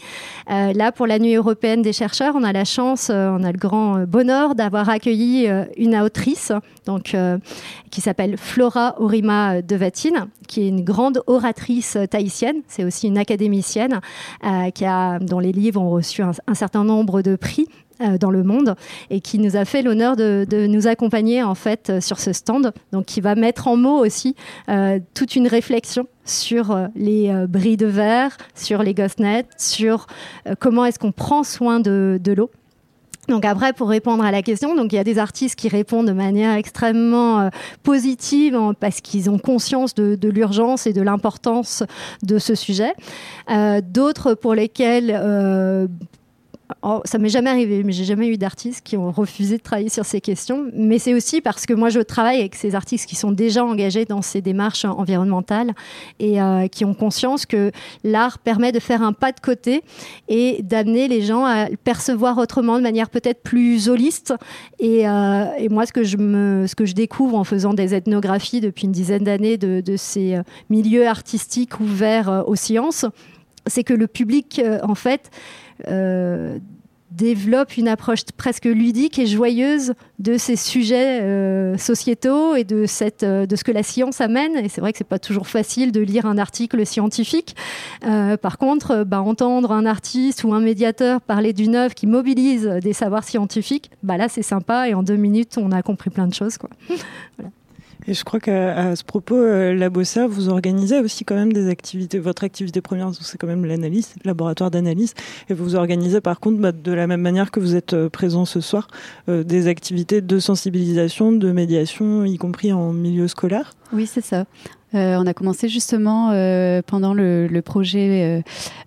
Euh, 0.50 0.72
là, 0.72 0.90
pour 0.90 1.06
la 1.06 1.18
Nuit 1.18 1.34
européenne 1.34 1.82
des 1.82 1.92
chercheurs, 1.92 2.34
on 2.34 2.44
a 2.44 2.52
la 2.52 2.64
chance, 2.64 3.10
on 3.10 3.44
a 3.44 3.52
le 3.52 3.58
grand 3.58 4.06
bonheur 4.06 4.54
d'avoir 4.54 4.88
accueilli 4.88 5.48
une 5.76 5.96
autrice, 5.96 6.52
donc 6.86 7.16
qui 7.90 8.00
s'appelle 8.00 8.36
Flora 8.38 8.94
Orima 8.98 9.60
de 9.60 9.76
Vatine, 9.76 10.28
qui 10.48 10.62
est 10.62 10.68
une 10.68 10.82
grande 10.82 11.22
oratrice 11.26 11.98
tahitienne. 12.10 12.62
C'est 12.68 12.84
aussi 12.84 13.06
une 13.06 13.18
académicienne 13.18 14.00
qui 14.74 14.84
a, 14.84 15.18
dont 15.18 15.38
les 15.38 15.52
livres 15.52 15.80
ont 15.80 15.90
reçu 15.90 16.22
un 16.22 16.54
certain 16.54 16.84
nombre 16.84 17.22
de 17.22 17.36
prix 17.36 17.68
euh, 18.00 18.18
dans 18.18 18.32
le 18.32 18.42
monde 18.42 18.74
et 19.08 19.20
qui 19.20 19.38
nous 19.38 19.54
a 19.54 19.64
fait 19.64 19.80
l'honneur 19.80 20.16
de, 20.16 20.66
nous 20.66 20.88
accompagner 20.88 21.44
en 21.44 21.54
fait 21.54 21.90
euh, 21.90 22.00
sur 22.00 22.18
ce 22.18 22.32
stand. 22.32 22.72
Donc, 22.90 23.04
qui 23.04 23.20
va 23.20 23.36
mettre 23.36 23.68
en 23.68 23.76
mots 23.76 24.04
aussi 24.04 24.34
euh, 24.68 24.98
toute 25.14 25.36
une 25.36 25.46
réflexion 25.46 26.08
sur 26.24 26.76
les 26.96 27.32
bris 27.48 27.76
de 27.76 27.86
verre, 27.86 28.36
sur 28.56 28.82
les 28.82 28.94
gossnets, 28.94 29.44
sur 29.58 30.06
comment 30.58 30.86
est-ce 30.86 30.98
qu'on 30.98 31.12
prend 31.12 31.44
soin 31.44 31.78
de, 31.78 32.18
de 32.20 32.32
l'eau. 32.32 32.50
Donc 33.28 33.44
après, 33.44 33.72
pour 33.72 33.88
répondre 33.90 34.24
à 34.24 34.30
la 34.30 34.42
question, 34.42 34.74
donc 34.74 34.92
il 34.92 34.96
y 34.96 34.98
a 34.98 35.04
des 35.04 35.18
artistes 35.18 35.54
qui 35.54 35.68
répondent 35.68 36.06
de 36.06 36.12
manière 36.12 36.56
extrêmement 36.56 37.50
positive 37.82 38.58
parce 38.80 39.02
qu'ils 39.02 39.28
ont 39.28 39.38
conscience 39.38 39.94
de, 39.94 40.28
l'urgence 40.28 40.86
et 40.86 40.94
de 40.94 41.02
l'importance 41.02 41.84
de 42.22 42.38
ce 42.38 42.54
sujet. 42.54 42.94
D'autres 43.82 44.32
pour 44.34 44.54
lesquels 44.54 45.88
Oh, 46.82 47.02
ça 47.04 47.18
m'est 47.18 47.28
jamais 47.28 47.50
arrivé, 47.50 47.82
mais 47.84 47.92
j'ai 47.92 48.04
jamais 48.04 48.28
eu 48.28 48.38
d'artistes 48.38 48.82
qui 48.82 48.96
ont 48.96 49.10
refusé 49.10 49.58
de 49.58 49.62
travailler 49.62 49.90
sur 49.90 50.06
ces 50.06 50.22
questions. 50.22 50.66
Mais 50.72 50.98
c'est 50.98 51.12
aussi 51.12 51.42
parce 51.42 51.66
que 51.66 51.74
moi, 51.74 51.90
je 51.90 52.00
travaille 52.00 52.40
avec 52.40 52.54
ces 52.54 52.74
artistes 52.74 53.06
qui 53.06 53.16
sont 53.16 53.32
déjà 53.32 53.62
engagés 53.62 54.06
dans 54.06 54.22
ces 54.22 54.40
démarches 54.40 54.86
environnementales 54.86 55.74
et 56.20 56.40
euh, 56.40 56.66
qui 56.68 56.86
ont 56.86 56.94
conscience 56.94 57.44
que 57.44 57.70
l'art 58.02 58.38
permet 58.38 58.72
de 58.72 58.80
faire 58.80 59.02
un 59.02 59.12
pas 59.12 59.32
de 59.32 59.40
côté 59.40 59.82
et 60.28 60.62
d'amener 60.62 61.06
les 61.06 61.20
gens 61.20 61.44
à 61.44 61.66
percevoir 61.84 62.38
autrement, 62.38 62.78
de 62.78 62.82
manière 62.82 63.10
peut-être 63.10 63.42
plus 63.42 63.90
holiste. 63.90 64.32
Et, 64.78 65.06
euh, 65.06 65.44
moi, 65.68 65.84
ce 65.84 65.92
que, 65.92 66.02
je 66.02 66.94
découvre 66.94 67.36
en 67.36 67.44
faisant 67.44 67.74
des 67.74 67.94
ethnographies 67.94 68.62
depuis 68.62 68.84
une 68.84 68.92
dizaine 68.92 69.24
d'années 69.24 69.58
de, 69.58 69.96
ces 69.96 70.36
euh, 70.36 70.42
milieux 70.70 71.06
artistiques 71.06 71.78
ouverts 71.78 72.44
aux 72.46 72.56
sciences, 72.56 73.04
c'est 73.66 73.84
que 73.84 73.94
le 73.94 74.06
public, 74.06 74.60
en 74.82 74.94
fait, 74.94 75.30
développe 77.14 77.76
une 77.76 77.88
approche 77.88 78.24
presque 78.36 78.64
ludique 78.64 79.18
et 79.18 79.26
joyeuse 79.26 79.94
de 80.18 80.36
ces 80.36 80.56
sujets 80.56 81.20
euh, 81.22 81.76
sociétaux 81.78 82.56
et 82.56 82.64
de, 82.64 82.86
cette, 82.86 83.22
euh, 83.22 83.46
de 83.46 83.56
ce 83.56 83.62
que 83.62 83.72
la 83.72 83.82
science 83.82 84.20
amène. 84.20 84.56
Et 84.56 84.68
c'est 84.68 84.80
vrai 84.80 84.92
que 84.92 84.98
c'est 84.98 85.04
pas 85.04 85.18
toujours 85.18 85.46
facile 85.46 85.92
de 85.92 86.00
lire 86.00 86.26
un 86.26 86.38
article 86.38 86.84
scientifique. 86.84 87.54
Euh, 88.04 88.36
par 88.36 88.58
contre, 88.58 88.90
euh, 88.90 89.04
bah, 89.04 89.20
entendre 89.20 89.72
un 89.72 89.86
artiste 89.86 90.44
ou 90.44 90.54
un 90.54 90.60
médiateur 90.60 91.20
parler 91.20 91.52
d'une 91.52 91.76
œuvre 91.76 91.94
qui 91.94 92.06
mobilise 92.06 92.66
des 92.82 92.92
savoirs 92.92 93.24
scientifiques, 93.24 93.90
bah 94.02 94.16
là 94.16 94.28
c'est 94.28 94.42
sympa 94.42 94.88
et 94.88 94.94
en 94.94 95.02
deux 95.02 95.16
minutes 95.16 95.56
on 95.56 95.70
a 95.70 95.82
compris 95.82 96.10
plein 96.10 96.26
de 96.26 96.34
choses. 96.34 96.58
Quoi. 96.58 96.70
Et 98.06 98.12
je 98.12 98.22
crois 98.22 98.38
qu'à 98.38 98.94
ce 98.96 99.02
propos, 99.02 99.36
euh, 99.36 99.74
la 99.74 99.88
Bossa, 99.88 100.26
vous 100.26 100.50
organisez 100.50 100.98
aussi 100.98 101.24
quand 101.24 101.34
même 101.34 101.52
des 101.52 101.68
activités. 101.68 102.18
Votre 102.18 102.44
activité 102.44 102.82
première, 102.82 103.10
c'est 103.18 103.38
quand 103.38 103.46
même 103.46 103.64
l'analyse, 103.64 104.14
le 104.22 104.28
laboratoire 104.28 104.70
d'analyse. 104.70 105.14
Et 105.48 105.54
vous 105.54 105.74
organisez 105.74 106.20
par 106.20 106.38
contre, 106.38 106.58
bah, 106.58 106.72
de 106.72 106.92
la 106.92 107.06
même 107.06 107.22
manière 107.22 107.50
que 107.50 107.60
vous 107.60 107.76
êtes 107.76 107.94
euh, 107.94 108.10
présent 108.10 108.44
ce 108.44 108.60
soir, 108.60 108.88
euh, 109.28 109.42
des 109.42 109.68
activités 109.68 110.20
de 110.20 110.38
sensibilisation, 110.38 111.32
de 111.32 111.50
médiation, 111.50 112.24
y 112.24 112.36
compris 112.36 112.72
en 112.72 112.92
milieu 112.92 113.26
scolaire. 113.26 113.72
Oui, 113.92 114.06
c'est 114.06 114.24
ça. 114.24 114.44
Euh, 114.94 115.16
on 115.18 115.26
a 115.26 115.34
commencé 115.34 115.68
justement 115.68 116.30
euh, 116.32 116.80
pendant 116.86 117.14
le, 117.14 117.48
projet 117.64 118.42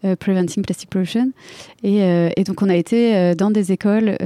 euh, 0.05 0.15
Preventing 0.15 0.63
Plastic 0.63 0.89
Pollution. 0.89 1.31
Et, 1.83 2.43
donc, 2.45 2.61
on 2.61 2.69
a 2.69 2.75
été 2.75 3.35
dans 3.35 3.51
des 3.51 3.71
écoles 3.71 4.17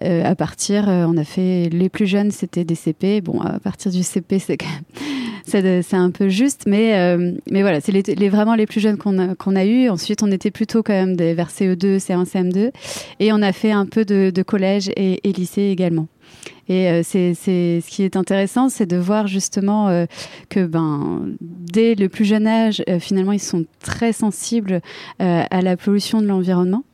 à 0.00 0.34
partir, 0.34 0.84
on 0.88 1.16
a 1.16 1.24
fait 1.24 1.68
les 1.70 1.88
plus 1.88 2.06
jeunes, 2.06 2.30
c'était 2.30 2.64
des 2.64 2.74
CP. 2.74 3.20
Bon, 3.20 3.40
à 3.40 3.58
partir 3.58 3.90
du 3.90 4.02
CP, 4.02 4.38
c'est 4.38 4.58
c'est 5.46 5.94
un 5.94 6.10
peu 6.10 6.28
juste, 6.28 6.64
mais, 6.66 7.16
mais 7.50 7.62
voilà, 7.62 7.80
c'est 7.80 7.92
les, 7.92 8.28
vraiment 8.28 8.54
les 8.54 8.66
plus 8.66 8.80
jeunes 8.80 8.96
qu'on 8.96 9.18
a, 9.18 9.34
qu'on 9.34 9.56
a 9.56 9.64
eu. 9.64 9.88
Ensuite, 9.88 10.22
on 10.22 10.30
était 10.30 10.50
plutôt 10.50 10.82
quand 10.82 10.92
même 10.92 11.16
vers 11.16 11.50
CE2, 11.50 11.98
C1, 11.98 12.24
CM2. 12.26 12.70
Et 13.20 13.32
on 13.32 13.42
a 13.42 13.52
fait 13.52 13.72
un 13.72 13.86
peu 13.86 14.04
de, 14.04 14.42
collège 14.42 14.90
et 14.96 15.20
lycée 15.32 15.62
également. 15.62 16.06
Et 16.68 16.88
euh, 16.88 17.02
c'est 17.04 17.34
ce 17.34 17.88
qui 17.88 18.02
est 18.02 18.16
intéressant, 18.16 18.68
c'est 18.68 18.86
de 18.86 18.96
voir 18.96 19.26
justement 19.26 19.88
euh, 19.88 20.06
que 20.48 20.64
ben, 20.64 21.28
dès 21.40 21.94
le 21.94 22.08
plus 22.08 22.24
jeune 22.24 22.46
âge, 22.46 22.82
euh, 22.88 22.98
finalement, 22.98 23.32
ils 23.32 23.40
sont 23.40 23.64
très 23.80 24.12
sensibles 24.12 24.80
à 25.18 25.62
la 25.62 25.76
pollution 25.76 26.20
de 26.20 26.26
l'environnement. 26.26 26.84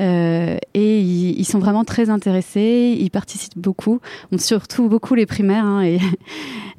Et 0.00 0.58
ils, 0.74 1.44
sont 1.44 1.60
vraiment 1.60 1.84
très 1.84 2.10
intéressés, 2.10 2.96
ils 2.98 3.10
participent 3.10 3.56
beaucoup, 3.56 4.00
surtout 4.38 4.88
beaucoup 4.88 5.14
les 5.14 5.26
primaires. 5.26 5.64
hein, 5.64 5.82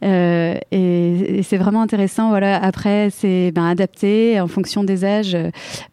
et 0.02 1.42
c'est 1.44 1.58
vraiment 1.58 1.82
intéressant. 1.82 2.30
Voilà. 2.30 2.62
Après, 2.62 3.10
c'est 3.12 3.52
ben, 3.52 3.66
adapté 3.66 4.40
en 4.42 4.48
fonction 4.48 4.84
des 4.84 5.06
âges. 5.06 5.38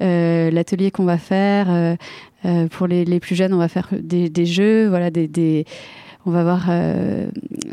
L'atelier 0.01 0.91
qu'on 0.91 1.05
va 1.05 1.19
faire 1.19 1.97
pour 2.71 2.87
les, 2.89 3.05
les 3.05 3.21
plus 3.21 3.37
jeunes, 3.37 3.55
on 3.55 3.59
va 3.59 3.69
faire 3.69 3.89
des, 3.93 4.47
jeux, 4.47 4.89
voilà, 4.89 5.11
des 5.11 5.65
on 6.27 6.31
va 6.31 6.43
voir 6.43 6.67
euh, 6.69 7.27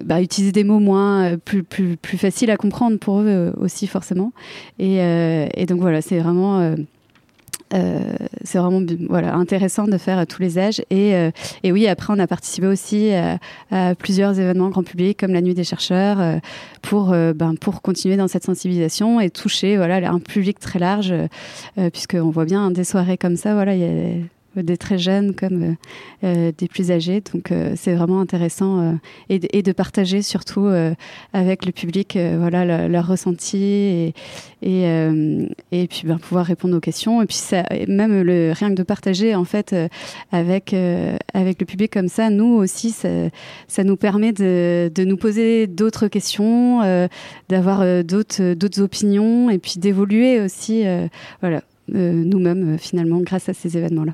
bah, 0.04 0.22
utiliser 0.22 0.52
des 0.52 0.64
mots 0.64 0.80
moins 0.80 1.34
euh, 1.34 1.38
plus, 1.38 1.64
plus, 1.64 1.98
plus 1.98 2.18
faciles 2.18 2.50
à 2.50 2.58
comprendre 2.58 2.98
pour 2.98 3.20
eux 3.20 3.28
euh, 3.28 3.52
aussi 3.58 3.86
forcément. 3.86 4.32
Et, 4.80 5.02
euh, 5.02 5.48
et 5.54 5.66
donc 5.66 5.80
voilà, 5.82 6.02
c'est 6.02 6.20
vraiment 6.20 6.76
vraiment 7.72 8.82
voilà 9.08 9.36
intéressant 9.36 9.86
de 9.86 9.98
faire 10.00 10.18
à 10.18 10.26
tous 10.26 10.42
les 10.42 10.58
âges 10.58 10.82
et, 10.90 11.12
et 11.64 11.72
oui 11.72 11.88
après 11.88 12.12
on 12.12 12.18
a 12.18 12.26
participé 12.26 12.66
aussi 12.66 13.12
à, 13.14 13.94
plusieurs 13.94 14.40
événements 14.40 14.70
grand 14.70 14.82
public 14.82 15.20
comme 15.20 15.34
la 15.34 15.42
nuit 15.42 15.54
des 15.54 15.64
chercheurs 15.64 16.40
pour 16.82 17.10
ben, 17.10 17.54
pour 17.62 17.84
continuer 17.84 18.18
dans 18.18 18.28
cette 18.28 18.44
sensibilisation 18.44 19.20
et 19.20 19.30
toucher 19.30 19.78
voilà 19.78 20.10
un 20.10 20.20
public 20.20 20.60
très 20.60 20.80
large 20.80 21.14
puisqu'on 21.94 22.32
voit 22.32 22.46
bien 22.46 22.72
des 22.72 22.84
soirées 22.84 23.20
comme 23.20 23.36
ça 23.36 23.54
voilà 23.54 23.76
il 23.76 23.82
y 23.82 23.86
a 23.86 24.26
des 24.64 24.78
très 24.78 24.98
jeunes 24.98 25.34
comme 25.36 25.64
euh, 25.64 25.74
euh, 26.24 26.52
des 26.58 26.68
plus 26.68 26.92
âgés. 26.92 27.22
Donc 27.34 27.52
euh, 27.52 27.74
c'est 27.76 27.94
vraiment 27.94 28.20
intéressant 28.20 28.80
euh, 28.80 28.94
et, 29.30 29.40
de- 29.40 29.72
partager 29.72 30.22
surtout 30.22 30.66
euh, 30.66 30.94
avec 31.32 31.66
le 31.66 31.72
public 31.72 32.16
euh, 32.16 32.38
voilà 32.40 32.88
leur, 32.88 33.08
ressenti 33.08 33.58
et, 33.58 34.14
et, 34.62 34.86
euh, 34.88 35.46
puis 35.72 36.02
ben, 36.06 36.18
pouvoir 36.18 36.46
répondre 36.46 36.76
aux 36.76 36.80
questions. 36.80 37.22
Et 37.22 37.26
puis 37.26 37.38
ça, 37.38 37.64
même 37.88 38.22
le 38.22 38.52
rien 38.52 38.70
que 38.70 38.76
de 38.76 38.84
partager 38.84 39.36
en 39.36 39.46
fait 39.46 39.74
euh, 39.74 39.88
avec 40.32 40.74
euh, 40.74 41.16
avec 41.34 41.60
le 41.60 41.66
public 41.66 41.94
comme 41.94 42.08
ça, 42.10 42.30
nous 42.30 42.56
aussi 42.56 42.92
ça, 42.92 43.84
nous 43.84 43.96
permet 43.96 44.34
de, 44.34 44.92
nous 45.04 45.18
poser 45.18 45.68
d'autres 45.68 46.08
questions, 46.08 46.82
euh, 46.82 47.08
d'avoir 47.48 47.82
euh, 47.82 48.04
d'autres 48.04 48.54
d'autres 48.54 48.82
opinions 48.82 49.50
et 49.50 49.60
puis 49.60 49.76
d'évoluer 49.78 50.42
aussi 50.42 50.86
euh, 50.86 51.08
voilà 51.42 51.62
euh, 51.96 52.12
nous-mêmes 52.12 52.76
euh, 52.76 52.78
finalement 52.78 53.20
grâce 53.20 53.50
à 53.50 53.54
ces 53.54 53.78
événements 53.78 54.06
là. 54.06 54.14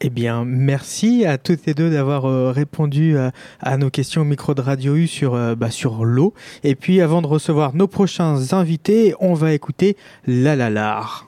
Eh 0.00 0.10
bien, 0.10 0.44
merci 0.44 1.24
à 1.24 1.38
toutes 1.38 1.64
les 1.64 1.72
deux 1.72 1.90
d'avoir 1.90 2.26
euh, 2.26 2.50
répondu 2.50 3.16
à, 3.16 3.32
à 3.60 3.78
nos 3.78 3.88
questions 3.88 4.22
au 4.22 4.24
micro 4.24 4.54
de 4.54 4.60
Radio 4.60 4.94
U 4.94 5.06
sur, 5.06 5.34
euh, 5.34 5.54
bah, 5.54 5.70
sur 5.70 6.04
l'eau. 6.04 6.34
Et 6.64 6.74
puis, 6.74 7.00
avant 7.00 7.22
de 7.22 7.26
recevoir 7.26 7.74
nos 7.74 7.86
prochains 7.86 8.52
invités, 8.52 9.14
on 9.20 9.32
va 9.32 9.54
écouter 9.54 9.96
La 10.26 10.54
La 10.54 10.68
La. 10.68 11.25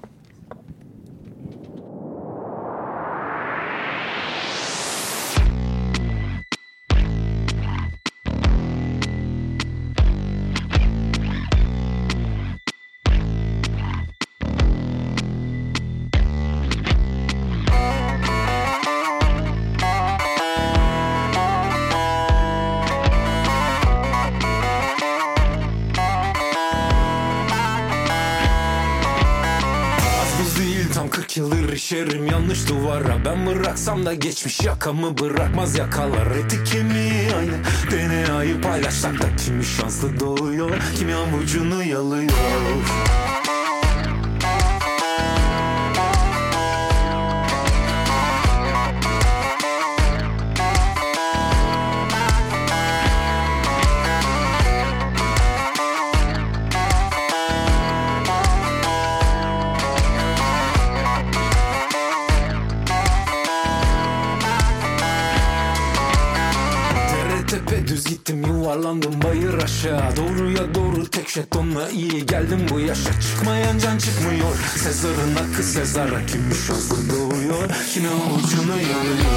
Bıraksam 34.08 34.14
da 34.14 34.14
geçmiş 34.14 34.60
yakamı 34.60 35.18
bırakmaz 35.18 35.78
yakalar. 35.78 36.26
Eti 36.26 36.64
kemiği 36.64 37.34
aynı 37.38 37.56
DNA'yı 37.90 38.60
paylaşsak 38.60 39.22
da 39.22 39.36
kimi 39.36 39.64
şanslı 39.64 40.20
doğuyor 40.20 40.70
Kimi 40.98 41.14
avucunu 41.14 41.82
yalıyor 41.84 42.30
Hep 71.38 71.54
iyi 71.94 72.26
geldim 72.26 72.66
bu 72.70 72.80
yaşa. 72.80 73.20
Çıkmayan 73.20 73.78
can 73.78 73.98
çıkmıyor. 73.98 74.56
Sezar'ın 74.76 75.34
hakkı 75.34 75.62
Sezar'a 75.62 76.26
kimmiş? 76.26 76.70
Olsun 76.70 77.10
doğuyor. 77.10 77.70
Yine 77.94 78.08
ucuna 78.08 78.74
yanıyor. 78.74 79.28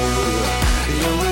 Yanıyor 1.02 1.31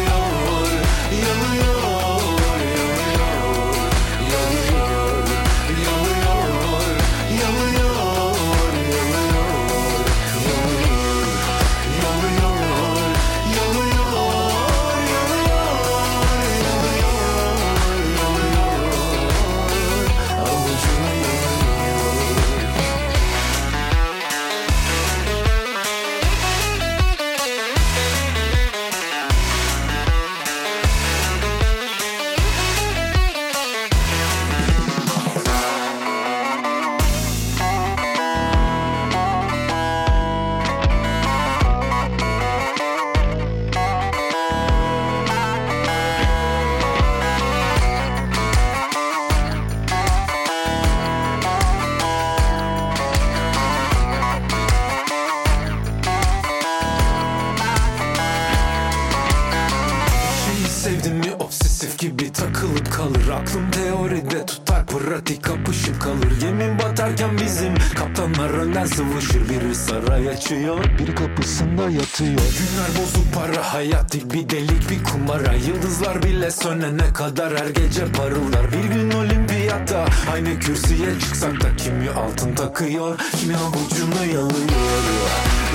Bile 76.50 76.56
sönene 76.56 77.12
kadar 77.12 77.58
her 77.58 77.68
gece 77.68 78.12
parıldar 78.12 78.72
Bir 78.72 78.94
gün 78.94 79.10
olimpiyatta 79.10 80.06
aynı 80.32 80.58
kürsüye 80.58 81.20
çıksak 81.20 81.60
da 81.60 81.76
Kimi 81.76 82.10
altın 82.10 82.54
takıyor 82.54 83.18
kimi 83.40 83.56
avucunu 83.56 84.24
Yalıyor 84.24 84.70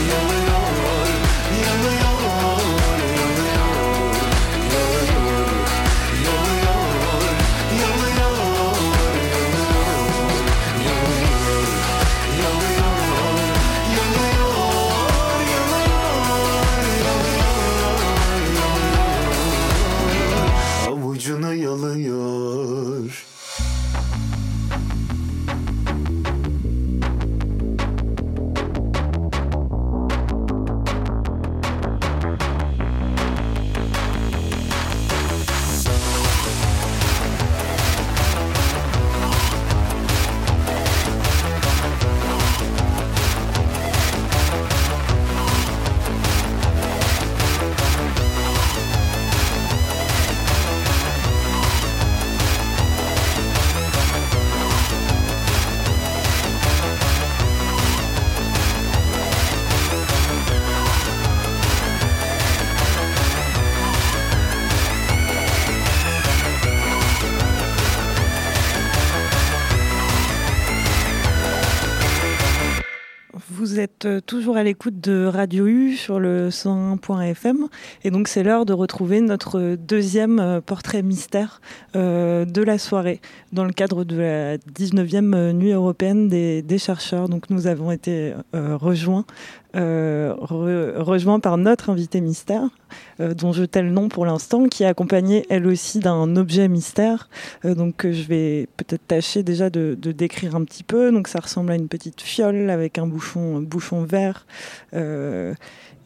Yalıyor 0.10 0.65
à 74.56 74.64
l'écoute 74.64 75.00
de 75.02 75.26
Radio 75.26 75.68
U 75.68 75.96
sur 75.96 76.20
le 76.20 76.50
101.fm 76.50 77.68
et 78.04 78.12
donc 78.12 78.28
c'est 78.28 78.44
l'heure 78.44 78.66
de 78.66 78.74
retrouver 78.74 79.20
notre 79.20 79.76
deuxième 79.76 80.40
euh, 80.40 80.62
portrait 80.62 81.02
mystère 81.02 81.62
euh, 81.96 82.46
de 82.46 82.62
la 82.62 82.78
soirée 82.78 83.22
dans 83.52 83.66
le 83.66 83.74
cadre 83.74 84.04
de 84.04 84.18
la 84.18 84.58
19e 84.58 85.52
nuit 85.52 85.72
européenne 85.72 86.30
des, 86.30 86.78
chercheurs. 86.78 87.30
Donc 87.30 87.50
nous 87.50 87.68
avons 87.68 87.92
été 87.92 88.34
euh, 88.54 88.78
rejoints 88.78 89.26
euh, 89.76 90.34
re- 90.36 90.98
rejoints 91.02 91.40
par 91.40 91.58
notre 91.58 91.90
invité 91.90 92.22
mystère, 92.22 92.70
euh, 93.20 93.34
dont 93.34 93.52
je 93.52 93.64
tais 93.64 93.82
le 93.82 93.92
nom 93.92 94.10
pour 94.10 94.26
l'instant, 94.26 94.68
qui 94.68 94.84
est 94.84 94.88
accompagnée 94.88 95.46
elle 95.50 95.68
aussi 95.68 96.00
d'un 96.00 96.36
objet 96.36 96.68
mystère. 96.68 97.30
Donc 97.64 98.06
euh, 98.06 98.14
je 98.14 98.24
vais 98.24 98.68
peut-être 98.78 99.06
tâcher 99.08 99.44
déjà 99.44 99.70
de, 99.70 99.98
de 100.00 100.12
décrire 100.12 100.56
un 100.56 100.64
petit 100.64 100.84
peu. 100.84 101.12
Donc 101.12 101.28
ça 101.28 101.40
ressemble 101.40 101.72
à 101.72 101.76
une 101.76 101.88
petite 101.88 102.22
fiole 102.22 102.70
avec 102.70 102.98
un 102.98 103.08
bouchon, 103.08 103.58
un 103.58 103.62
bouchon 103.62 104.04
vert. 104.04 104.46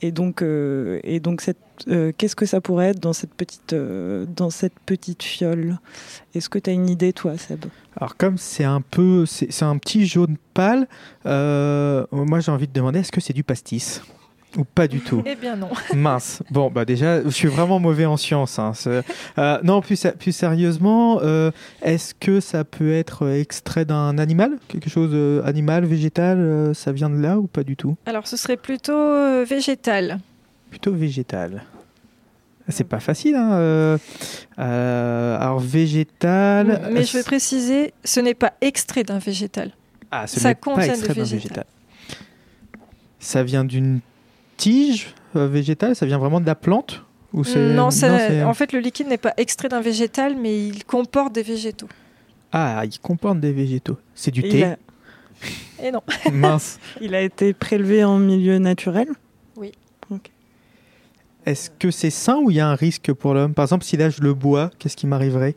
Et 0.02 0.12
donc, 0.12 0.42
euh, 0.42 1.00
et 1.04 1.20
donc 1.20 1.44
euh, 1.88 2.12
qu'est-ce 2.18 2.36
que 2.36 2.46
ça 2.46 2.62
pourrait 2.62 2.90
être 2.90 3.00
dans 3.00 3.14
cette 3.14 3.34
petite, 3.34 3.74
euh, 3.74 4.26
dans 4.26 4.50
cette 4.50 4.80
petite 4.86 5.24
fiole? 5.24 5.78
Est-ce 6.34 6.50
que 6.50 6.60
tu 6.60 6.70
as 6.70 6.74
une 6.74 6.90
idée, 6.90 7.14
toi, 7.14 7.38
Seb? 7.38 7.66
Alors 7.98 8.16
comme 8.16 8.38
c'est 8.38 8.64
un 8.64 8.82
peu, 8.82 9.26
c'est 9.26 9.64
un 9.64 9.78
petit 9.78 10.06
jaune 10.06 10.38
pâle, 10.54 10.88
moi 11.26 12.40
j'ai 12.40 12.52
envie 12.52 12.68
de 12.68 12.74
demander 12.74 13.00
est-ce 13.00 13.12
que 13.12 13.22
c'est 13.22 13.34
du 13.34 13.44
pastis? 13.44 14.02
Ou 14.58 14.64
pas 14.64 14.88
du 14.88 15.00
tout 15.02 15.22
Eh 15.26 15.36
bien 15.36 15.56
non. 15.56 15.70
Mince. 15.96 16.42
Bon, 16.50 16.70
bah 16.72 16.84
déjà, 16.86 17.22
je 17.24 17.30
suis 17.30 17.48
vraiment 17.48 17.80
mauvais 17.80 18.06
en 18.06 18.18
sciences. 18.18 18.58
hein. 18.60 18.72
Euh, 19.38 19.60
non, 19.64 19.82
plus, 19.82 19.96
sé- 19.96 20.14
plus 20.14 20.32
sérieusement, 20.32 21.20
euh, 21.22 21.52
est-ce 21.82 22.14
que 22.16 22.40
ça 22.40 22.64
peut 22.64 22.92
être 22.94 23.30
extrait 23.30 23.86
d'un 23.86 24.18
animal? 24.18 24.52
Quelque 24.68 24.90
chose 24.90 25.12
euh, 25.14 25.44
animal, 25.46 25.86
végétal 25.86 26.40
euh, 26.40 26.74
Ça 26.74 26.92
vient 26.92 27.10
de 27.10 27.20
là 27.20 27.38
ou 27.38 27.48
pas 27.48 27.64
du 27.64 27.76
tout? 27.76 27.96
Alors 28.06 28.26
ce 28.28 28.38
serait 28.38 28.58
plutôt 28.58 29.44
végétal. 29.46 30.20
Plutôt 30.72 30.94
végétal. 30.94 31.64
C'est 32.72 32.84
pas 32.88 33.00
facile. 33.00 33.36
Hein 33.36 33.98
alors, 34.58 35.60
végétal. 35.60 36.90
Mais 36.92 37.04
je 37.04 37.18
vais 37.18 37.24
préciser, 37.24 37.94
ce 38.04 38.20
n'est 38.20 38.34
pas 38.36 38.54
extrait 38.62 39.04
d'un 39.04 39.18
végétal. 39.20 39.72
Ah, 40.12 40.28
ce 40.28 40.40
ça 40.40 40.50
pas 40.50 40.56
contient 40.56 40.88
de 40.88 40.92
extrait 40.92 41.14
d'un 41.14 41.24
végétal. 41.24 41.66
Ça 43.20 43.44
vient 43.44 43.64
d'une 43.66 44.00
tige 44.60 45.14
euh, 45.36 45.48
végétale 45.48 45.96
Ça 45.96 46.06
vient 46.06 46.18
vraiment 46.20 46.40
de 46.42 46.46
la 46.46 46.56
plante 46.56 47.04
ou 47.34 47.44
c'est- 47.44 47.74
Non, 47.74 47.90
ça- 47.92 48.18
c'est- 48.20 48.44
en 48.44 48.54
fait 48.54 48.74
le 48.74 48.80
liquide 48.80 49.08
n'est 49.08 49.18
pas 49.18 49.34
extrait 49.38 49.70
d'un 49.70 49.82
végétal, 49.82 50.36
mais 50.36 50.68
il 50.68 50.84
comporte 50.86 51.34
des 51.34 51.44
végétaux. 51.44 51.88
Ah, 52.52 52.82
il 52.86 53.00
comporte 53.00 53.40
des 53.40 53.52
végétaux. 53.54 53.98
C'est 54.16 54.32
du 54.32 54.42
il 54.42 54.50
thé 54.52 54.64
a, 54.64 54.78
Et 55.84 55.92
non. 55.92 56.02
Mince. 56.34 56.80
il 57.00 57.16
a 57.16 57.22
été 57.22 57.54
prélevé 57.54 58.04
en 58.04 58.18
milieu 58.18 58.58
naturel 58.58 59.08
Oui. 59.56 59.72
Ok. 60.10 60.32
Est-ce 61.46 61.70
que 61.70 61.90
c'est 61.92 62.10
sain 62.10 62.38
ou 62.38 62.52
il 62.52 62.58
y 62.58 62.60
a 62.60 62.68
un 62.68 62.76
risque 62.76 63.14
pour 63.14 63.34
l'homme? 63.34 63.54
Par 63.54 63.64
exemple, 63.64 63.86
si 63.86 63.96
là 63.98 64.10
je 64.10 64.22
le 64.22 64.34
bois, 64.34 64.72
qu'est-ce 64.80 64.98
qui 64.98 65.08
m'arriverait? 65.08 65.56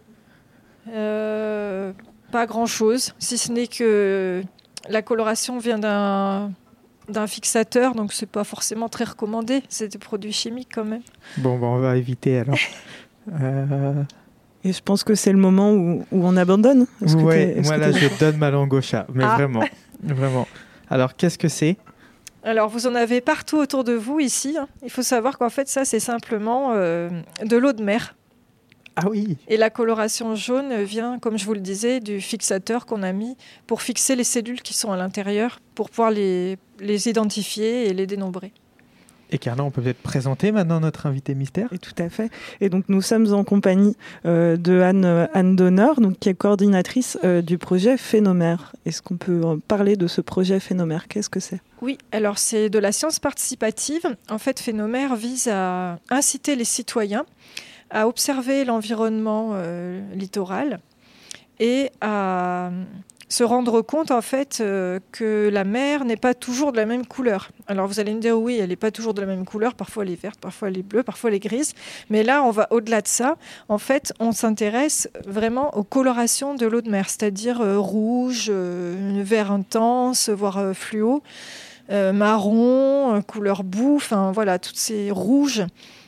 Euh, 0.90 1.92
pas 2.30 2.46
grand-chose, 2.46 3.14
si 3.18 3.38
ce 3.38 3.50
n'est 3.53 3.66
que 3.66 4.42
la 4.88 5.03
coloration 5.03 5.59
vient 5.59 5.78
d'un 5.78 6.53
d'un 7.09 7.26
fixateur, 7.26 7.94
donc 7.94 8.12
c'est 8.12 8.26
pas 8.30 8.44
forcément 8.44 8.88
très 8.88 9.05
recommandé. 9.05 9.62
C'est 9.68 9.88
des 9.88 9.98
produits 9.98 10.32
chimiques 10.32 10.68
quand 10.74 10.84
même. 10.84 11.03
Bon, 11.38 11.59
bah, 11.59 11.66
on 11.66 11.78
va 11.78 11.96
éviter 11.96 12.38
alors. 12.38 12.59
Euh, 13.40 14.03
Et 14.64 14.72
je 14.72 14.80
pense 14.82 15.05
que 15.05 15.14
c'est 15.14 15.30
le 15.30 15.38
moment 15.38 15.70
où, 15.72 16.05
où 16.11 16.26
on 16.26 16.36
abandonne. 16.36 16.86
Est-ce 17.05 17.16
moi 17.16 17.76
là 17.76 17.92
je 17.92 18.09
donne 18.18 18.36
ma 18.36 18.50
langue 18.50 18.72
au 18.74 18.80
chat, 18.80 19.07
mais 19.14 19.22
Ah. 19.24 19.36
vraiment, 19.36 19.62
vraiment. 20.03 20.48
Alors 20.90 21.14
qu'est-ce 21.14 21.38
que 21.38 21.46
c'est? 21.46 21.76
Alors 22.42 22.68
vous 22.68 22.88
en 22.88 22.96
avez 22.96 23.20
partout 23.20 23.59
autour 23.59 23.84
de 23.84 23.92
vous 23.92 24.18
ici. 24.18 24.57
hein. 24.59 24.66
Il 24.82 24.90
faut 24.90 25.03
savoir 25.03 25.38
qu'en 25.38 25.50
fait 25.50 25.68
ça 25.68 25.84
c'est 25.84 26.00
simplement 26.00 26.72
euh, 26.74 27.11
de 27.44 27.57
l'eau 27.57 27.72
de 27.72 27.84
mer. 27.84 28.16
Ah 28.97 29.09
oui. 29.09 29.36
Et 29.49 29.57
la 29.57 29.70
coloration 29.70 30.34
jaune 30.34 30.82
vient, 30.82 31.18
comme 31.18 31.38
je 31.38 31.47
vous 31.47 31.55
le 31.55 31.61
disais, 31.61 32.01
du 32.01 32.20
fixateur 32.20 32.84
qu'on 32.84 33.03
a 33.03 33.12
mis 33.12 33.36
pour 33.66 33.80
fixer 33.80 34.16
les 34.16 34.24
cellules 34.24 34.61
qui 34.61 34.74
sont 34.74 34.93
à 34.93 34.97
l'intérieur, 34.97 35.61
pour 35.74 35.88
pouvoir 35.88 36.11
les, 36.11 36.59
les 36.78 37.09
identifier 37.09 37.88
et 37.88 37.95
les 37.95 38.07
dénombrer. 38.07 38.53
Et 39.34 39.38
Carla, 39.38 39.64
on 39.64 39.70
peut 39.70 39.80
peut-être 39.80 40.03
présenter 40.03 40.53
maintenant 40.53 40.78
notre 40.80 41.07
invité 41.07 41.34
mystère? 41.34 41.72
Et 41.72 41.78
tout 41.78 41.95
à 41.97 42.11
fait. 42.11 42.30
Et 42.61 42.68
donc 42.68 42.84
nous 42.88 43.01
sommes 43.01 43.32
en 43.32 43.45
compagnie 43.45 43.97
euh, 44.26 44.59
de 44.59 44.80
Anne, 44.80 45.07
euh, 45.07 45.26
Anne 45.32 45.57
Donner, 45.57 45.93
donc, 45.97 46.18
qui 46.18 46.28
est 46.28 46.34
coordinatrice 46.34 47.16
euh, 47.24 47.40
du 47.40 47.57
projet 47.57 47.97
Phénomère. 47.97 48.72
Est-ce 48.84 49.01
qu'on 49.01 49.16
peut 49.16 49.40
parler 49.66 49.97
de 49.97 50.07
ce 50.07 50.20
projet 50.20 50.61
Phénomère? 50.61 51.09
Qu'est-ce 51.09 51.30
que 51.30 51.40
c'est? 51.40 51.62
Oui, 51.80 51.97
alors 52.12 52.36
c'est 52.36 52.68
de 52.68 52.78
la 52.78 52.93
science 52.93 53.18
participative. 53.20 54.03
En 54.28 54.36
fait, 54.36 54.61
Phénomère 54.61 55.16
vise 55.16 55.49
à 55.49 55.99
inciter 56.11 56.55
les 56.55 56.66
citoyens 56.66 57.24
à 57.93 58.09
observer 58.09 58.64
l'environnement 58.64 59.51
euh, 59.53 60.01
littoral 60.14 60.80
et 61.61 61.90
à 62.01 62.70
se 63.28 63.45
rendre 63.45 63.80
compte 63.80 64.11
en 64.11 64.20
fait 64.20 64.59
euh, 64.61 65.01
que 65.11 65.49
la 65.51 65.64
mer 65.64 66.05
n'est 66.05 66.18
pas 66.18 66.34
toujours 66.34 66.70
de 66.72 66.76
la 66.76 66.84
même 66.84 67.07
couleur. 67.07 67.51
Alors 67.66 67.86
vous 67.86 67.99
allez 67.99 68.12
me 68.12 68.20
dire 68.20 68.38
oui, 68.38 68.59
elle 68.61 68.68
n'est 68.68 68.76
pas 68.76 68.90
toujours 68.90 69.14
de 69.14 69.22
la 69.22 69.26
même 69.26 69.47
couleur, 69.47 69.74
parfois 69.74 70.05
elle 70.05 70.11
est 70.11 70.20
verte, 70.20 70.38
parfois 70.38 70.68
elle 70.68 70.76
est 70.76 70.82
bleue, 70.82 71.03
parfois 71.03 71.30
elle 71.30 71.36
est 71.36 71.40
grise, 71.40 71.72
mais 72.11 72.24
là 72.24 72.43
on 72.43 72.51
va 72.51 72.66
au-delà 72.70 73.01
de 73.01 73.09
ça. 73.09 73.36
En 73.70 73.78
fait, 73.78 74.12
on 74.20 74.32
s'intéresse 74.32 75.09
vraiment 75.26 75.74
aux 75.78 75.82
colorations 75.82 76.55
de 76.55 76.66
l'eau 76.66 76.82
de 76.82 76.90
mer, 76.90 77.09
c'est-à-dire 77.09 77.62
euh, 77.62 77.78
rouge, 77.78 78.49
euh, 78.51 79.22
vert 79.24 79.51
intense, 79.51 80.28
voire 80.28 80.59
euh, 80.59 80.74
fluo, 80.74 81.22
euh, 81.90 82.12
marron, 82.12 83.14
euh, 83.14 83.20
couleur 83.22 83.64
boue, 83.64 83.97
enfin 83.97 84.30
voilà, 84.32 84.59
toutes 84.59 84.76
ces 84.76 85.11
rouges 85.11 85.64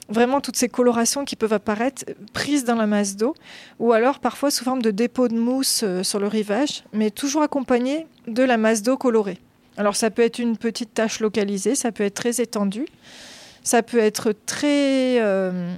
vraiment 0.08 0.40
toutes 0.40 0.56
ces 0.56 0.68
colorations 0.68 1.24
qui 1.24 1.36
peuvent 1.36 1.52
apparaître 1.52 2.04
prises 2.32 2.64
dans 2.64 2.74
la 2.74 2.86
masse 2.86 3.16
d'eau, 3.16 3.34
ou 3.78 3.92
alors 3.92 4.18
parfois 4.18 4.50
sous 4.50 4.64
forme 4.64 4.82
de 4.82 4.90
dépôt 4.90 5.28
de 5.28 5.38
mousse 5.38 5.82
euh, 5.82 6.02
sur 6.02 6.18
le 6.18 6.28
rivage, 6.28 6.84
mais 6.92 7.10
toujours 7.10 7.42
accompagné 7.42 8.06
de 8.26 8.42
la 8.42 8.56
masse 8.56 8.82
d'eau 8.82 8.96
colorée. 8.96 9.38
Alors 9.76 9.96
ça 9.96 10.10
peut 10.10 10.22
être 10.22 10.38
une 10.38 10.56
petite 10.56 10.94
tache 10.94 11.20
localisée, 11.20 11.74
ça 11.74 11.90
peut 11.90 12.04
être 12.04 12.14
très 12.14 12.40
étendu, 12.40 12.86
ça 13.62 13.82
peut 13.82 13.98
être 13.98 14.32
très, 14.46 15.20
euh, 15.20 15.74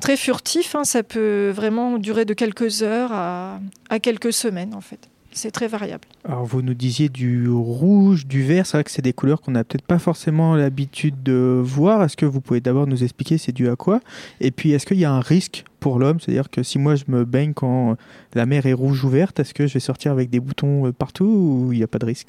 très 0.00 0.16
furtif, 0.16 0.74
hein, 0.74 0.84
ça 0.84 1.02
peut 1.02 1.50
vraiment 1.50 1.98
durer 1.98 2.24
de 2.24 2.34
quelques 2.34 2.82
heures 2.82 3.12
à 3.12 3.60
quelques 4.00 4.32
semaines 4.32 4.74
en 4.74 4.80
fait. 4.80 5.11
C'est 5.34 5.50
très 5.50 5.66
variable. 5.66 6.06
Alors 6.24 6.44
vous 6.44 6.62
nous 6.62 6.74
disiez 6.74 7.08
du 7.08 7.48
rouge, 7.48 8.26
du 8.26 8.42
vert, 8.42 8.66
c'est 8.66 8.76
vrai 8.76 8.84
que 8.84 8.90
c'est 8.90 9.02
des 9.02 9.12
couleurs 9.12 9.40
qu'on 9.40 9.52
n'a 9.52 9.64
peut-être 9.64 9.86
pas 9.86 9.98
forcément 9.98 10.54
l'habitude 10.54 11.22
de 11.22 11.60
voir. 11.64 12.02
Est-ce 12.04 12.16
que 12.16 12.26
vous 12.26 12.40
pouvez 12.40 12.60
d'abord 12.60 12.86
nous 12.86 13.02
expliquer 13.02 13.38
c'est 13.38 13.52
dû 13.52 13.68
à 13.68 13.76
quoi? 13.76 14.00
Et 14.40 14.50
puis 14.50 14.72
est-ce 14.72 14.86
qu'il 14.86 14.98
y 14.98 15.04
a 15.04 15.12
un 15.12 15.20
risque 15.20 15.64
pour 15.80 15.98
l'homme? 15.98 16.20
C'est-à-dire 16.20 16.50
que 16.50 16.62
si 16.62 16.78
moi 16.78 16.96
je 16.96 17.04
me 17.08 17.24
baigne 17.24 17.54
quand 17.54 17.96
la 18.34 18.46
mer 18.46 18.66
est 18.66 18.74
rouge 18.74 19.04
ou 19.04 19.08
verte, 19.08 19.40
est-ce 19.40 19.54
que 19.54 19.66
je 19.66 19.74
vais 19.74 19.80
sortir 19.80 20.12
avec 20.12 20.28
des 20.28 20.40
boutons 20.40 20.86
euh, 20.86 20.92
partout 20.92 21.24
ou 21.24 21.72
il 21.72 21.78
n'y 21.78 21.84
a 21.84 21.88
pas 21.88 21.98
de 21.98 22.06
risque? 22.06 22.28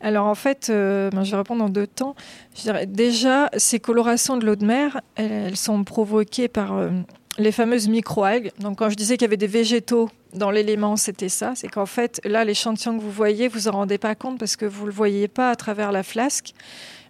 Alors 0.00 0.26
en 0.26 0.34
fait, 0.34 0.68
euh, 0.68 1.10
ben, 1.10 1.22
je 1.22 1.30
vais 1.30 1.36
répondre 1.36 1.64
en 1.64 1.68
deux 1.68 1.86
temps. 1.86 2.16
Je 2.56 2.62
dirais, 2.62 2.86
déjà, 2.86 3.48
ces 3.56 3.78
colorations 3.78 4.36
de 4.36 4.44
l'eau 4.44 4.56
de 4.56 4.66
mer, 4.66 5.00
elles, 5.14 5.30
elles 5.30 5.56
sont 5.56 5.84
provoquées 5.84 6.48
par 6.48 6.72
euh, 6.72 6.90
les 7.38 7.52
fameuses 7.52 7.88
microalgues. 7.88 8.52
Donc 8.60 8.78
quand 8.78 8.90
je 8.90 8.94
disais 8.94 9.16
qu'il 9.16 9.22
y 9.22 9.30
avait 9.30 9.36
des 9.36 9.46
végétaux 9.46 10.10
dans 10.34 10.50
l'élément, 10.50 10.96
c'était 10.96 11.28
ça. 11.28 11.52
C'est 11.54 11.68
qu'en 11.68 11.86
fait, 11.86 12.20
là, 12.24 12.44
l'échantillon 12.44 12.96
que 12.98 13.02
vous 13.02 13.10
voyez, 13.10 13.48
vous 13.48 13.68
en 13.68 13.72
rendez 13.72 13.98
pas 13.98 14.14
compte 14.14 14.38
parce 14.38 14.56
que 14.56 14.66
vous 14.66 14.86
le 14.86 14.92
voyez 14.92 15.28
pas 15.28 15.50
à 15.50 15.56
travers 15.56 15.92
la 15.92 16.02
flasque, 16.02 16.52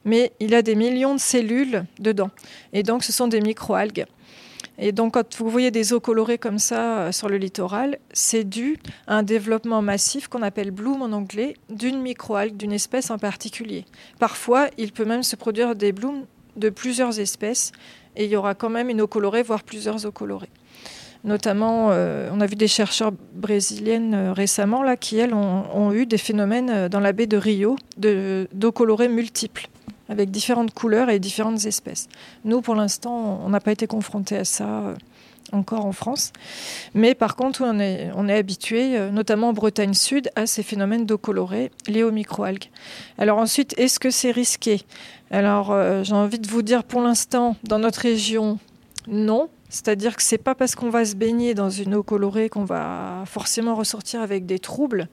mais 0.04 0.32
il 0.40 0.54
a 0.54 0.62
des 0.62 0.74
millions 0.74 1.14
de 1.14 1.20
cellules 1.20 1.84
dedans. 1.98 2.30
Et 2.72 2.82
donc, 2.82 3.04
ce 3.04 3.12
sont 3.12 3.28
des 3.28 3.40
microalgues. 3.40 4.04
Et 4.78 4.92
donc, 4.92 5.14
quand 5.14 5.36
vous 5.36 5.50
voyez 5.50 5.70
des 5.70 5.92
eaux 5.92 6.00
colorées 6.00 6.38
comme 6.38 6.58
ça 6.58 6.98
euh, 6.98 7.12
sur 7.12 7.28
le 7.28 7.36
littoral, 7.36 7.98
c'est 8.12 8.44
dû 8.44 8.78
à 9.06 9.16
un 9.16 9.22
développement 9.22 9.82
massif 9.82 10.28
qu'on 10.28 10.42
appelle 10.42 10.70
bloom 10.70 11.02
en 11.02 11.12
anglais, 11.12 11.54
d'une 11.68 12.00
microalgue, 12.00 12.56
d'une 12.56 12.72
espèce 12.72 13.10
en 13.10 13.18
particulier. 13.18 13.84
Parfois, 14.18 14.68
il 14.78 14.92
peut 14.92 15.04
même 15.04 15.22
se 15.22 15.36
produire 15.36 15.76
des 15.76 15.92
blooms 15.92 16.24
de 16.56 16.70
plusieurs 16.70 17.20
espèces 17.20 17.72
et 18.16 18.24
il 18.24 18.30
y 18.30 18.36
aura 18.36 18.54
quand 18.54 18.70
même 18.70 18.88
une 18.90 19.00
eau 19.00 19.06
colorée, 19.06 19.42
voire 19.42 19.62
plusieurs 19.62 20.06
eaux 20.06 20.12
colorées. 20.12 20.50
Notamment, 21.24 21.90
euh, 21.90 22.28
on 22.32 22.40
a 22.40 22.46
vu 22.46 22.56
des 22.56 22.66
chercheurs 22.66 23.12
brésiliennes 23.34 24.14
euh, 24.14 24.32
récemment 24.32 24.82
là, 24.82 24.96
qui, 24.96 25.18
elles, 25.18 25.34
ont, 25.34 25.92
eu 25.92 26.04
des 26.04 26.18
phénomènes 26.18 26.70
euh, 26.70 26.88
dans 26.88 26.98
la 26.98 27.12
baie 27.12 27.26
de 27.26 27.36
Rio 27.36 27.76
de- 27.96 28.48
d'eau 28.52 28.72
colorée 28.72 29.08
multiples, 29.08 29.68
avec 30.08 30.32
différentes 30.32 30.74
couleurs 30.74 31.10
et 31.10 31.20
différentes 31.20 31.64
espèces. 31.64 32.08
Nous, 32.44 32.60
pour 32.60 32.74
l'instant, 32.74 33.40
on 33.44 33.48
n'a 33.50 33.60
pas 33.60 33.70
été 33.70 33.86
confrontés 33.86 34.36
à 34.36 34.44
ça 34.44 34.94
encore 35.52 35.86
en 35.86 35.92
France. 35.92 36.32
Mais 36.94 37.14
par 37.14 37.36
contre, 37.36 37.62
on 37.62 37.78
est, 37.78 38.34
habitué, 38.34 38.96
euh, 38.96 39.10
notamment 39.10 39.50
en 39.50 39.52
Bretagne 39.52 39.94
Sud, 39.94 40.30
à 40.36 40.46
ces 40.46 40.62
phénomènes 40.62 41.06
d'eau 41.06 41.18
colorée 41.18 41.70
liés 41.86 42.02
aux 42.02 42.12
microalgues. 42.12 42.70
Alors 43.18 43.38
ensuite, 43.38 43.74
est-ce 43.78 44.00
que 44.00 44.10
c'est 44.10 44.30
risqué? 44.30 44.82
Alors, 45.30 45.70
euh, 45.70 46.02
j'ai 46.02 46.14
envie 46.14 46.38
de 46.38 46.48
vous 46.48 46.62
dire, 46.62 46.84
pour 46.84 47.00
l'instant, 47.00 47.56
dans 47.64 47.78
notre 47.78 48.00
région, 48.00 48.58
non. 49.06 49.48
C'est-à-dire 49.68 50.16
que 50.16 50.22
c'est 50.22 50.36
pas 50.36 50.54
parce 50.54 50.74
qu'on 50.74 50.90
va 50.90 51.06
se 51.06 51.16
baigner 51.16 51.54
dans 51.54 51.70
une 51.70 51.94
eau 51.94 52.02
colorée 52.02 52.50
qu'on 52.50 52.64
va 52.64 53.24
forcément 53.24 53.74
ressortir 53.74 54.20
avec 54.20 54.44
des 54.44 54.58
troubles. 54.58 55.08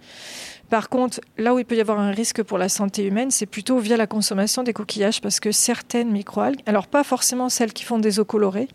Par 0.70 0.90
contre, 0.90 1.22
là 1.38 1.54
où 1.54 1.60
il 1.60 1.66
peut 1.66 1.78
y 1.78 1.82
avoir 1.82 2.00
un 2.00 2.12
risque 2.12 2.44
pour 2.44 2.58
la 2.58 2.68
santé 2.68 3.06
humaine, 3.06 3.32
c'est 3.32 3.46
plutôt 3.46 3.80
via 3.80 3.96
la 3.96 4.06
consommation 4.06 4.62
des 4.62 4.74
coquillages, 4.74 5.22
parce 5.22 5.40
que 5.40 5.52
certaines 5.52 6.12
microalgues, 6.12 6.60
alors 6.66 6.88
pas 6.88 7.04
forcément 7.04 7.48
celles 7.50 7.74
qui 7.74 7.84
font 7.84 7.98
des 7.98 8.20
eaux 8.20 8.26
colorées, 8.26 8.68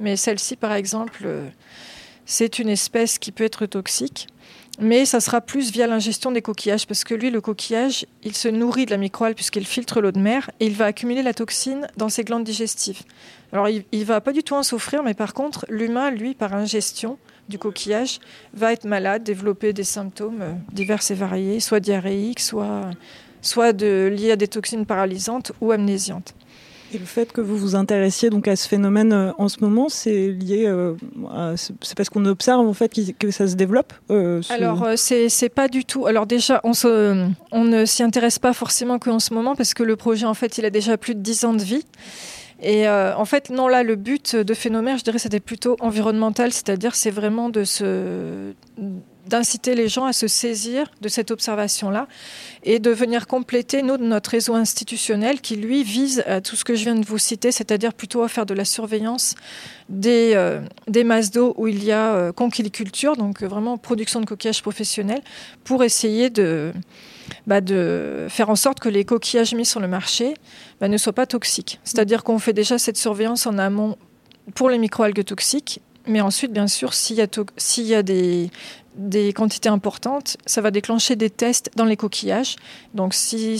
mais 0.00 0.16
celle-ci, 0.16 0.56
par 0.56 0.72
exemple, 0.72 1.22
euh, 1.24 1.48
c'est 2.26 2.58
une 2.58 2.68
espèce 2.68 3.18
qui 3.18 3.32
peut 3.32 3.44
être 3.44 3.66
toxique. 3.66 4.28
Mais 4.80 5.04
ça 5.04 5.20
sera 5.20 5.40
plus 5.40 5.70
via 5.70 5.86
l'ingestion 5.86 6.32
des 6.32 6.42
coquillages, 6.42 6.86
parce 6.88 7.04
que 7.04 7.14
lui, 7.14 7.30
le 7.30 7.40
coquillage, 7.40 8.06
il 8.24 8.34
se 8.34 8.48
nourrit 8.48 8.86
de 8.86 8.90
la 8.90 8.96
microalgue 8.96 9.36
puisqu'il 9.36 9.66
filtre 9.66 10.00
l'eau 10.00 10.10
de 10.10 10.18
mer 10.18 10.50
et 10.58 10.66
il 10.66 10.74
va 10.74 10.86
accumuler 10.86 11.22
la 11.22 11.32
toxine 11.32 11.86
dans 11.96 12.08
ses 12.08 12.24
glandes 12.24 12.42
digestives. 12.42 13.02
Alors, 13.52 13.68
il, 13.68 13.84
il 13.92 14.04
va 14.04 14.20
pas 14.20 14.32
du 14.32 14.42
tout 14.42 14.54
en 14.54 14.64
souffrir, 14.64 15.04
mais 15.04 15.14
par 15.14 15.32
contre, 15.32 15.64
l'humain, 15.68 16.10
lui, 16.10 16.34
par 16.34 16.54
ingestion 16.54 17.18
du 17.48 17.58
coquillage, 17.58 18.18
va 18.52 18.72
être 18.72 18.84
malade, 18.84 19.22
développer 19.22 19.72
des 19.72 19.84
symptômes 19.84 20.42
euh, 20.42 20.52
divers 20.72 21.08
et 21.08 21.14
variés, 21.14 21.60
soit 21.60 21.80
diarrhéiques, 21.80 22.40
soit, 22.40 22.90
liés 23.80 24.32
à 24.32 24.36
des 24.36 24.48
toxines 24.48 24.86
paralysantes 24.86 25.52
ou 25.60 25.70
amnésiantes. 25.70 26.34
Le 26.98 27.04
fait 27.04 27.32
que 27.32 27.40
vous 27.40 27.56
vous 27.56 27.74
intéressiez 27.74 28.30
donc 28.30 28.46
à 28.48 28.56
ce 28.56 28.68
phénomène 28.68 29.12
euh, 29.12 29.32
en 29.38 29.48
ce 29.48 29.56
moment, 29.60 29.88
c'est 29.88 30.28
lié, 30.28 30.64
euh, 30.66 30.94
c'est 31.56 31.96
parce 31.96 32.08
qu'on 32.08 32.24
observe 32.26 32.60
en 32.66 32.72
fait 32.72 32.92
que 33.18 33.30
ça 33.30 33.46
se 33.48 33.54
développe. 33.56 33.92
euh, 34.10 34.40
ce- 34.42 34.52
Alors, 34.52 34.82
euh, 34.84 34.94
c'est 34.96 35.48
pas 35.48 35.68
du 35.68 35.84
tout. 35.84 36.06
Alors, 36.06 36.26
déjà, 36.26 36.60
on, 36.64 36.72
se, 36.72 37.26
on 37.52 37.64
ne 37.64 37.84
s'y 37.84 38.02
intéresse 38.02 38.38
pas 38.38 38.52
forcément 38.52 38.98
qu'en 38.98 39.18
ce 39.18 39.34
moment 39.34 39.54
parce 39.56 39.74
que 39.74 39.82
le 39.82 39.96
projet, 39.96 40.26
en 40.26 40.34
fait, 40.34 40.58
il 40.58 40.64
a 40.64 40.70
déjà 40.70 40.96
plus 40.96 41.14
de 41.14 41.20
10 41.20 41.44
ans 41.44 41.54
de 41.54 41.62
vie. 41.62 41.84
Et 42.62 42.88
en 42.88 43.24
fait, 43.26 43.50
non, 43.50 43.68
là, 43.68 43.82
le 43.82 43.94
but 43.96 44.36
de 44.36 44.54
Phénomère, 44.54 44.96
je 44.96 45.04
dirais, 45.04 45.18
c'était 45.18 45.40
plutôt 45.40 45.76
environnemental, 45.80 46.50
c'est-à-dire, 46.52 46.94
c'est 46.94 47.10
vraiment 47.10 47.50
de 47.50 47.64
se 47.64 48.52
d'inciter 49.26 49.74
les 49.74 49.88
gens 49.88 50.04
à 50.04 50.12
se 50.12 50.28
saisir 50.28 50.90
de 51.00 51.08
cette 51.08 51.30
observation-là 51.30 52.06
et 52.62 52.78
de 52.78 52.90
venir 52.90 53.26
compléter 53.26 53.82
notre 53.82 54.30
réseau 54.30 54.54
institutionnel 54.54 55.40
qui, 55.40 55.56
lui, 55.56 55.82
vise 55.82 56.22
à 56.26 56.40
tout 56.40 56.56
ce 56.56 56.64
que 56.64 56.74
je 56.74 56.84
viens 56.84 56.94
de 56.94 57.04
vous 57.04 57.18
citer, 57.18 57.52
c'est-à-dire 57.52 57.94
plutôt 57.94 58.22
à 58.22 58.28
faire 58.28 58.46
de 58.46 58.54
la 58.54 58.64
surveillance 58.64 59.34
des, 59.88 60.32
euh, 60.34 60.60
des 60.88 61.04
masses 61.04 61.30
d'eau 61.30 61.54
où 61.56 61.66
il 61.66 61.84
y 61.84 61.92
a 61.92 62.14
euh, 62.14 62.32
conchiliculture, 62.32 63.16
donc 63.16 63.42
euh, 63.42 63.46
vraiment 63.46 63.76
production 63.76 64.20
de 64.20 64.26
coquillages 64.26 64.62
professionnels, 64.62 65.22
pour 65.64 65.84
essayer 65.84 66.30
de, 66.30 66.72
bah, 67.46 67.60
de 67.60 68.26
faire 68.28 68.50
en 68.50 68.56
sorte 68.56 68.80
que 68.80 68.88
les 68.88 69.04
coquillages 69.04 69.54
mis 69.54 69.66
sur 69.66 69.80
le 69.80 69.88
marché 69.88 70.34
bah, 70.80 70.88
ne 70.88 70.96
soient 70.96 71.12
pas 71.12 71.26
toxiques. 71.26 71.80
C'est-à-dire 71.84 72.24
qu'on 72.24 72.38
fait 72.38 72.52
déjà 72.52 72.78
cette 72.78 72.96
surveillance 72.96 73.46
en 73.46 73.58
amont 73.58 73.96
pour 74.54 74.68
les 74.68 74.78
microalgues 74.78 75.24
toxiques, 75.24 75.80
mais 76.06 76.20
ensuite, 76.20 76.52
bien 76.52 76.66
sûr, 76.66 76.92
s'il 76.92 77.18
y 77.18 77.26
s'il 77.56 77.86
y 77.86 77.94
a 77.94 78.02
des, 78.02 78.50
des 78.94 79.32
quantités 79.32 79.68
importantes, 79.68 80.36
ça 80.46 80.60
va 80.60 80.70
déclencher 80.70 81.16
des 81.16 81.30
tests 81.30 81.70
dans 81.76 81.84
les 81.84 81.96
coquillages. 81.96 82.56
Donc, 82.94 83.14
si 83.14 83.58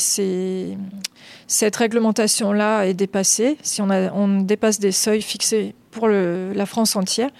cette 1.47 1.77
réglementation-là 1.77 2.85
est 2.85 2.95
dépassée, 2.95 3.59
si 3.63 3.83
on, 3.83 4.41
dépasse 4.43 4.79
des 4.79 4.93
seuils 4.93 5.23
fixés 5.23 5.75
pour 5.91 6.09
la 6.09 6.67
France 6.67 6.97
entière, 6.97 7.31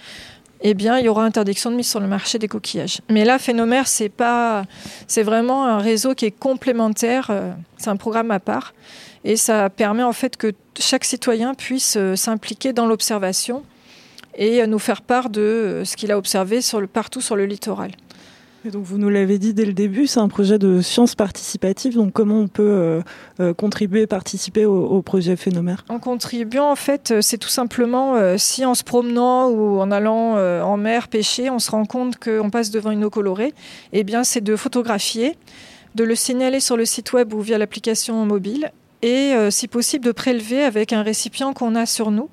eh 0.61 0.73
bien, 0.73 0.97
il 0.97 1.05
y 1.05 1.09
aura 1.09 1.23
interdiction 1.23 1.69
de 1.69 1.75
mise 1.75 1.89
sur 1.89 1.99
le 1.99 2.07
marché 2.07 2.39
des 2.39 2.47
coquillages. 2.47 2.99
Mais 3.09 3.25
là, 3.25 3.37
Phénomère, 3.39 3.87
c'est 3.87 4.09
pas, 4.09 4.63
c'est 5.07 5.23
vraiment 5.23 5.65
un 5.65 5.77
réseau 5.77 6.15
qui 6.15 6.25
est 6.25 6.31
complémentaire. 6.31 7.27
euh, 7.29 7.53
C'est 7.77 7.89
un 7.89 7.97
programme 7.97 8.31
à 8.31 8.39
part, 8.39 8.73
et 9.23 9.35
ça 9.35 9.69
permet 9.69 10.03
en 10.03 10.13
fait 10.13 10.37
que 10.37 10.53
chaque 10.79 11.03
citoyen 11.03 11.53
puisse 11.53 11.97
euh, 11.97 12.15
s'impliquer 12.15 12.73
dans 12.73 12.87
l'observation 12.87 13.63
et 14.35 14.65
nous 14.67 14.79
faire 14.79 15.01
part 15.01 15.29
de 15.29 15.41
euh, 15.41 15.85
ce 15.85 15.95
qu'il 15.95 16.11
a 16.11 16.17
observé 16.17 16.61
sur 16.61 16.81
le, 16.81 16.87
partout 16.87 17.21
sur 17.21 17.35
le 17.35 17.45
littoral. 17.45 17.91
Et 18.65 18.71
donc 18.71 18.83
vous 18.83 18.97
nous 18.97 19.09
l'avez 19.09 19.37
dit 19.37 19.53
dès 19.53 19.65
le 19.65 19.73
début, 19.73 20.07
c'est 20.07 20.19
un 20.19 20.27
projet 20.27 20.57
de 20.57 20.81
science 20.81 21.13
participative. 21.13 21.93
Donc 21.93 22.13
comment 22.13 22.39
on 22.39 22.47
peut 22.47 22.63
euh, 22.63 23.01
euh, 23.39 23.53
contribuer, 23.53 24.07
participer 24.07 24.65
au, 24.65 24.85
au 24.87 25.03
projet 25.03 25.35
Phénomère? 25.35 25.85
En 25.87 25.99
contribuant, 25.99 26.71
en 26.71 26.75
fait, 26.75 27.11
euh, 27.11 27.21
c'est 27.21 27.37
tout 27.37 27.49
simplement 27.49 28.15
euh, 28.15 28.37
si 28.39 28.65
en 28.65 28.73
se 28.73 28.83
promenant 28.83 29.49
ou 29.49 29.79
en 29.79 29.91
allant 29.91 30.37
euh, 30.37 30.63
en 30.63 30.77
mer 30.77 31.09
pêcher, 31.09 31.51
on 31.51 31.59
se 31.59 31.69
rend 31.69 31.85
compte 31.85 32.17
qu'on 32.17 32.49
passe 32.49 32.71
devant 32.71 32.89
une 32.89 33.03
eau 33.03 33.11
colorée, 33.11 33.53
eh 33.93 34.03
bien, 34.03 34.23
c'est 34.23 34.41
de 34.41 34.55
photographier, 34.55 35.37
de 35.93 36.03
le 36.03 36.15
signaler 36.15 36.59
sur 36.59 36.75
le 36.75 36.85
site 36.85 37.13
web 37.13 37.35
ou 37.35 37.41
via 37.41 37.59
l'application 37.59 38.25
mobile, 38.25 38.71
et 39.03 39.33
euh, 39.35 39.51
si 39.51 39.67
possible 39.67 40.05
de 40.05 40.11
prélever 40.11 40.63
avec 40.63 40.91
un 40.91 41.03
récipient 41.03 41.53
qu'on 41.53 41.75
a 41.75 41.85
sur 41.85 42.09
nous 42.09 42.29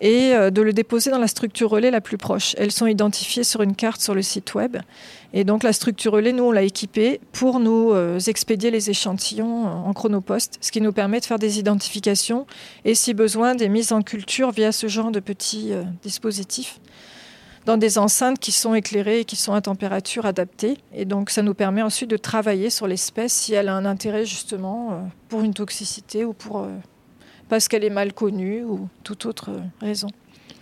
et 0.00 0.34
euh, 0.34 0.50
de 0.50 0.62
le 0.62 0.72
déposer 0.72 1.10
dans 1.10 1.18
la 1.18 1.28
structure 1.28 1.70
relais 1.70 1.90
la 1.90 2.00
plus 2.00 2.18
proche. 2.18 2.54
Elles 2.58 2.72
sont 2.72 2.86
identifiées 2.86 3.44
sur 3.44 3.62
une 3.62 3.74
carte 3.74 4.00
sur 4.00 4.14
le 4.14 4.22
site 4.22 4.54
web. 4.54 4.78
Et 5.32 5.44
donc 5.44 5.62
la 5.62 5.72
structure 5.72 6.12
relais, 6.12 6.32
nous, 6.32 6.44
on 6.44 6.52
l'a 6.52 6.62
équipée 6.62 7.20
pour 7.32 7.60
nous 7.60 7.92
euh, 7.92 8.18
expédier 8.18 8.70
les 8.70 8.90
échantillons 8.90 9.66
euh, 9.66 9.70
en 9.70 9.92
chronopost, 9.92 10.58
ce 10.60 10.72
qui 10.72 10.80
nous 10.80 10.92
permet 10.92 11.20
de 11.20 11.24
faire 11.24 11.38
des 11.38 11.58
identifications 11.58 12.46
et, 12.84 12.94
si 12.94 13.14
besoin, 13.14 13.54
des 13.54 13.68
mises 13.68 13.92
en 13.92 14.02
culture 14.02 14.50
via 14.50 14.72
ce 14.72 14.88
genre 14.88 15.10
de 15.10 15.20
petits 15.20 15.72
dispositifs 16.02 16.80
dans 17.66 17.76
des 17.76 17.98
enceintes 17.98 18.38
qui 18.38 18.52
sont 18.52 18.74
éclairées 18.74 19.20
et 19.20 19.24
qui 19.24 19.36
sont 19.36 19.52
à 19.52 19.60
température 19.60 20.24
adaptée. 20.24 20.78
Et 20.94 21.04
donc 21.04 21.30
ça 21.30 21.42
nous 21.42 21.54
permet 21.54 21.82
ensuite 21.82 22.08
de 22.08 22.16
travailler 22.16 22.70
sur 22.70 22.86
l'espèce 22.86 23.32
si 23.32 23.52
elle 23.52 23.68
a 23.68 23.74
un 23.74 23.84
intérêt 23.84 24.24
justement 24.24 25.10
pour 25.28 25.42
une 25.42 25.54
toxicité 25.54 26.24
ou 26.24 26.32
pour... 26.32 26.66
parce 27.50 27.68
qu'elle 27.68 27.84
est 27.84 27.90
mal 27.90 28.14
connue 28.14 28.62
ou 28.62 28.88
toute 29.04 29.26
autre 29.26 29.50
raison. 29.82 30.08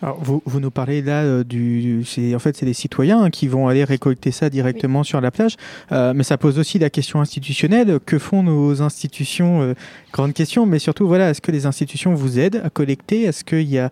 Alors, 0.00 0.18
vous, 0.22 0.42
vous 0.46 0.60
nous 0.60 0.70
parlez 0.70 1.02
là 1.02 1.22
euh, 1.22 1.42
du, 1.42 2.04
c'est 2.06 2.32
en 2.32 2.38
fait 2.38 2.56
c'est 2.56 2.64
les 2.64 2.72
citoyens 2.72 3.20
hein, 3.24 3.30
qui 3.30 3.48
vont 3.48 3.66
aller 3.66 3.82
récolter 3.82 4.30
ça 4.30 4.48
directement 4.48 5.02
sur 5.02 5.20
la 5.20 5.30
plage, 5.30 5.56
Euh, 5.90 6.12
mais 6.14 6.22
ça 6.22 6.38
pose 6.38 6.58
aussi 6.58 6.78
la 6.78 6.88
question 6.88 7.20
institutionnelle. 7.20 7.98
Que 8.06 8.18
font 8.18 8.44
nos 8.44 8.80
institutions 8.80 9.60
euh, 9.60 9.74
Grande 10.12 10.34
question, 10.34 10.66
mais 10.66 10.78
surtout 10.78 11.08
voilà, 11.08 11.30
est-ce 11.30 11.40
que 11.40 11.50
les 11.50 11.66
institutions 11.66 12.14
vous 12.14 12.38
aident 12.38 12.62
à 12.64 12.70
collecter? 12.70 13.22
Est-ce 13.22 13.44
qu'il 13.44 13.68
y 13.68 13.78
a 13.78 13.90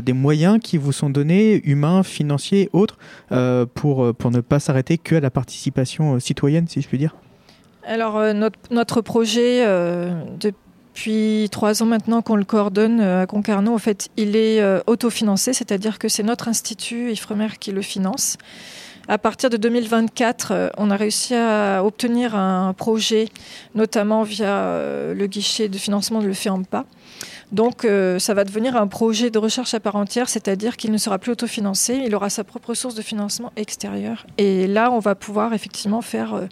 des 0.00 0.12
moyens 0.12 0.58
qui 0.60 0.76
vous 0.76 0.92
sont 0.92 1.08
donnés, 1.08 1.62
humains, 1.64 2.02
financiers, 2.02 2.68
autres, 2.72 2.98
pour 3.74 4.14
pour 4.14 4.30
ne 4.30 4.40
pas 4.40 4.58
s'arrêter 4.58 4.98
que 4.98 5.14
à 5.14 5.20
la 5.20 5.30
participation 5.30 6.20
citoyenne, 6.20 6.66
si 6.68 6.82
je 6.82 6.88
puis 6.88 6.98
dire? 6.98 7.14
Alors 7.86 8.16
euh, 8.16 8.32
notre, 8.32 8.58
notre 8.70 9.00
projet, 9.00 9.64
euh, 9.66 10.10
depuis 10.94 11.48
trois 11.50 11.82
ans 11.82 11.86
maintenant 11.86 12.22
qu'on 12.22 12.36
le 12.36 12.44
coordonne 12.44 13.00
euh, 13.00 13.22
à 13.22 13.26
Concarneau, 13.26 13.74
en 13.74 13.78
fait, 13.78 14.10
il 14.16 14.36
est 14.36 14.60
euh, 14.60 14.80
autofinancé, 14.86 15.52
c'est-à-dire 15.52 15.98
que 15.98 16.08
c'est 16.08 16.22
notre 16.22 16.46
institut 16.46 17.10
Ifremer 17.10 17.48
qui 17.58 17.72
le 17.72 17.82
finance. 17.82 18.36
À 19.08 19.18
partir 19.18 19.50
de 19.50 19.56
2024, 19.56 20.52
euh, 20.52 20.68
on 20.78 20.92
a 20.92 20.96
réussi 20.96 21.34
à 21.34 21.84
obtenir 21.84 22.36
un 22.36 22.72
projet, 22.74 23.28
notamment 23.74 24.22
via 24.22 24.80
le 25.12 25.26
guichet 25.26 25.68
de 25.68 25.78
financement 25.78 26.20
de 26.22 26.28
le 26.28 26.32
FEAMPA. 26.32 26.84
Donc, 27.52 27.86
ça 28.18 28.34
va 28.34 28.42
devenir 28.42 28.76
un 28.76 28.88
projet 28.88 29.30
de 29.30 29.38
recherche 29.38 29.74
à 29.74 29.80
part 29.80 29.94
entière, 29.94 30.28
c'est-à-dire 30.28 30.76
qu'il 30.76 30.90
ne 30.90 30.98
sera 30.98 31.18
plus 31.18 31.32
autofinancé, 31.32 32.02
il 32.04 32.14
aura 32.14 32.28
sa 32.28 32.42
propre 32.42 32.74
source 32.74 32.96
de 32.96 33.02
financement 33.02 33.52
extérieure. 33.56 34.26
Et 34.38 34.66
là, 34.66 34.90
on 34.90 34.98
va 34.98 35.14
pouvoir 35.14 35.52
effectivement 35.52 36.02
faire 36.02 36.48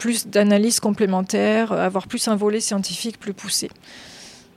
plus 0.00 0.26
d'analyses 0.26 0.80
complémentaires, 0.80 1.70
euh, 1.72 1.84
avoir 1.86 2.08
plus 2.08 2.26
un 2.26 2.34
volet 2.34 2.58
scientifique 2.60 3.20
plus 3.20 3.34
poussé, 3.34 3.70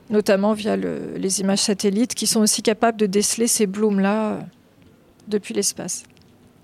notamment 0.09 0.53
via 0.53 0.75
le- 0.77 1.13
les 1.17 1.41
images 1.41 1.59
satellites 1.59 2.15
qui 2.15 2.25
sont 2.25 2.39
aussi 2.41 2.61
capables 2.63 2.97
de 2.97 3.05
déceler 3.05 3.47
ces 3.47 3.67
blooms-là 3.67 4.31
euh, 4.31 4.39
depuis 5.27 5.53
l'espace. 5.53 6.03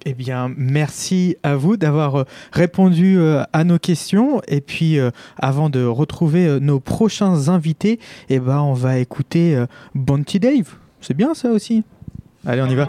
Eh 0.05 0.13
bien, 0.13 0.49
merci 0.55 1.35
à 1.43 1.57
vous 1.57 1.75
d'avoir 1.75 2.15
euh, 2.15 2.23
répondu 2.53 3.19
à 3.51 3.63
nos 3.65 3.77
questions. 3.79 4.41
Et 4.47 4.61
puis, 4.61 4.97
avant 5.37 5.69
de 5.69 5.83
retrouver 5.83 6.59
nos 6.61 6.79
prochains 6.79 7.49
invités, 7.49 7.99
eh 8.29 8.39
ben, 8.39 8.61
on 8.61 8.73
va 8.73 8.97
écouter 8.97 9.61
Bounty 9.95 10.39
Dave. 10.39 10.69
C'est 11.01 11.15
bien 11.17 11.33
ça 11.33 11.49
aussi? 11.51 11.83
Allez, 12.45 12.61
on 12.61 12.67
y 12.67 12.75
va. 12.75 12.87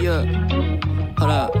Yeah, 0.00 0.22
yeah. 0.22 1.14
Hold 1.18 1.30
up. 1.30 1.54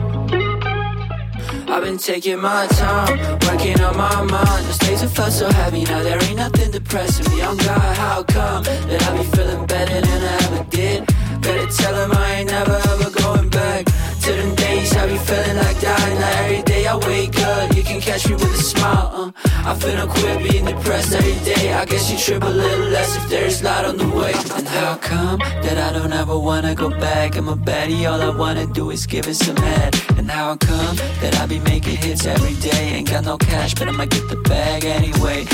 I've 1.68 1.82
been 1.82 1.98
taking 1.98 2.40
my 2.40 2.66
time, 2.68 3.18
working 3.46 3.78
on 3.80 3.96
my 3.96 4.22
mind. 4.22 4.64
Those 4.66 4.78
days 4.78 5.00
have 5.02 5.12
felt 5.12 5.32
so 5.32 5.50
heavy, 5.52 5.84
now 5.84 6.02
there 6.02 6.22
ain't 6.24 6.36
nothing 6.36 6.70
depressing 6.70 7.30
me. 7.34 7.42
I'm 7.42 7.58
God, 7.58 7.96
how 7.96 8.22
come 8.22 8.64
that 8.64 9.02
I 9.02 9.18
be 9.18 9.24
feeling 9.36 9.66
better 9.66 10.00
than 10.00 10.22
I 10.22 10.36
ever 10.44 10.64
did? 10.70 11.06
Better 11.42 11.66
tell 11.76 11.94
him 11.94 12.12
I 12.16 12.32
ain't 12.36 12.50
never 12.50 12.80
ever 12.88 13.10
going 13.10 13.50
back 13.50 13.84
to 13.84 14.32
them 14.32 14.54
days 14.54 14.96
I 14.96 15.08
be 15.08 15.18
feeling 15.18 15.56
like 15.58 15.80
dying. 15.80 16.20
Like 16.20 16.36
every 16.38 16.62
day 16.62 16.71
I 16.92 16.96
wake 17.06 17.38
up, 17.38 17.74
you 17.74 17.82
can 17.82 18.02
catch 18.02 18.28
me 18.28 18.34
with 18.34 18.52
a 18.52 18.62
smile. 18.62 19.10
Uh. 19.14 19.32
I 19.64 19.74
finna 19.74 20.06
quit 20.06 20.50
being 20.50 20.66
depressed 20.66 21.14
every 21.14 21.38
day. 21.42 21.72
I 21.72 21.86
guess 21.86 22.10
you 22.10 22.18
trip 22.18 22.42
a 22.42 22.46
little 22.46 22.88
less 22.88 23.16
if 23.16 23.30
there's 23.30 23.62
light 23.62 23.86
on 23.86 23.96
the 23.96 24.06
way. 24.10 24.34
And 24.56 24.68
how 24.68 24.96
come 24.96 25.38
that 25.38 25.78
I 25.78 25.98
don't 25.98 26.12
ever 26.12 26.38
wanna 26.38 26.74
go 26.74 26.90
back? 26.90 27.38
I'm 27.38 27.48
a 27.48 27.56
baddie, 27.56 28.04
all 28.04 28.20
I 28.20 28.28
wanna 28.28 28.66
do 28.66 28.90
is 28.90 29.06
give 29.06 29.26
it 29.26 29.36
some 29.36 29.56
head. 29.56 29.98
And 30.18 30.30
how 30.30 30.56
come 30.56 30.96
that 31.22 31.34
I 31.40 31.46
be 31.46 31.60
making 31.60 31.96
hits 31.96 32.26
every 32.26 32.56
day? 32.56 32.90
Ain't 32.96 33.08
got 33.08 33.24
no 33.24 33.38
cash, 33.38 33.74
but 33.74 33.88
I'ma 33.88 34.04
get 34.04 34.28
the 34.28 34.36
bag 34.36 34.84
anyway. 34.84 35.46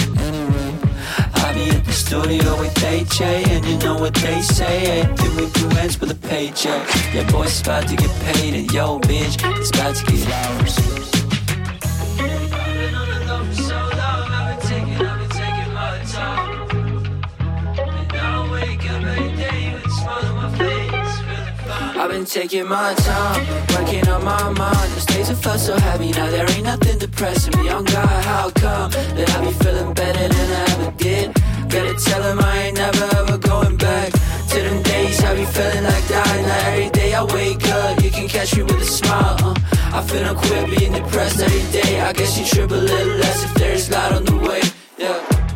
I 1.45 1.53
be 1.55 1.70
at 1.70 1.84
the 1.84 1.93
studio 1.93 2.59
with 2.59 2.74
AJ, 2.82 3.47
and 3.55 3.64
you 3.64 3.78
know 3.78 3.97
what 3.97 4.14
they 4.14 4.43
say. 4.43 5.03
Anything 5.03 5.36
we 5.36 5.47
do 5.53 5.68
ends 5.78 6.01
with 6.01 6.11
a 6.11 6.28
paycheck. 6.28 6.82
Yeah, 7.14 7.30
boys, 7.30 7.61
about 7.61 7.86
to 7.86 7.95
get 7.95 8.11
paid, 8.26 8.55
and 8.55 8.72
yo, 8.72 8.99
bitch, 8.99 9.39
it's 9.61 9.70
about 9.70 9.95
to 9.95 10.05
get 10.11 10.28
ours. 10.32 11.17
I've 21.99 22.11
been 22.11 22.24
taking 22.24 22.68
my 22.68 22.94
time, 22.94 23.44
working 23.74 24.07
on 24.09 24.24
my 24.24 24.51
mind. 24.51 24.92
Those 24.92 25.07
days 25.07 25.28
have 25.28 25.42
felt 25.42 25.59
so 25.59 25.76
happy, 25.76 26.12
now 26.12 26.30
there 26.30 26.49
ain't 26.53 26.62
nothing 26.62 26.96
depressing 26.96 27.61
me. 27.61 27.70
On 27.70 27.84
God, 27.84 28.24
how 28.24 28.51
come 28.51 28.92
that 28.92 29.28
I 29.36 29.44
be 29.44 29.51
feeling 29.53 29.92
better 29.94 30.28
than 30.28 30.51
I 30.61 30.70
ever 30.72 30.90
did? 30.96 31.34
Gotta 31.68 31.94
tell 31.96 32.22
him 32.22 32.38
I 32.38 32.59
ain't 32.66 32.76
never 32.76 33.05
ever 33.16 33.36
going 33.38 33.76
back 33.76 34.12
to 34.12 34.61
them 34.62 34.80
days 34.84 35.24
I 35.24 35.34
be 35.34 35.44
feeling 35.44 35.82
like 35.82 36.07
dying. 36.09 36.46
Now 36.46 36.68
every 36.70 36.90
day 36.90 37.14
I 37.14 37.24
wake 37.24 37.66
up, 37.66 38.01
you 38.05 38.11
can 38.11 38.28
catch 38.28 38.57
me 38.57 38.62
with 38.62 38.80
a 38.80 38.84
smile. 38.84 39.36
Uh. 39.42 39.55
I 39.92 40.01
finna 40.03 40.36
quit 40.36 40.78
being 40.78 40.92
depressed 40.92 41.40
every 41.40 41.66
day. 41.72 42.01
I 42.01 42.12
guess 42.12 42.38
you 42.38 42.46
trip 42.46 42.70
a 42.70 42.74
little 42.74 43.16
less 43.16 43.42
if 43.42 43.55
there's 43.55 43.90
light 43.90 44.12
on 44.12 44.24
the 44.24 44.36
way. 44.36 44.62
Yeah. 44.99 45.47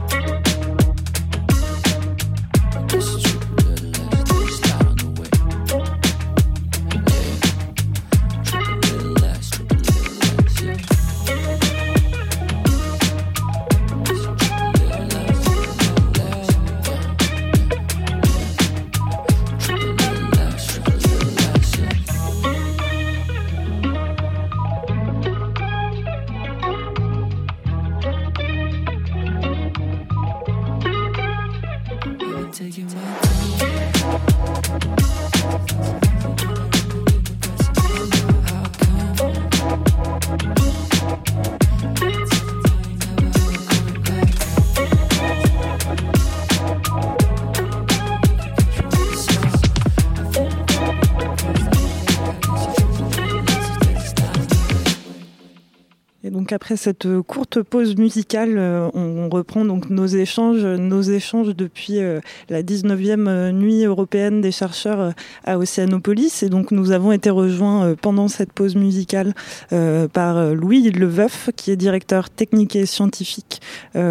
Donc 56.52 56.56
après 56.56 56.76
cette 56.76 57.08
courte 57.22 57.62
pause 57.62 57.96
musicale, 57.96 58.58
euh, 58.58 58.90
on, 58.92 59.30
reprend 59.30 59.64
donc 59.64 59.88
nos 59.88 60.04
échanges, 60.04 60.66
nos 60.66 61.00
échanges 61.00 61.56
depuis 61.56 61.98
euh, 61.98 62.20
la 62.50 62.62
19e 62.62 63.26
euh, 63.26 63.52
nuit 63.52 63.84
européenne 63.84 64.42
des 64.42 64.52
chercheurs 64.52 65.14
à 65.44 65.56
Océanopolis. 65.56 66.42
Et 66.42 66.50
donc 66.50 66.70
nous 66.70 66.90
avons 66.90 67.10
été 67.10 67.30
rejoints 67.30 67.94
pendant 67.94 68.28
cette 68.28 68.52
pause 68.52 68.76
musicale 68.76 69.32
par 69.70 70.54
Louis 70.54 70.90
Leveuf, 70.90 71.48
qui 71.56 71.70
est 71.70 71.76
directeur 71.76 72.28
technique 72.28 72.76
et 72.76 72.84
scientifique 72.84 73.62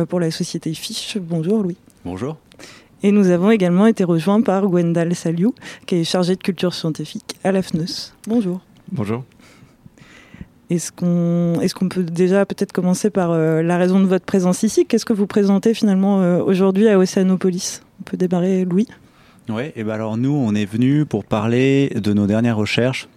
pour 0.10 0.20
la 0.20 0.32
société 0.32 0.74
Fiche. 0.74 1.18
Bonjour 1.20 1.62
Louis. 1.62 1.78
Bonjour. 2.06 2.38
Et 3.04 3.12
nous 3.12 3.30
avons 3.30 3.52
également 3.52 3.86
été 3.86 4.04
rejoints 4.04 4.42
par 4.42 4.68
Gwendal 4.68 5.14
Saliou, 5.16 5.54
qui 5.86 5.98
est 5.98 6.04
chargée 6.04 6.36
de 6.36 6.42
culture 6.42 6.74
scientifique 6.74 7.36
à 7.44 7.52
la 7.52 7.62
FNEUS. 7.62 8.14
Bonjour. 8.28 8.62
Bonjour. 8.92 9.24
Est-ce 10.72 10.94
qu'on 11.76 11.90
peut 11.90 12.04
déjà 12.04 12.46
peut-être 12.46 12.72
commencer 12.72 13.10
par 13.10 13.32
euh, 13.32 13.62
la 13.62 13.78
raison 13.78 14.00
de 14.00 14.06
votre 14.06 14.24
présence 14.24 14.64
ici? 14.64 14.86
Qu'est-ce 14.86 15.04
que 15.04 15.12
vous 15.12 15.28
présentez 15.28 15.74
finalement 15.74 16.22
euh, 16.22 16.42
aujourd'hui 16.42 16.88
à 16.88 16.98
Océanopolis? 16.98 17.82
On 18.00 18.04
peut 18.04 18.16
démarrer, 18.16 18.64
Louis 18.64 18.88
Oui, 19.50 19.64
et 19.76 19.84
ben 19.84 19.94
alors 19.94 20.16
nous, 20.16 20.34
on 20.34 20.56
est 20.56 20.64
venu 20.64 21.06
pour 21.06 21.26
parler 21.26 21.92
de 22.02 22.14
nos 22.14 22.26
dernières 22.26 22.56
recherches 22.56 23.10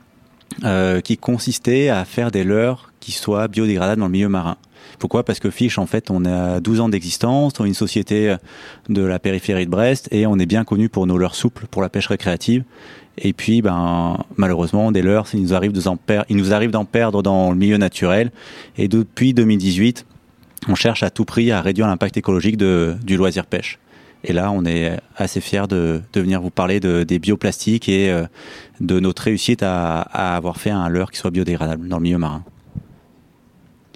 euh, 0.64 1.00
qui 1.00 1.16
consistaient 1.16 1.90
à 1.90 2.04
faire 2.04 2.32
des 2.32 2.42
leurres 2.42 2.92
qui 2.98 3.12
soient 3.12 3.46
biodégradables 3.46 4.00
dans 4.00 4.06
le 4.06 4.12
milieu 4.12 4.28
marin. 4.28 4.56
Pourquoi? 4.98 5.24
Parce 5.24 5.38
que 5.38 5.50
Fish, 5.50 5.78
en 5.78 5.86
fait, 5.86 6.10
on 6.10 6.24
a 6.24 6.58
12 6.58 6.80
ans 6.80 6.88
d'existence, 6.88 7.52
on 7.60 7.64
est 7.64 7.68
une 7.68 7.74
société 7.74 8.34
de 8.88 9.02
la 9.02 9.18
périphérie 9.20 9.66
de 9.66 9.70
Brest 9.70 10.08
et 10.10 10.26
on 10.26 10.38
est 10.38 10.46
bien 10.46 10.64
connu 10.64 10.88
pour 10.88 11.06
nos 11.06 11.18
leurres 11.18 11.34
souples 11.34 11.66
pour 11.70 11.82
la 11.82 11.88
pêche 11.88 12.08
récréative. 12.08 12.64
Et 13.18 13.32
puis, 13.32 13.62
ben, 13.62 14.18
malheureusement, 14.36 14.90
des 14.90 15.02
leurres, 15.02 15.26
il 15.34 15.42
nous 15.42 15.54
arrive 15.54 15.72
de 15.72 15.86
en 15.88 15.96
per- 15.96 16.22
il 16.28 16.36
nous 16.36 16.52
arrive 16.52 16.70
d'en 16.70 16.84
perdre 16.84 17.22
dans 17.22 17.50
le 17.52 17.56
milieu 17.56 17.76
naturel. 17.76 18.32
Et 18.76 18.88
depuis 18.88 19.34
2018, 19.34 20.04
on 20.68 20.74
cherche 20.74 21.02
à 21.02 21.10
tout 21.10 21.24
prix 21.24 21.52
à 21.52 21.60
réduire 21.60 21.86
l'impact 21.86 22.16
écologique 22.16 22.56
de, 22.56 22.96
du 23.04 23.16
loisir 23.16 23.46
pêche. 23.46 23.78
Et 24.24 24.32
là, 24.32 24.50
on 24.50 24.64
est 24.64 24.98
assez 25.16 25.40
fiers 25.40 25.66
de, 25.68 26.00
de 26.12 26.20
venir 26.20 26.40
vous 26.40 26.50
parler 26.50 26.80
de, 26.80 27.04
des 27.04 27.18
bioplastiques 27.18 27.88
et 27.88 28.10
euh, 28.10 28.24
de 28.80 28.98
notre 28.98 29.22
réussite 29.22 29.62
à, 29.62 30.00
à 30.00 30.34
avoir 30.34 30.56
fait 30.56 30.70
un 30.70 30.88
leurre 30.88 31.10
qui 31.12 31.18
soit 31.18 31.30
biodégradable 31.30 31.86
dans 31.88 31.98
le 31.98 32.02
milieu 32.02 32.18
marin. 32.18 32.42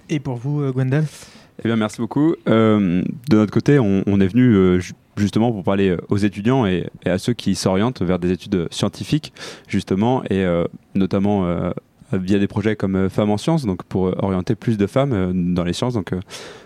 Et 0.09 0.19
pour 0.19 0.35
vous, 0.35 0.61
euh, 0.61 0.71
Gwendal? 0.71 1.05
Eh 1.63 1.67
bien, 1.67 1.75
merci 1.75 1.99
beaucoup. 1.99 2.35
Euh, 2.47 3.03
de 3.29 3.35
notre 3.35 3.51
côté, 3.51 3.79
on, 3.79 4.03
on 4.07 4.21
est 4.21 4.27
venu 4.27 4.53
euh, 4.55 4.79
justement 5.19 5.51
pour 5.51 5.63
parler 5.63 5.89
euh, 5.89 5.97
aux 6.09 6.17
étudiants 6.17 6.65
et, 6.65 6.87
à 7.05 7.17
ceux 7.17 7.33
qui 7.33 7.55
s'orientent 7.55 8.01
vers 8.01 8.19
des 8.19 8.31
études 8.31 8.67
scientifiques, 8.71 9.33
justement, 9.67 10.23
et 10.25 10.43
euh, 10.43 10.65
notamment 10.95 11.45
euh, 11.45 11.71
via 12.13 12.39
des 12.39 12.47
projets 12.47 12.75
comme 12.75 13.09
Femmes 13.09 13.29
en 13.29 13.37
sciences, 13.37 13.65
donc 13.65 13.83
pour 13.83 14.13
orienter 14.23 14.55
plus 14.55 14.77
de 14.77 14.87
femmes 14.87 15.53
dans 15.53 15.63
les 15.63 15.73
sciences. 15.73 15.93
Donc, 15.93 16.11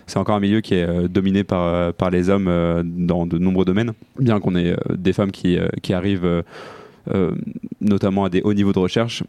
c'est 0.06 0.18
encore 0.18 0.36
un 0.36 0.40
milieu 0.40 0.62
qui 0.62 0.74
est 0.74 1.08
dominé 1.08 1.44
par, 1.44 1.92
par 1.92 2.08
les 2.08 2.30
hommes 2.30 2.46
dans 2.84 3.26
de 3.26 3.36
nombreux 3.36 3.66
domaines, 3.66 3.92
bien 4.18 4.40
qu'on 4.40 4.56
ait 4.56 4.74
des 4.94 5.12
femmes 5.12 5.32
qui, 5.32 5.58
qui 5.82 5.92
arrivent. 5.92 6.42
notamment 7.82 8.24
à 8.24 8.30
des 8.30 8.40
hauts 8.40 8.54
niveaux 8.54 8.72
de 8.72 8.78
recherche. 8.78 9.22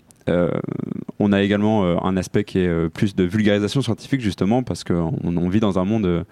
On 1.19 1.34
a 1.34 1.43
également 1.43 1.84
un 2.05 2.15
aspect 2.15 2.45
qui 2.45 2.59
est 2.59 2.89
plus 2.89 3.13
de 3.13 3.26
vulgarisation 3.26 3.82
scientifique 3.82 4.21
justement 4.21 4.63
parce 4.63 4.86
qu'on 4.86 5.19
on 5.21 5.49
vit 5.49 5.59
dans 5.59 5.80
un 5.80 5.84
monde 5.84 6.26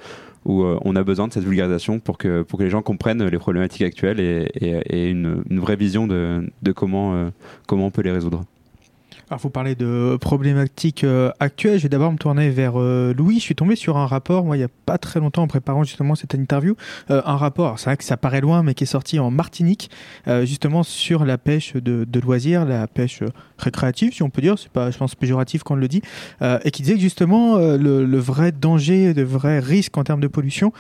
où 0.46 0.64
euh, 0.64 0.78
on 0.84 0.96
a 0.96 1.04
besoin 1.04 1.28
de 1.28 1.34
cette 1.34 1.44
vulgarisation 1.44 2.00
pour 2.00 2.18
que, 2.18 2.42
pour 2.42 2.60
que 2.60 2.64
les 2.64 2.70
gens 2.70 2.82
comprennent 2.82 3.26
les 3.26 3.38
problématiques 3.38 3.84
actuelles 3.84 4.20
et, 4.20 4.50
et, 4.60 5.10
une, 5.10 5.44
une 5.50 5.60
vraie 5.60 5.76
vision 5.76 6.08
de, 6.08 6.50
de 6.62 6.72
comment, 6.72 7.14
euh, 7.16 7.30
comment 7.68 7.88
on 7.88 7.92
peut 7.92 8.02
les 8.02 8.12
résoudre. 8.12 8.44
Alors, 9.34 9.42
vous 9.42 9.50
parlez 9.50 9.74
de 9.74 10.16
problématiques 10.22 11.04
euh, 11.04 11.32
actuelles. 11.40 11.80
Je 11.80 11.84
vais 11.84 11.90
d'abord 11.90 12.12
me 12.12 12.20
tourner 12.20 12.52
vers 12.52 12.74
euh, 12.76 13.16
Louis. 13.16 13.38
Je 13.40 13.42
suis 13.42 13.56
tombé 13.56 13.76
sur 13.76 13.98
un 13.98 14.06
rapport, 14.06 14.46
moi, 14.46 14.56
il 14.56 14.60
n'y 14.60 14.66
a 14.66 14.70
pas 14.86 15.00
très 15.00 15.20
longtemps, 15.20 15.42
en 15.42 15.48
préparant 15.48 15.84
justement 15.84 16.14
cette 16.14 16.36
interview. 16.36 16.76
Euh, 17.10 17.24
un 17.26 17.36
rapport, 17.36 17.80
c'est 17.80 17.86
vrai 17.86 17.98
que 17.98 18.04
ça 18.04 18.16
paraît 18.16 18.42
loin, 18.42 18.62
mais 18.62 18.76
qui 18.76 18.84
est 18.84 18.86
sorti 18.86 19.18
en 19.18 19.32
Martinique, 19.32 19.90
justement 20.44 20.84
sur 20.84 21.26
la 21.26 21.40
pêche 21.40 21.74
de, 21.74 22.06
de 22.08 22.20
loisirs, 22.20 22.64
la 22.64 22.86
pêche 22.86 23.24
récréative, 23.58 24.14
si 24.14 24.22
on 24.22 24.30
peut 24.30 24.44
dire. 24.44 24.60
C'est 24.60 24.70
pas, 24.70 24.92
je 24.92 25.00
pense, 25.00 25.16
péjoratif 25.16 25.64
quand 25.64 25.74
on 25.74 25.78
le 25.78 25.88
dit. 25.88 26.04
Et 26.64 26.70
qui 26.70 26.84
disait 26.84 26.94
que 26.94 27.02
justement, 27.02 27.58
le, 27.58 28.18
vrai 28.20 28.52
danger, 28.52 29.16
le 29.16 29.24
vrai 29.24 29.60
risque 29.60 29.98
en 29.98 30.04
termes 30.04 30.22
de 30.22 30.28
pollution, 30.28 30.74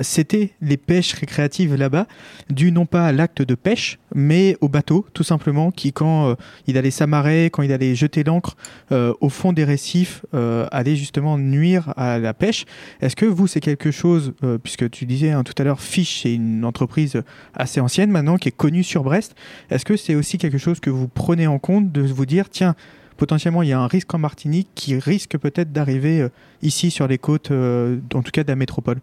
c'était 0.00 0.52
les 0.62 0.78
pêches 0.78 1.12
récréatives 1.12 1.74
là-bas, 1.74 2.06
dû 2.48 2.72
non 2.72 2.86
pas 2.86 3.06
à 3.06 3.12
l'acte 3.12 3.42
de 3.42 3.54
pêche, 3.54 3.98
mais 4.14 4.56
au 4.62 4.68
bateau, 4.68 5.04
tout 5.12 5.24
simplement, 5.24 5.70
qui, 5.70 5.92
quand 5.92 6.36
il 6.66 6.78
allait 6.78 6.90
s'amarrer, 6.90 7.50
quand 7.52 7.62
il 7.62 7.72
allait 7.72 7.81
jeter 7.94 8.24
l'ancre 8.24 8.56
euh, 8.90 9.12
au 9.20 9.28
fond 9.28 9.52
des 9.52 9.64
récifs, 9.64 10.24
euh, 10.34 10.66
allait 10.70 10.96
justement 10.96 11.38
nuire 11.38 11.92
à 11.96 12.18
la 12.18 12.34
pêche. 12.34 12.64
Est-ce 13.00 13.16
que 13.16 13.26
vous, 13.26 13.46
c'est 13.46 13.60
quelque 13.60 13.90
chose, 13.90 14.32
euh, 14.44 14.58
puisque 14.58 14.90
tu 14.90 15.06
disais 15.06 15.30
hein, 15.30 15.42
tout 15.44 15.54
à 15.58 15.64
l'heure, 15.64 15.80
Fish, 15.80 16.22
c'est 16.22 16.34
une 16.34 16.64
entreprise 16.64 17.22
assez 17.54 17.80
ancienne 17.80 18.10
maintenant, 18.10 18.36
qui 18.36 18.48
est 18.48 18.56
connue 18.56 18.84
sur 18.84 19.02
Brest, 19.02 19.34
est-ce 19.70 19.84
que 19.84 19.96
c'est 19.96 20.14
aussi 20.14 20.38
quelque 20.38 20.58
chose 20.58 20.80
que 20.80 20.90
vous 20.90 21.08
prenez 21.08 21.46
en 21.46 21.58
compte 21.58 21.92
de 21.92 22.02
vous 22.02 22.26
dire, 22.26 22.48
tiens, 22.50 22.74
potentiellement 23.16 23.62
il 23.62 23.68
y 23.68 23.72
a 23.72 23.78
un 23.78 23.86
risque 23.86 24.12
en 24.14 24.18
Martinique 24.18 24.68
qui 24.74 24.98
risque 24.98 25.36
peut-être 25.38 25.72
d'arriver 25.72 26.26
ici 26.62 26.90
sur 26.90 27.06
les 27.06 27.18
côtes, 27.18 27.50
en 27.50 28.22
tout 28.22 28.30
cas 28.32 28.42
de 28.42 28.48
la 28.48 28.56
métropole? 28.56 28.98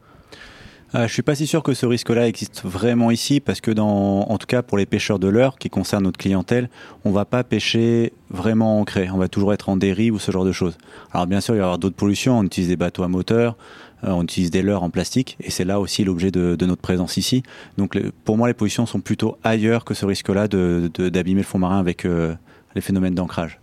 Euh, 0.96 1.08
je 1.08 1.14
suis 1.14 1.22
pas 1.22 1.36
si 1.36 1.46
sûr 1.46 1.62
que 1.62 1.76
ce 1.76 1.86
risque-là 1.86 2.28
existe 2.28 2.64
vraiment 2.66 3.12
ici, 3.12 3.40
parce 3.40 3.62
que 3.62 3.70
dans, 3.70 4.22
en 4.22 4.38
tout 4.40 4.48
cas 4.48 4.64
pour 4.64 4.76
les 4.76 4.88
pêcheurs 4.88 5.20
de 5.20 5.28
leurre, 5.28 5.60
qui 5.60 5.70
concernent 5.70 6.06
notre 6.06 6.18
clientèle, 6.18 6.68
on 7.06 7.12
va 7.12 7.26
pas 7.26 7.44
pêcher 7.44 8.12
vraiment 8.32 8.80
ancré. 8.80 9.08
On 9.12 9.18
va 9.18 9.28
toujours 9.28 9.54
être 9.54 9.70
en 9.70 9.78
dérive 9.78 10.16
ou 10.16 10.20
ce 10.20 10.32
genre 10.32 10.46
de 10.46 10.52
choses. 10.52 10.80
Alors 11.12 11.28
bien 11.28 11.42
sûr, 11.42 11.54
il 11.54 11.58
va 11.58 11.62
y 11.62 11.66
avoir 11.66 11.78
d'autres 11.78 11.96
pollutions. 11.96 12.40
On 12.40 12.44
utilise 12.44 12.70
des 12.70 12.76
bateaux 12.76 13.04
à 13.04 13.08
moteur, 13.08 13.56
euh, 14.04 14.10
on 14.10 14.24
utilise 14.24 14.50
des 14.50 14.64
leurres 14.64 14.82
en 14.82 14.90
plastique, 14.90 15.38
et 15.42 15.52
c'est 15.52 15.66
là 15.66 15.80
aussi 15.80 16.04
l'objet 16.04 16.32
de, 16.32 16.56
de 16.56 16.66
notre 16.66 16.82
présence 16.82 17.18
ici. 17.18 17.44
Donc 17.78 17.96
pour 18.26 18.38
moi, 18.38 18.48
les 18.48 18.56
pollutions 18.56 18.88
sont 18.88 19.00
plutôt 19.00 19.38
ailleurs 19.44 19.86
que 19.86 19.94
ce 19.94 20.08
risque-là 20.08 20.48
de- 20.48 20.90
de- 20.96 21.10
d'abîmer 21.10 21.42
le 21.42 21.46
fond 21.46 21.60
marin 21.60 21.78
avec 21.80 22.04
euh, 22.06 22.34
les 22.74 22.82
phénomènes 22.82 23.14
d'ancrage. 23.14 23.60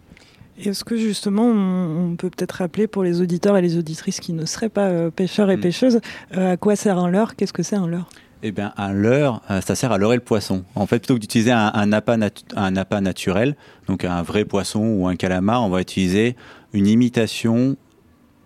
Et 0.58 0.68
Est-ce 0.70 0.84
que 0.84 0.96
justement, 0.96 1.44
on, 1.44 2.12
on 2.12 2.16
peut 2.16 2.30
peut-être 2.30 2.52
rappeler 2.52 2.86
pour 2.86 3.02
les 3.04 3.20
auditeurs 3.20 3.56
et 3.56 3.62
les 3.62 3.76
auditrices 3.76 4.20
qui 4.20 4.32
ne 4.32 4.44
seraient 4.46 4.68
pas 4.70 4.86
euh, 4.88 5.10
pêcheurs 5.10 5.50
et 5.50 5.56
Mm. 5.56 5.60
pêcheuses, 5.60 6.00
euh, 6.36 6.52
à 6.52 6.56
quoi 6.56 6.76
sert 6.76 6.98
un 6.98 7.10
leurre? 7.10 7.36
Qu'est-ce 7.36 7.52
que 7.52 7.62
c'est 7.62 7.76
un 7.76 7.86
leurre? 7.86 8.08
Eh 8.42 8.52
bien, 8.52 8.72
un 8.76 8.92
leurre, 8.92 9.42
euh, 9.50 9.60
ça 9.60 9.74
sert 9.74 9.92
à 9.92 9.98
leurrer 9.98 10.16
le 10.16 10.22
poisson. 10.22 10.64
En 10.74 10.86
fait, 10.86 10.98
plutôt 10.98 11.14
que 11.14 11.20
d'utiliser 11.20 11.52
un, 11.52 11.70
un 11.74 11.92
appât 11.92 12.16
natu- 12.16 12.44
un 12.54 12.76
appât 12.76 13.00
naturel, 13.00 13.56
donc 13.88 14.04
un 14.04 14.22
vrai 14.22 14.44
poisson 14.44 14.80
ou 14.80 15.06
un 15.08 15.16
calamar, 15.16 15.62
on 15.62 15.68
va 15.68 15.80
utiliser 15.80 16.36
une 16.72 16.86
imitation 16.86 17.76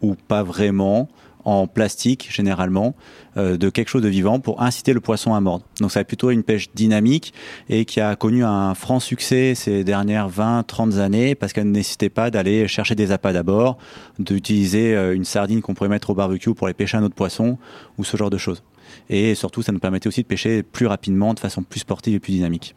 ou 0.03 0.15
pas 0.15 0.43
vraiment 0.43 1.09
en 1.45 1.67
plastique 1.67 2.29
généralement 2.31 2.95
euh, 3.37 3.57
de 3.57 3.71
quelque 3.71 3.89
chose 3.89 4.03
de 4.03 4.09
vivant 4.09 4.41
pour 4.41 4.63
inciter 4.63 4.93
le 4.93 5.01
poisson 5.01 5.35
à 5.35 5.41
mordre. 5.41 5.65
Donc 5.81 5.93
ça 5.93 6.01
va 6.01 6.05
plutôt 6.05 6.31
une 6.31 6.43
pêche 6.43 6.71
dynamique 6.75 7.33
et 7.69 7.85
qui 7.85 8.01
a 8.01 8.17
connu 8.17 8.45
un 8.45 8.75
franc 8.75 9.01
succès 9.01 9.55
ces 9.55 9.85
dernières 9.85 10.29
20-30 10.29 10.99
années 10.99 11.35
parce 11.35 11.53
qu'elle 11.53 11.67
ne 11.67 11.73
nécessitait 11.73 12.09
pas 12.11 12.31
d'aller 12.31 12.69
chercher 12.69 12.95
des 12.95 13.13
appâts 13.13 13.33
d'abord, 13.33 13.79
d'utiliser 14.19 14.95
euh, 14.95 15.15
une 15.15 15.25
sardine 15.25 15.63
qu'on 15.63 15.75
pourrait 15.75 15.89
mettre 15.89 16.11
au 16.11 16.15
barbecue 16.15 16.55
pour 16.55 16.67
aller 16.67 16.75
pêcher 16.75 16.97
un 16.97 17.03
autre 17.03 17.15
poisson 17.15 17.59
ou 17.99 18.05
ce 18.05 18.17
genre 18.17 18.31
de 18.31 18.39
choses. 18.39 18.63
Et 19.09 19.35
surtout, 19.35 19.63
ça 19.63 19.73
nous 19.73 19.79
permettait 19.79 20.09
aussi 20.09 20.23
de 20.23 20.27
pêcher 20.27 20.63
plus 20.63 20.87
rapidement, 20.87 21.35
de 21.35 21.41
façon 21.41 21.63
plus 21.63 21.81
sportive 21.81 22.15
et 22.15 22.21
plus 22.21 22.33
dynamique. 22.33 22.75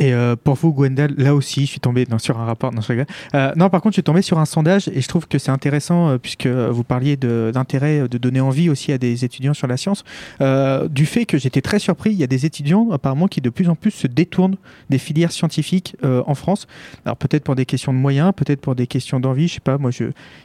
Et 0.00 0.14
euh, 0.14 0.34
pour 0.34 0.54
vous, 0.54 0.72
Gwendal, 0.72 1.14
là 1.18 1.34
aussi, 1.34 1.66
je 1.66 1.70
suis 1.72 1.80
tombé 1.80 2.06
non, 2.10 2.18
sur 2.18 2.38
un 2.40 2.46
rapport. 2.46 2.72
Non, 2.72 2.80
je. 2.80 3.04
Euh, 3.34 3.52
non, 3.54 3.68
par 3.68 3.82
contre, 3.82 3.92
je 3.92 3.96
suis 3.96 4.02
tombé 4.02 4.22
sur 4.22 4.38
un 4.38 4.46
sondage 4.46 4.88
et 4.88 5.02
je 5.02 5.08
trouve 5.08 5.28
que 5.28 5.38
c'est 5.38 5.50
intéressant 5.50 6.08
euh, 6.08 6.18
puisque 6.18 6.46
vous 6.46 6.84
parliez 6.84 7.18
de- 7.18 7.50
d'intérêt 7.52 8.08
de, 8.08 8.18
donner 8.18 8.40
envie 8.40 8.70
aussi 8.70 8.92
à 8.92 8.98
des 8.98 9.26
étudiants 9.26 9.52
sur 9.52 9.66
la 9.66 9.76
science. 9.76 10.02
euh, 10.40 10.88
du 10.88 11.04
fait 11.04 11.26
que 11.26 11.36
j'étais 11.36 11.60
très 11.60 11.78
surpris, 11.78 12.12
il 12.12 12.16
y 12.18 12.24
a 12.24 12.26
des 12.26 12.46
étudiants 12.46 12.90
apparemment 12.90 13.28
qui 13.28 13.42
de 13.42 13.50
plus 13.50 13.68
en 13.68 13.74
plus 13.74 13.90
se 13.90 14.06
détournent 14.06 14.56
des 14.88 14.98
filières 14.98 15.32
scientifiques 15.32 15.96
euh, 16.02 16.22
en 16.26 16.34
France. 16.34 16.66
Alors 17.04 17.16
peut-être 17.18 17.44
pour 17.44 17.54
des 17.54 17.66
questions 17.66 17.92
de 17.92 17.98
moyens, 17.98 18.32
peut-être 18.34 18.60
pour 18.62 18.74
des 18.74 18.86
questions 18.86 19.20
d'envie. 19.20 19.48
Je 19.48 19.54
sais 19.54 19.60
pas. 19.60 19.76
Moi, 19.76 19.90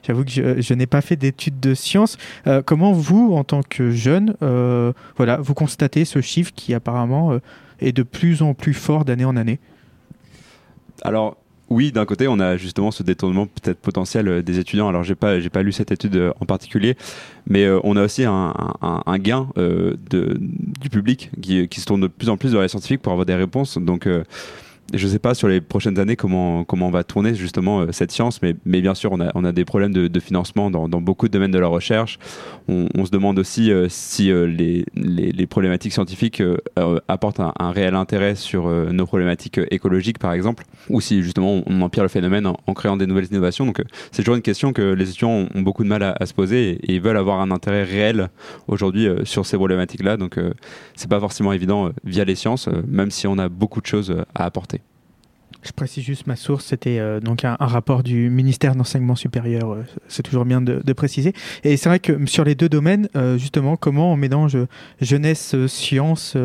j'avoue 0.05 0.25
que 0.25 0.31
je, 0.31 0.61
je 0.61 0.73
n'ai 0.73 0.85
pas 0.87 0.99
fait 1.01 1.15
d'études 1.15 1.61
de 1.61 1.73
sciences. 1.73 2.17
Euh, 2.47 2.61
comment 2.61 2.91
vous, 2.91 3.33
en 3.33 3.45
tant 3.45 3.61
que 3.63 3.89
jeune, 3.91 4.35
euh, 4.41 4.91
voilà, 5.15 5.37
vous 5.37 5.53
constatez 5.53 6.03
ce 6.03 6.19
chiffre 6.19 6.51
qui 6.53 6.73
apparemment 6.73 7.31
euh, 7.31 7.39
est 7.79 7.91
de 7.91 8.03
plus 8.03 8.41
en 8.41 8.53
plus 8.53 8.73
fort 8.73 9.05
d'année 9.05 9.25
en 9.25 9.35
année 9.35 9.59
Alors 11.01 11.37
oui, 11.69 11.91
d'un 11.91 12.05
côté, 12.05 12.27
on 12.27 12.39
a 12.39 12.57
justement 12.57 12.91
ce 12.91 13.01
détournement 13.01 13.47
peut-être 13.47 13.79
potentiel 13.79 14.27
euh, 14.27 14.41
des 14.43 14.59
étudiants. 14.59 14.87
Alors 14.87 15.03
j'ai 15.03 15.15
pas, 15.15 15.39
j'ai 15.39 15.49
pas 15.49 15.63
lu 15.63 15.71
cette 15.71 15.91
étude 15.91 16.15
euh, 16.15 16.31
en 16.39 16.45
particulier, 16.45 16.95
mais 17.47 17.65
euh, 17.65 17.79
on 17.83 17.97
a 17.97 18.03
aussi 18.03 18.23
un, 18.23 18.53
gain 19.17 19.47
du 19.57 20.89
public 20.89 21.31
qui, 21.41 21.67
se 21.79 21.85
tourne 21.85 22.01
de 22.01 22.07
plus 22.07 22.29
en 22.29 22.37
plus 22.37 22.51
vers 22.51 22.61
les 22.61 22.67
scientifiques 22.67 23.01
pour 23.01 23.11
avoir 23.11 23.25
des 23.25 23.35
réponses. 23.35 23.77
Donc 23.77 24.07
je 24.93 25.07
sais 25.07 25.19
pas 25.19 25.33
sur 25.33 25.47
les 25.47 25.61
prochaines 25.61 25.97
années 25.99 26.15
comment 26.15 26.63
comment 26.63 26.87
on 26.87 26.91
va 26.91 27.03
tourner 27.03 27.33
justement 27.33 27.81
euh, 27.81 27.91
cette 27.91 28.11
science, 28.11 28.41
mais, 28.41 28.55
mais 28.65 28.81
bien 28.81 28.93
sûr 28.93 29.11
on 29.11 29.19
a, 29.19 29.31
on 29.35 29.43
a 29.43 29.51
des 29.51 29.65
problèmes 29.65 29.93
de, 29.93 30.19
financement 30.19 30.71
dans, 30.71 30.87
dans 30.87 31.01
beaucoup 31.01 31.27
de 31.27 31.33
domaines 31.33 31.51
de 31.51 31.59
la 31.59 31.67
recherche. 31.67 32.19
On, 32.67 33.05
se 33.05 33.11
demande 33.11 33.37
aussi 33.37 33.71
euh, 33.71 33.87
si 33.89 34.31
euh, 34.31 34.45
les, 34.45 34.85
les, 34.95 35.47
problématiques 35.47 35.93
scientifiques 35.93 36.41
apportent 37.07 37.39
un, 37.39 37.71
réel 37.71 37.93
intérêt 37.95 38.35
sur 38.35 38.67
nos 38.67 39.05
problématiques 39.05 39.59
écologiques 39.69 40.17
par 40.19 40.33
exemple, 40.33 40.63
ou 40.89 41.01
si 41.01 41.21
justement 41.21 41.61
on 41.65 41.81
empire 41.81 42.03
le 42.03 42.09
phénomène 42.09 42.47
en, 42.47 42.73
créant 42.73 42.97
des 42.97 43.05
nouvelles 43.05 43.27
innovations. 43.29 43.65
Donc 43.65 43.81
c'est 44.11 44.23
toujours 44.23 44.35
une 44.35 44.41
question 44.41 44.73
que 44.73 44.81
les 44.81 45.09
étudiants 45.09 45.47
ont, 45.53 45.61
beaucoup 45.61 45.83
de 45.83 45.89
mal 45.89 46.03
à, 46.03 46.25
se 46.25 46.33
poser 46.33 46.79
et, 46.91 46.99
veulent 46.99 47.17
avoir 47.17 47.39
un 47.39 47.51
intérêt 47.51 47.83
réel 47.83 48.29
aujourd'hui 48.67 49.07
sur 49.23 49.45
ces 49.45 49.57
problématiques-là. 49.57 50.17
Donc 50.17 50.39
c'est 50.95 51.09
pas 51.09 51.19
forcément 51.19 51.53
évident 51.53 51.91
via 52.03 52.23
les 52.23 52.35
sciences, 52.35 52.67
même 52.87 53.11
si 53.11 53.27
on 53.27 53.37
a 53.37 53.49
beaucoup 53.49 53.81
de 53.81 53.87
choses 53.87 54.15
à 54.33 54.45
apporter. 54.45 54.74
Je 55.65 55.71
précise 55.71 56.03
juste 56.03 56.27
ma 56.27 56.35
source, 56.35 56.65
c'était 56.65 56.99
euh, 56.99 57.19
donc 57.19 57.43
un, 57.43 57.55
rapport 57.59 58.03
du 58.03 58.29
ministère 58.29 58.75
d'enseignement 58.75 59.15
supérieur. 59.15 59.71
euh, 59.71 59.83
c'est 60.07 60.21
toujours 60.21 60.45
bien 60.45 60.61
de, 60.61 60.81
de 60.83 60.93
préciser. 60.93 61.33
Et 61.63 61.75
c'est 61.75 61.89
vrai 61.89 61.99
que 61.99 62.23
sur 62.27 62.43
les 62.43 62.53
deux 62.53 62.69
domaines, 62.69 63.09
euh, 63.15 63.39
justement, 63.39 63.75
comment 63.75 64.13
on 64.13 64.15
mélange 64.15 64.57
jeunesse, 65.01 65.55
science, 65.67 66.37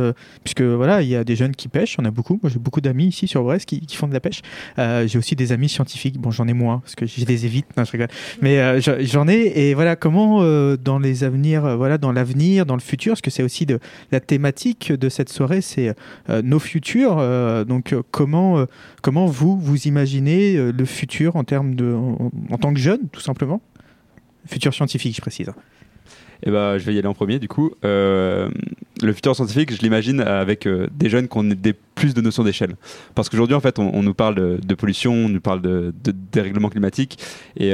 puisque 0.43 0.62
voilà, 0.62 1.03
il 1.03 1.09
y 1.09 1.16
a 1.16 1.25
des 1.25 1.37
jeunes 1.37 1.55
qui 1.55 1.68
pêchent, 1.68 1.97
on 1.99 2.05
a 2.07 2.11
beaucoup. 2.11 2.41
Moi, 2.43 2.51
j'ai 2.51 2.59
beaucoup 2.59 2.81
d'amis 2.81 3.09
ici 3.09 3.29
sur 3.29 3.43
Brest 3.43 3.66
qui, 3.66 3.85
font 3.95 4.09
de 4.09 4.14
la 4.14 4.21
pêche. 4.21 4.41
J'ai 4.79 5.18
aussi 5.18 5.37
des 5.37 5.53
amis 5.53 5.68
scientifiques. 5.68 6.18
Bon, 6.18 6.31
j'en 6.31 6.49
ai 6.49 6.55
moins 6.55 6.79
parce 6.79 6.95
que 6.95 7.07
je 7.07 7.25
les 7.27 7.45
évite. 7.45 7.66
Mais 8.41 8.81
je- 8.81 9.05
j'en 9.05 9.29
ai. 9.29 9.68
Et 9.68 9.75
voilà, 9.75 9.97
comment 9.97 10.43
dans 10.77 10.99
les 10.99 11.25
avenirs, 11.25 11.77
voilà, 11.77 11.99
dans 11.99 12.12
l'avenir, 12.12 12.64
dans 12.66 12.77
le 12.77 12.81
futur, 12.81 13.12
parce 13.12 13.21
que 13.21 13.31
c'est 13.31 13.43
aussi 13.43 13.66
de 13.66 13.79
la 14.12 14.21
thématique 14.21 14.93
de 14.93 15.09
cette 15.09 15.29
soirée, 15.29 15.61
c'est 15.61 15.95
nos 16.29 16.59
futurs. 16.59 17.16
donc, 17.66 17.95
comment 18.11 18.66
Comment 19.11 19.27
vous, 19.27 19.59
vous 19.59 19.89
imaginez 19.89 20.55
euh, 20.55 20.71
le 20.71 20.85
futur 20.85 21.35
en 21.35 21.43
termes 21.43 21.75
de, 21.75 21.93
en, 21.93 22.59
tant 22.59 22.73
que 22.73 22.79
jeune, 22.79 23.09
tout 23.11 23.21
simplement? 23.21 23.61
Futur 24.47 24.73
scientifique, 24.73 25.17
je 25.17 25.21
précise. 25.21 25.51
Et 26.45 26.51
ben, 26.53 26.79
je 26.79 26.85
vais 26.85 26.95
y 26.95 26.99
aller 27.01 27.09
en 27.09 27.13
premier 27.13 27.41
du 27.41 27.49
coup. 27.49 27.73
Euh, 27.85 28.49
le 29.03 29.13
futur 29.13 29.35
scientifique, 29.35 29.75
je 29.75 29.83
l'imagine 29.83 30.21
avec 30.21 30.65
euh, 30.65 30.87
des 30.95 31.11
jeunes 31.11 31.27
qui 31.27 31.39
ont 31.39 31.49
plus 31.97 32.15
de 32.15 32.21
notions 32.21 32.45
d'échelle. 32.45 32.77
Parce 33.17 33.29
qu'aujourd'hui, 33.29 33.57
en 33.57 33.61
fait, 33.61 33.81
on, 33.81 34.01
nous 34.01 34.15
parle 34.15 34.61
de, 34.61 34.75
pollution, 34.77 35.13
on 35.13 35.29
nous 35.29 35.41
parle 35.41 35.61
de, 35.61 35.93
de 36.05 36.15
dérèglement 36.31 36.69
climatique, 36.69 37.19
et, 37.57 37.73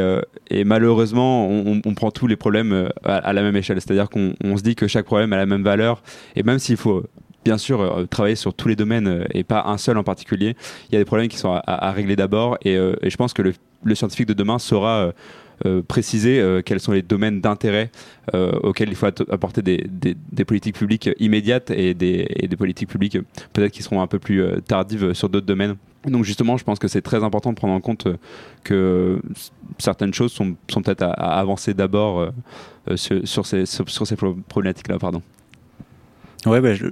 et 0.48 0.64
malheureusement, 0.64 1.50
on, 1.50 1.94
prend 1.94 2.10
tous 2.10 2.26
les 2.26 2.36
problèmes 2.36 2.88
à, 3.04 3.32
la 3.34 3.42
même 3.42 3.56
échelle. 3.56 3.78
C'est-à-dire 3.80 4.08
qu'on 4.08 4.32
on 4.42 4.56
se 4.56 4.62
dit 4.62 4.74
que 4.74 4.88
chaque 4.88 5.04
problème 5.04 5.34
a 5.34 5.36
la 5.36 5.46
même 5.46 5.62
valeur, 5.62 6.02
et 6.34 6.42
même 6.42 6.58
s'il 6.58 6.78
faut 6.78 7.04
bien 7.46 7.58
sûr 7.58 7.80
euh, 7.80 8.06
travailler 8.06 8.34
sur 8.34 8.52
tous 8.54 8.66
les 8.66 8.74
domaines 8.74 9.06
euh, 9.06 9.24
et 9.30 9.44
pas 9.44 9.62
un 9.66 9.78
seul 9.78 9.96
en 9.98 10.02
particulier, 10.02 10.56
il 10.88 10.94
y 10.94 10.96
a 10.96 10.98
des 10.98 11.04
problèmes 11.04 11.28
qui 11.28 11.36
sont 11.36 11.52
à, 11.64 11.92
régler 11.92 12.16
d'abord, 12.16 12.58
et, 12.62 12.76
euh, 12.76 12.96
et 13.02 13.08
je 13.10 13.16
pense 13.16 13.32
que 13.32 13.42
le, 13.42 13.54
scientifique 13.94 14.26
de 14.26 14.34
demain 14.34 14.58
saura 14.58 15.12
préciser 15.86 16.42
quels 16.66 16.80
sont 16.80 16.92
les 16.92 17.02
domaines 17.02 17.40
d'intérêt 17.40 17.90
auxquels 18.34 18.88
il 18.88 18.96
faut 18.96 19.06
apporter 19.06 19.62
des, 19.62 19.86
des- 19.88 20.44
politiques 20.44 20.76
publiques 20.76 21.08
immédiates 21.20 21.70
et 21.70 21.94
des, 21.94 22.26
des 22.50 22.56
politiques 22.56 22.88
publiques 22.88 23.18
peut-être 23.52 23.72
qui 23.72 23.82
seront 23.82 24.02
un 24.02 24.06
peu 24.08 24.18
plus 24.18 24.42
tardives 24.66 25.14
sur 25.14 25.28
d'autres 25.28 25.46
domaines. 25.46 25.76
Donc 26.04 26.24
justement, 26.24 26.56
je 26.56 26.64
pense 26.64 26.80
que 26.80 26.88
c'est 26.88 27.00
très 27.00 27.22
important 27.22 27.50
de 27.52 27.56
prendre 27.56 27.74
en 27.74 27.80
compte 27.80 28.08
que 28.64 29.20
certaines 29.78 30.12
choses 30.12 30.32
sont, 30.32 30.56
sont 30.68 30.82
peut-être 30.82 31.02
à, 31.04 31.38
avancer 31.38 31.72
d'abord 31.74 32.28
sur, 32.96 33.46
ces, 33.46 33.66
sur, 33.66 34.06
ces 34.06 34.16
pro- 34.16 34.36
problématiques-là. 34.48 34.98
Pardon. 34.98 35.22
Ouais, 36.44 36.60
bah, 36.60 36.74
je- 36.74 36.86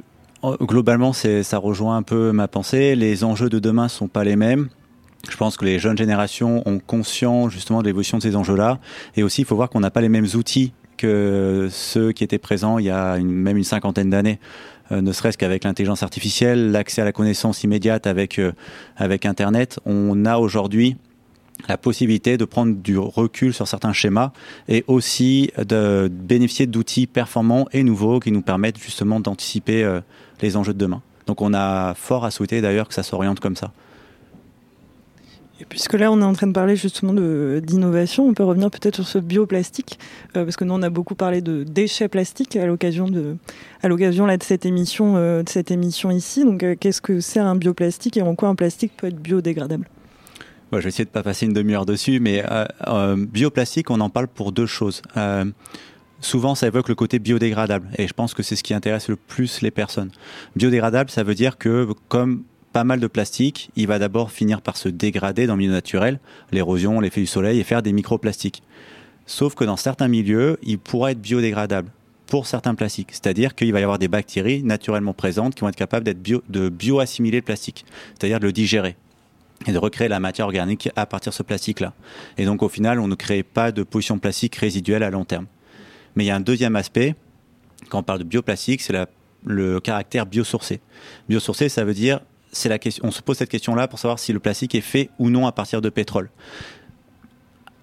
globalement, 0.60 1.12
c'est, 1.12 1.42
ça 1.42 1.58
rejoint 1.58 1.96
un 1.96 2.02
peu 2.02 2.32
ma 2.32 2.48
pensée. 2.48 2.94
Les 2.96 3.24
enjeux 3.24 3.48
de 3.48 3.58
demain 3.58 3.88
sont 3.88 4.08
pas 4.08 4.24
les 4.24 4.36
mêmes. 4.36 4.68
Je 5.30 5.36
pense 5.36 5.56
que 5.56 5.64
les 5.64 5.78
jeunes 5.78 5.96
générations 5.96 6.62
ont 6.66 6.78
conscience 6.78 7.52
justement 7.52 7.80
de 7.80 7.86
l'évolution 7.86 8.18
de 8.18 8.22
ces 8.22 8.36
enjeux-là. 8.36 8.78
Et 9.16 9.22
aussi, 9.22 9.42
il 9.42 9.44
faut 9.46 9.56
voir 9.56 9.70
qu'on 9.70 9.80
n'a 9.80 9.90
pas 9.90 10.00
les 10.00 10.08
mêmes 10.08 10.28
outils 10.34 10.72
que 10.96 11.68
ceux 11.70 12.12
qui 12.12 12.22
étaient 12.22 12.38
présents 12.38 12.78
il 12.78 12.84
y 12.84 12.90
a 12.90 13.18
même 13.18 13.56
une 13.56 13.64
cinquantaine 13.64 14.10
d'années. 14.10 14.38
Euh, 14.92 15.00
ne 15.00 15.12
serait-ce 15.12 15.38
qu'avec 15.38 15.64
l'intelligence 15.64 16.02
artificielle, 16.02 16.70
l'accès 16.70 17.02
à 17.02 17.04
la 17.04 17.12
connaissance 17.12 17.64
immédiate 17.64 18.06
avec, 18.06 18.38
euh, 18.38 18.52
avec 18.96 19.24
Internet, 19.24 19.80
on 19.86 20.26
a 20.26 20.36
aujourd'hui 20.36 20.96
la 21.68 21.78
possibilité 21.78 22.36
de 22.36 22.44
prendre 22.44 22.74
du 22.74 22.98
recul 22.98 23.54
sur 23.54 23.66
certains 23.66 23.92
schémas 23.92 24.32
et 24.68 24.84
aussi 24.86 25.50
de 25.56 26.10
bénéficier 26.12 26.66
d'outils 26.66 27.06
performants 27.06 27.66
et 27.72 27.82
nouveaux 27.82 28.20
qui 28.20 28.32
nous 28.32 28.42
permettent 28.42 28.78
justement 28.78 29.20
d'anticiper 29.20 29.82
euh, 29.82 30.00
les 30.44 30.56
enjeux 30.56 30.74
de 30.74 30.78
demain. 30.78 31.02
Donc 31.26 31.40
on 31.42 31.54
a 31.54 31.94
fort 31.94 32.24
à 32.24 32.30
souhaiter 32.30 32.60
d'ailleurs 32.60 32.88
que 32.88 32.94
ça 32.94 33.02
s'oriente 33.02 33.40
comme 33.40 33.56
ça. 33.56 33.72
Et 35.60 35.64
puisque 35.64 35.94
là, 35.94 36.10
on 36.10 36.20
est 36.20 36.24
en 36.24 36.32
train 36.32 36.48
de 36.48 36.52
parler 36.52 36.74
justement 36.74 37.12
d'innovation, 37.60 38.26
on 38.26 38.34
peut 38.34 38.42
revenir 38.42 38.70
peut-être 38.70 38.96
sur 38.96 39.06
ce 39.06 39.18
bioplastique, 39.18 40.00
euh, 40.36 40.42
parce 40.44 40.56
que 40.56 40.64
nous, 40.64 40.74
on 40.74 40.82
a 40.82 40.90
beaucoup 40.90 41.14
parlé 41.14 41.42
de 41.42 41.62
déchets 41.62 42.08
plastiques 42.08 42.56
à 42.56 42.66
l'occasion 42.66 43.06
de, 43.06 43.36
à 43.80 43.86
l'occasion 43.86 44.26
là 44.26 44.36
de 44.36 44.42
cette 44.42 44.66
émission, 44.66 45.14
euh, 45.16 45.44
de 45.44 45.48
cette 45.48 45.70
émission 45.70 46.10
ici. 46.10 46.44
Donc, 46.44 46.64
euh, 46.64 46.74
qu'est-ce 46.78 47.00
que 47.00 47.20
c'est 47.20 47.38
un 47.38 47.54
bioplastique 47.54 48.16
et 48.16 48.22
en 48.22 48.34
quoi 48.34 48.48
un 48.48 48.56
plastique 48.56 48.92
peut 48.96 49.06
être 49.06 49.20
biodégradable? 49.20 49.88
Je 50.72 50.78
vais 50.78 50.88
essayer 50.88 51.04
de 51.04 51.10
pas 51.10 51.22
passer 51.22 51.46
une 51.46 51.52
demi-heure 51.52 51.86
dessus, 51.86 52.18
mais 52.18 52.42
bioplastique, 53.16 53.90
on 53.90 54.00
en 54.00 54.10
parle 54.10 54.26
pour 54.26 54.50
deux 54.50 54.66
choses. 54.66 55.02
Souvent, 56.24 56.54
ça 56.54 56.68
évoque 56.68 56.88
le 56.88 56.94
côté 56.94 57.18
biodégradable, 57.18 57.90
et 57.98 58.08
je 58.08 58.14
pense 58.14 58.32
que 58.32 58.42
c'est 58.42 58.56
ce 58.56 58.62
qui 58.62 58.72
intéresse 58.72 59.08
le 59.08 59.16
plus 59.16 59.60
les 59.60 59.70
personnes. 59.70 60.10
Biodégradable, 60.56 61.10
ça 61.10 61.22
veut 61.22 61.34
dire 61.34 61.58
que 61.58 61.86
comme 62.08 62.44
pas 62.72 62.82
mal 62.82 62.98
de 62.98 63.06
plastique, 63.06 63.70
il 63.76 63.86
va 63.88 63.98
d'abord 63.98 64.32
finir 64.32 64.62
par 64.62 64.78
se 64.78 64.88
dégrader 64.88 65.46
dans 65.46 65.52
le 65.52 65.58
milieu 65.58 65.72
naturel, 65.72 66.18
l'érosion, 66.50 66.98
l'effet 66.98 67.20
du 67.20 67.26
soleil, 67.26 67.60
et 67.60 67.62
faire 67.62 67.82
des 67.82 67.92
microplastiques. 67.92 68.62
Sauf 69.26 69.54
que 69.54 69.64
dans 69.64 69.76
certains 69.76 70.08
milieux, 70.08 70.58
il 70.62 70.78
pourra 70.78 71.12
être 71.12 71.20
biodégradable. 71.20 71.90
pour 72.26 72.46
certains 72.46 72.74
plastiques. 72.74 73.10
C'est-à-dire 73.12 73.54
qu'il 73.54 73.72
va 73.72 73.80
y 73.80 73.82
avoir 73.82 73.98
des 73.98 74.08
bactéries 74.08 74.62
naturellement 74.62 75.12
présentes 75.12 75.54
qui 75.54 75.60
vont 75.60 75.68
être 75.68 75.76
capables 75.76 76.04
de 76.04 76.68
bioassimiler 76.68 77.38
le 77.38 77.42
plastique, 77.42 77.84
c'est-à-dire 78.18 78.40
de 78.40 78.46
le 78.46 78.52
digérer 78.52 78.96
et 79.66 79.72
de 79.72 79.78
recréer 79.78 80.08
la 80.08 80.20
matière 80.20 80.46
organique 80.46 80.90
à 80.96 81.06
partir 81.06 81.30
de 81.30 81.34
ce 81.34 81.42
plastique-là. 81.42 81.92
Et 82.36 82.44
donc 82.44 82.62
au 82.62 82.68
final, 82.68 82.98
on 82.98 83.08
ne 83.08 83.14
crée 83.14 83.42
pas 83.42 83.72
de 83.72 83.82
pollution 83.82 84.18
plastique 84.18 84.56
résiduelle 84.56 85.02
à 85.02 85.10
long 85.10 85.24
terme. 85.24 85.46
Mais 86.16 86.24
il 86.24 86.26
y 86.28 86.30
a 86.30 86.36
un 86.36 86.40
deuxième 86.40 86.76
aspect, 86.76 87.14
quand 87.88 87.98
on 87.98 88.02
parle 88.02 88.20
de 88.20 88.24
bioplastique, 88.24 88.80
c'est 88.80 88.94
le 89.44 89.80
caractère 89.80 90.26
biosourcé. 90.26 90.80
Biosourcé, 91.28 91.68
ça 91.68 91.84
veut 91.84 91.94
dire, 91.94 92.20
la 92.64 92.78
question, 92.78 93.04
on 93.06 93.10
se 93.10 93.20
pose 93.20 93.36
cette 93.36 93.50
question-là 93.50 93.88
pour 93.88 93.98
savoir 93.98 94.18
si 94.18 94.32
le 94.32 94.40
plastique 94.40 94.74
est 94.74 94.80
fait 94.80 95.10
ou 95.18 95.30
non 95.30 95.46
à 95.46 95.52
partir 95.52 95.80
de 95.80 95.90
pétrole. 95.90 96.30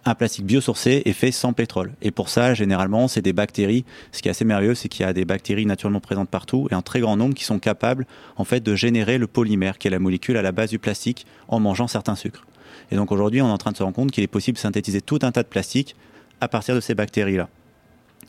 Un 0.03 0.15
plastique 0.15 0.45
biosourcé 0.45 1.03
est 1.05 1.13
fait 1.13 1.31
sans 1.31 1.53
pétrole. 1.53 1.91
Et 2.01 2.09
pour 2.09 2.29
ça, 2.29 2.55
généralement, 2.55 3.07
c'est 3.07 3.21
des 3.21 3.33
bactéries. 3.33 3.85
Ce 4.11 4.23
qui 4.23 4.29
est 4.29 4.31
assez 4.31 4.45
merveilleux, 4.45 4.73
c'est 4.73 4.89
qu'il 4.89 5.05
y 5.05 5.09
a 5.09 5.13
des 5.13 5.25
bactéries 5.25 5.67
naturellement 5.67 5.99
présentes 5.99 6.29
partout 6.29 6.67
et 6.71 6.75
en 6.75 6.81
très 6.81 7.01
grand 7.01 7.17
nombre 7.17 7.35
qui 7.35 7.43
sont 7.43 7.59
capables, 7.59 8.07
en 8.35 8.43
fait, 8.43 8.61
de 8.61 8.73
générer 8.73 9.19
le 9.19 9.27
polymère, 9.27 9.77
qui 9.77 9.87
est 9.87 9.91
la 9.91 9.99
molécule 9.99 10.37
à 10.37 10.41
la 10.41 10.51
base 10.51 10.71
du 10.71 10.79
plastique, 10.79 11.27
en 11.47 11.59
mangeant 11.59 11.87
certains 11.87 12.15
sucres. 12.15 12.47
Et 12.89 12.95
donc 12.95 13.11
aujourd'hui, 13.11 13.43
on 13.43 13.47
est 13.47 13.51
en 13.51 13.59
train 13.59 13.71
de 13.71 13.77
se 13.77 13.83
rendre 13.83 13.95
compte 13.95 14.09
qu'il 14.09 14.23
est 14.23 14.27
possible 14.27 14.55
de 14.55 14.61
synthétiser 14.61 15.01
tout 15.01 15.19
un 15.21 15.31
tas 15.31 15.43
de 15.43 15.47
plastiques 15.47 15.95
à 16.39 16.47
partir 16.47 16.73
de 16.73 16.79
ces 16.79 16.95
bactéries-là. 16.95 17.47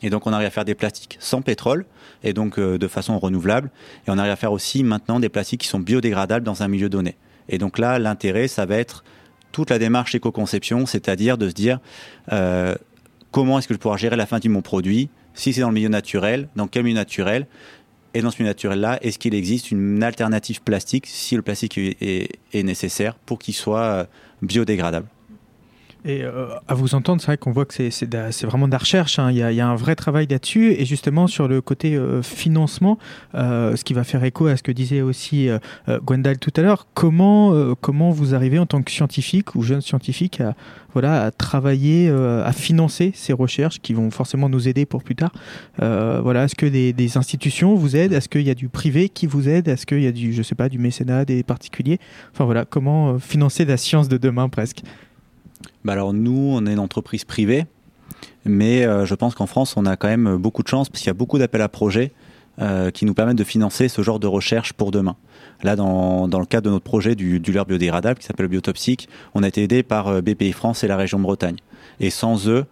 Et 0.02 0.10
donc 0.10 0.26
on 0.26 0.32
arrive 0.32 0.46
à 0.46 0.50
faire 0.50 0.64
des 0.64 0.74
plastiques 0.74 1.16
sans 1.20 1.42
pétrole 1.42 1.84
et 2.22 2.32
donc 2.32 2.58
euh, 2.58 2.78
de 2.78 2.88
façon 2.88 3.18
renouvelable. 3.18 3.70
Et 4.06 4.10
on 4.10 4.18
arrive 4.18 4.32
à 4.32 4.36
faire 4.36 4.52
aussi 4.52 4.82
maintenant 4.82 5.20
des 5.20 5.28
plastiques 5.28 5.60
qui 5.62 5.68
sont 5.68 5.80
biodégradables 5.80 6.44
dans 6.44 6.62
un 6.62 6.68
milieu 6.68 6.88
donné. 6.88 7.16
Et 7.48 7.58
donc 7.58 7.78
là, 7.78 7.98
l'intérêt, 7.98 8.48
ça 8.48 8.66
va 8.66 8.76
être 8.76 9.04
toute 9.52 9.70
la 9.70 9.78
démarche 9.78 10.14
éco-conception, 10.14 10.86
c'est-à-dire 10.86 11.38
de 11.38 11.48
se 11.48 11.54
dire 11.54 11.78
euh, 12.32 12.74
comment 13.30 13.58
est-ce 13.58 13.68
que 13.68 13.74
je 13.74 13.78
pouvoir 13.78 13.98
gérer 13.98 14.16
la 14.16 14.26
fin 14.26 14.38
de 14.38 14.48
mon 14.48 14.62
produit, 14.62 15.10
si 15.34 15.52
c'est 15.52 15.60
dans 15.60 15.68
le 15.68 15.74
milieu 15.74 15.88
naturel, 15.88 16.48
dans 16.56 16.66
quel 16.66 16.84
milieu 16.84 16.96
naturel, 16.96 17.46
et 18.14 18.20
dans 18.20 18.30
ce 18.30 18.38
milieu 18.38 18.50
naturel-là, 18.50 18.98
est-ce 19.02 19.18
qu'il 19.18 19.34
existe 19.34 19.70
une 19.70 20.02
alternative 20.02 20.62
plastique, 20.62 21.06
si 21.06 21.34
le 21.34 21.42
plastique 21.42 21.78
est 21.78 22.62
nécessaire, 22.62 23.14
pour 23.14 23.38
qu'il 23.38 23.54
soit 23.54 23.80
euh, 23.80 24.04
biodégradable? 24.42 25.06
Et 26.04 26.24
euh, 26.24 26.48
à 26.66 26.74
vous 26.74 26.96
entendre, 26.96 27.20
c'est 27.20 27.28
vrai 27.28 27.36
qu'on 27.36 27.52
voit 27.52 27.64
que 27.64 27.74
c'est- 27.74 28.44
vraiment 28.44 28.66
de 28.66 28.72
la 28.72 28.78
recherche. 28.78 29.20
hein. 29.20 29.30
Il, 29.30 29.36
y 29.36 29.42
a, 29.42 29.52
il 29.52 29.56
y 29.56 29.60
a 29.60 29.68
un 29.68 29.76
vrai 29.76 29.94
travail 29.94 30.26
là-dessus. 30.28 30.72
Et 30.72 30.84
justement, 30.84 31.28
sur 31.28 31.46
le 31.46 31.60
côté 31.60 31.94
euh, 31.94 32.22
financement, 32.22 32.98
euh, 33.36 33.76
ce 33.76 33.84
qui 33.84 33.94
va 33.94 34.02
faire 34.02 34.24
écho 34.24 34.48
à 34.48 34.56
ce 34.56 34.64
que 34.64 34.72
disait 34.72 35.00
aussi 35.00 35.48
euh, 35.48 35.58
euh, 35.88 36.00
Gwendal 36.00 36.38
tout 36.38 36.50
à 36.56 36.62
l'heure, 36.62 36.88
comment, 36.94 37.54
euh, 37.54 37.74
comment 37.80 38.10
vous 38.10 38.34
arrivez 38.34 38.58
en 38.58 38.66
tant 38.66 38.82
que 38.82 38.90
scientifique 38.90 39.54
ou 39.54 39.62
jeune 39.62 39.80
scientifique 39.80 40.40
à, 40.40 40.56
voilà, 40.92 41.22
à 41.22 41.30
travailler, 41.30 42.08
à 42.10 42.52
financer 42.52 43.12
ces 43.14 43.32
recherches 43.32 43.80
qui 43.80 43.94
vont 43.94 44.10
forcément 44.10 44.48
nous 44.50 44.68
aider 44.68 44.84
pour 44.84 45.02
plus 45.02 45.14
tard? 45.14 45.32
Voilà, 45.78 46.44
Est-ce 46.44 46.54
que 46.54 46.66
des, 46.66 46.92
des 46.92 47.16
institutions 47.16 47.74
vous 47.76 47.96
aident? 47.96 48.12
Est-ce 48.12 48.28
qu'il 48.28 48.42
y 48.42 48.50
a 48.50 48.54
du 48.54 48.68
privé 48.68 49.08
qui 49.08 49.26
vous 49.26 49.48
aide? 49.48 49.68
Est-ce 49.68 49.86
qu'il 49.86 50.02
y 50.02 50.06
a 50.06 50.12
du, 50.12 50.34
je 50.34 50.42
sais 50.42 50.54
pas, 50.54 50.68
du 50.68 50.78
mécénat, 50.78 51.24
des 51.24 51.42
particuliers? 51.44 51.98
Enfin 52.34 52.44
voilà, 52.44 52.66
comment 52.66 53.18
financer 53.18 53.64
la 53.64 53.78
science 53.78 54.08
de 54.08 54.18
demain 54.18 54.50
presque 54.50 54.82
Bah 55.84 55.92
alors 55.94 56.12
nous, 56.12 56.52
on 56.54 56.66
est 56.66 56.72
une 56.72 56.78
entreprise 56.78 57.24
privée, 57.24 57.66
mais 58.44 58.84
euh, 58.84 59.06
je 59.06 59.14
pense 59.14 59.34
qu'en 59.34 59.46
France, 59.46 59.76
on 59.76 59.86
a 59.86 59.96
quand 59.96 60.08
même 60.08 60.36
beaucoup 60.36 60.62
de 60.62 60.68
chance 60.68 60.88
parce 60.88 61.00
qu'il 61.00 61.08
y 61.08 61.10
a 61.10 61.14
beaucoup 61.14 61.38
d'appels 61.38 61.62
à 61.62 61.68
projets 61.68 62.12
euh, 62.60 62.90
qui 62.90 63.04
nous 63.04 63.14
permettent 63.14 63.38
de 63.38 63.44
financer 63.44 63.88
ce 63.88 64.02
genre 64.02 64.20
de 64.20 64.26
recherche 64.26 64.72
pour 64.72 64.90
demain. 64.90 65.16
Là, 65.62 65.76
dans, 65.76 66.28
dans 66.28 66.40
le 66.40 66.46
cadre 66.46 66.66
de 66.66 66.70
notre 66.70 66.84
projet 66.84 67.14
du, 67.14 67.40
du 67.40 67.52
biodégradable 67.52 68.18
qui 68.18 68.26
s'appelle 68.26 68.48
Biotoxic, 68.48 69.08
on 69.34 69.42
a 69.42 69.48
été 69.48 69.62
aidé 69.62 69.82
par 69.82 70.08
euh, 70.08 70.20
BPI 70.20 70.52
France 70.52 70.84
et 70.84 70.88
la 70.88 70.96
région 70.96 71.18
Bretagne. 71.18 71.56
Et 72.00 72.10
sans 72.10 72.48
eux, 72.48 72.64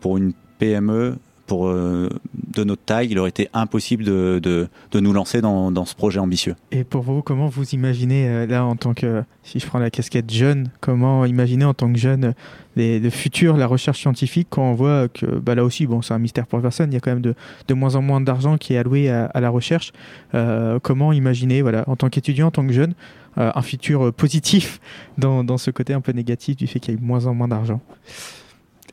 pour 0.00 0.18
une 0.18 0.34
PME 0.58 1.16
pour, 1.46 1.68
euh, 1.68 2.08
de 2.54 2.64
notre 2.64 2.82
taille, 2.82 3.08
il 3.10 3.18
aurait 3.18 3.30
été 3.30 3.48
impossible 3.52 4.04
de, 4.04 4.40
de, 4.42 4.68
de 4.90 5.00
nous 5.00 5.12
lancer 5.12 5.40
dans, 5.40 5.70
dans 5.70 5.84
ce 5.84 5.94
projet 5.94 6.18
ambitieux. 6.18 6.56
Et 6.72 6.84
pour 6.84 7.02
vous, 7.02 7.22
comment 7.22 7.48
vous 7.48 7.64
imaginez, 7.70 8.28
euh, 8.28 8.46
là, 8.46 8.64
en 8.64 8.76
tant 8.76 8.94
que, 8.94 9.22
si 9.42 9.58
je 9.58 9.66
prends 9.66 9.78
la 9.78 9.90
casquette 9.90 10.30
jeune, 10.30 10.70
comment 10.80 11.24
imaginer 11.24 11.64
en 11.64 11.74
tant 11.74 11.92
que 11.92 11.98
jeune 11.98 12.34
les, 12.74 12.98
le 12.98 13.10
futur, 13.10 13.56
la 13.56 13.66
recherche 13.66 14.00
scientifique, 14.00 14.48
quand 14.50 14.62
on 14.62 14.74
voit 14.74 15.08
que, 15.08 15.26
bah, 15.26 15.54
là 15.54 15.64
aussi, 15.64 15.86
bon, 15.86 16.02
c'est 16.02 16.14
un 16.14 16.18
mystère 16.18 16.46
pour 16.46 16.60
personne, 16.60 16.90
il 16.90 16.94
y 16.94 16.98
a 16.98 17.00
quand 17.00 17.12
même 17.12 17.22
de, 17.22 17.34
de 17.68 17.74
moins 17.74 17.94
en 17.94 18.02
moins 18.02 18.20
d'argent 18.20 18.58
qui 18.58 18.74
est 18.74 18.78
alloué 18.78 19.08
à, 19.08 19.40
la 19.40 19.50
recherche. 19.50 19.92
Euh, 20.34 20.78
comment 20.82 21.12
imaginer, 21.12 21.62
voilà, 21.62 21.84
en 21.86 21.96
tant 21.96 22.08
qu'étudiant, 22.08 22.48
en 22.48 22.50
tant 22.50 22.66
que 22.66 22.72
jeune, 22.72 22.94
un 23.38 23.60
futur 23.60 24.14
positif 24.14 24.80
dans, 25.18 25.44
dans 25.44 25.58
ce 25.58 25.70
côté 25.70 25.92
un 25.92 26.00
peu 26.00 26.12
négatif 26.12 26.56
du 26.56 26.66
fait 26.66 26.80
qu'il 26.80 26.94
y 26.94 26.96
ait 26.96 27.00
de 27.00 27.04
moins 27.04 27.26
en 27.26 27.34
moins 27.34 27.48
d'argent? 27.48 27.82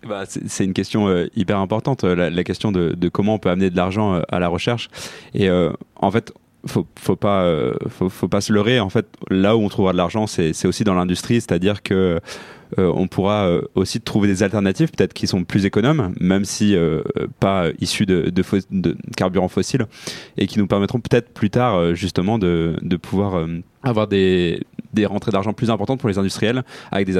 Bah, 0.08 0.24
c'est 0.28 0.47
c'est 0.49 0.66
une 0.66 0.74
question 0.74 1.08
euh, 1.08 1.28
hyper 1.36 1.58
importante, 1.60 2.04
euh, 2.04 2.16
la, 2.16 2.30
la 2.30 2.43
question 2.43 2.72
de, 2.72 2.93
de 2.93 3.10
comment 3.10 3.36
on 3.36 3.39
peut 3.39 3.49
amener 3.49 3.70
de 3.70 3.78
l'argent 3.78 4.16
euh, 4.16 4.22
à 4.30 4.39
la 4.39 4.49
recherche. 4.49 4.89
Et 5.34 5.49
euh, 5.49 5.72
en 5.95 6.12
fait, 6.12 6.34
faut, 6.66 6.86
faut 6.97 7.16
pas, 7.16 7.43
euh, 7.43 7.74
faut, 7.89 8.10
faut 8.10 8.28
pas 8.28 8.41
se 8.41 8.51
leurrer. 8.54 8.80
En 8.80 8.89
fait, 8.89 9.08
là 9.30 9.56
où 9.56 9.62
on 9.62 9.70
trouvera 9.70 9.91
de 9.93 9.97
l'argent, 9.97 10.28
c'est 10.28 10.54
c'est 10.54 10.68
aussi 10.68 10.84
dans 10.84 10.93
l'industrie, 10.93 11.36
c'est-à-dire 11.36 11.84
que 11.84 12.20
euh, 12.80 12.91
on 12.95 13.08
pourra 13.08 13.45
euh, 13.45 13.62
aussi 13.76 14.01
trouver 14.01 14.28
des 14.28 14.43
alternatives, 14.43 14.89
peut-être 14.91 15.14
qui 15.14 15.28
sont 15.28 15.43
plus 15.43 15.66
économes, 15.66 16.14
même 16.20 16.43
si 16.43 16.76
euh, 16.76 17.01
pas 17.39 17.68
issues 17.80 18.06
de, 18.06 18.30
de, 18.30 18.43
de 18.72 18.97
carburants 19.16 19.47
fossiles, 19.47 19.86
et 20.38 20.47
qui 20.47 20.58
nous 20.58 20.68
permettront 20.68 20.99
peut-être 20.99 21.30
plus 21.34 21.49
tard 21.49 21.93
justement 21.93 22.39
de, 22.39 22.76
de 22.82 22.97
pouvoir 22.97 23.47
avoir 23.84 24.08
des, 24.08 24.64
des 24.94 25.06
rentrées 25.06 25.32
d'argent 25.32 25.54
plus 25.54 25.70
importantes 25.70 26.00
pour 26.00 26.10
les 26.10 26.18
industriels 26.18 26.64
avec 26.91 27.08
des, 27.08 27.20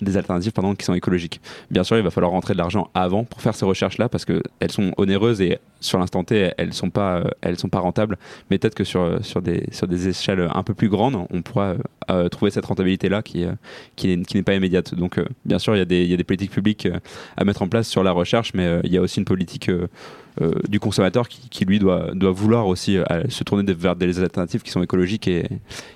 des 0.00 0.16
alternatives 0.16 0.52
pardon, 0.52 0.74
qui 0.74 0.84
sont 0.84 0.94
écologiques. 0.94 1.40
Bien 1.70 1.84
sûr, 1.84 1.96
il 1.96 2.02
va 2.02 2.10
falloir 2.10 2.32
rentrer 2.32 2.52
de 2.54 2.58
l'argent 2.58 2.90
avant 2.94 3.24
pour 3.24 3.40
faire 3.40 3.54
ces 3.54 3.64
recherches-là 3.64 4.08
parce 4.08 4.24
qu'elles 4.24 4.70
sont 4.70 4.92
onéreuses 4.96 5.40
et 5.40 5.58
sur 5.80 5.98
l'instant 5.98 6.24
T, 6.24 6.50
elles 6.56 6.72
sont 6.72 6.90
pas, 6.90 7.22
euh, 7.44 7.56
sont 7.56 7.68
pas 7.68 7.80
rentables. 7.80 8.18
Mais 8.50 8.58
peut-être 8.58 8.74
que 8.74 8.84
sur, 8.84 9.22
sur, 9.24 9.42
des, 9.42 9.66
sur 9.70 9.86
des 9.86 10.08
échelles 10.08 10.48
un 10.52 10.62
peu 10.62 10.74
plus 10.74 10.88
grandes, 10.88 11.26
on 11.30 11.42
pourra 11.42 11.74
euh, 12.10 12.28
trouver 12.28 12.50
cette 12.50 12.64
rentabilité-là 12.64 13.22
qui, 13.22 13.44
euh, 13.44 13.52
qui 13.96 14.16
n'est 14.16 14.42
pas 14.42 14.54
immédiate. 14.54 14.94
Donc, 14.94 15.18
euh, 15.18 15.24
bien 15.44 15.58
sûr, 15.58 15.74
il 15.74 15.78
y, 15.78 15.82
a 15.82 15.84
des, 15.84 16.06
y 16.06 16.14
a 16.14 16.16
des 16.16 16.24
politiques 16.24 16.52
publiques 16.52 16.86
euh, 16.86 16.98
à 17.36 17.44
mettre 17.44 17.62
en 17.62 17.68
place 17.68 17.88
sur 17.88 18.02
la 18.02 18.12
recherche, 18.12 18.52
mais 18.54 18.64
euh, 18.64 18.80
il 18.84 18.92
y 18.92 18.96
a 18.96 19.00
aussi 19.00 19.18
une 19.18 19.24
politique 19.26 19.68
euh, 19.68 19.88
euh, 20.40 20.52
du 20.68 20.80
consommateur 20.80 21.28
qui, 21.28 21.48
qui, 21.48 21.64
lui 21.64 21.78
doit, 21.78 22.10
doit 22.14 22.32
vouloir 22.32 22.66
aussi 22.66 22.96
euh, 22.96 23.04
se 23.28 23.44
tourner 23.44 23.72
vers 23.72 23.94
des 23.94 24.20
alternatives 24.20 24.62
qui 24.62 24.70
sont 24.70 24.82
écologiques 24.82 25.28
et, 25.28 25.46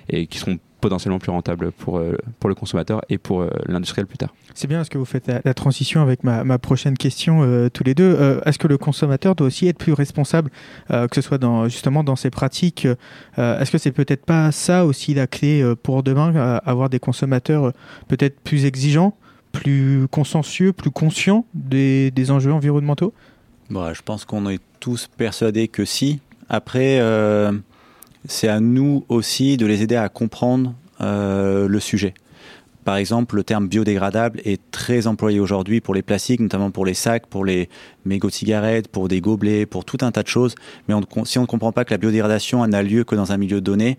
et 0.09 0.27
qui 0.27 0.37
seront 0.37 0.59
potentiellement 0.81 1.19
plus 1.19 1.31
rentables 1.31 1.71
pour, 1.71 1.97
euh, 1.97 2.17
pour 2.39 2.49
le 2.49 2.55
consommateur 2.55 3.01
et 3.09 3.17
pour 3.17 3.41
euh, 3.41 3.49
l'industriel 3.67 4.07
plus 4.07 4.17
tard. 4.17 4.33
C'est 4.53 4.67
bien 4.67 4.77
parce 4.77 4.89
que 4.89 4.97
vous 4.97 5.05
faites 5.05 5.27
la, 5.27 5.41
la 5.43 5.53
transition 5.53 6.01
avec 6.01 6.23
ma, 6.23 6.43
ma 6.43 6.57
prochaine 6.57 6.97
question 6.97 7.43
euh, 7.43 7.69
tous 7.69 7.83
les 7.83 7.93
deux. 7.95 8.15
Euh, 8.19 8.41
Est-ce 8.45 8.57
que 8.57 8.67
le 8.67 8.77
consommateur 8.77 9.35
doit 9.35 9.47
aussi 9.47 9.67
être 9.67 9.77
plus 9.77 9.93
responsable, 9.93 10.51
euh, 10.91 11.07
que 11.07 11.15
ce 11.15 11.21
soit 11.21 11.37
dans, 11.37 11.67
justement 11.67 12.03
dans 12.03 12.15
ses 12.15 12.29
pratiques 12.29 12.87
euh, 13.37 13.59
Est-ce 13.59 13.71
que 13.71 13.77
c'est 13.77 13.91
peut-être 13.91 14.25
pas 14.25 14.51
ça 14.51 14.85
aussi 14.85 15.13
la 15.13 15.27
clé 15.27 15.61
euh, 15.61 15.75
pour 15.75 16.03
demain, 16.03 16.35
euh, 16.35 16.59
avoir 16.65 16.89
des 16.89 16.99
consommateurs 16.99 17.65
euh, 17.65 17.71
peut-être 18.07 18.39
plus 18.39 18.65
exigeants, 18.65 19.15
plus 19.51 20.07
consciencieux, 20.11 20.73
plus 20.73 20.91
conscients 20.91 21.45
des, 21.53 22.11
des 22.11 22.31
enjeux 22.31 22.53
environnementaux? 22.53 23.13
Bon, 23.69 23.93
je 23.93 24.01
pense 24.01 24.25
qu'on 24.25 24.49
est 24.49 24.61
tous 24.79 25.07
persuadés 25.17 25.67
que 25.67 25.85
si. 25.85 26.19
Après, 26.49 26.99
euh, 26.99 27.51
c'est 28.27 28.47
à 28.47 28.59
nous 28.59 29.05
aussi 29.09 29.57
de 29.57 29.65
les 29.65 29.81
aider 29.81 29.95
à 29.95 30.09
comprendre 30.09 30.75
euh, 31.01 31.67
le 31.67 31.79
sujet. 31.79 32.13
Par 32.85 32.97
exemple, 32.97 33.35
le 33.35 33.43
terme 33.43 33.67
biodégradable 33.67 34.41
est 34.45 34.59
très 34.71 35.05
employé 35.05 35.39
aujourd'hui 35.39 35.79
pour 35.79 35.93
les 35.93 36.01
plastiques, 36.01 36.39
notamment 36.39 36.71
pour 36.71 36.85
les 36.85 36.93
sacs, 36.93 37.27
pour 37.27 37.45
les 37.45 37.69
mégots 38.05 38.29
de 38.29 38.33
cigarettes, 38.33 38.87
pour 38.87 39.07
des 39.07 39.21
gobelets, 39.21 39.65
pour 39.65 39.85
tout 39.85 39.97
un 40.01 40.11
tas 40.11 40.23
de 40.23 40.27
choses. 40.27 40.55
Mais 40.87 40.95
si 41.25 41.37
on 41.37 41.43
ne 41.43 41.47
comprend 41.47 41.71
pas 41.71 41.85
que 41.85 41.91
la 41.91 41.97
biodégradation 41.97 42.65
n'a 42.65 42.81
lieu 42.81 43.03
que 43.03 43.15
dans 43.15 43.31
un 43.31 43.37
milieu 43.37 43.61
donné, 43.61 43.95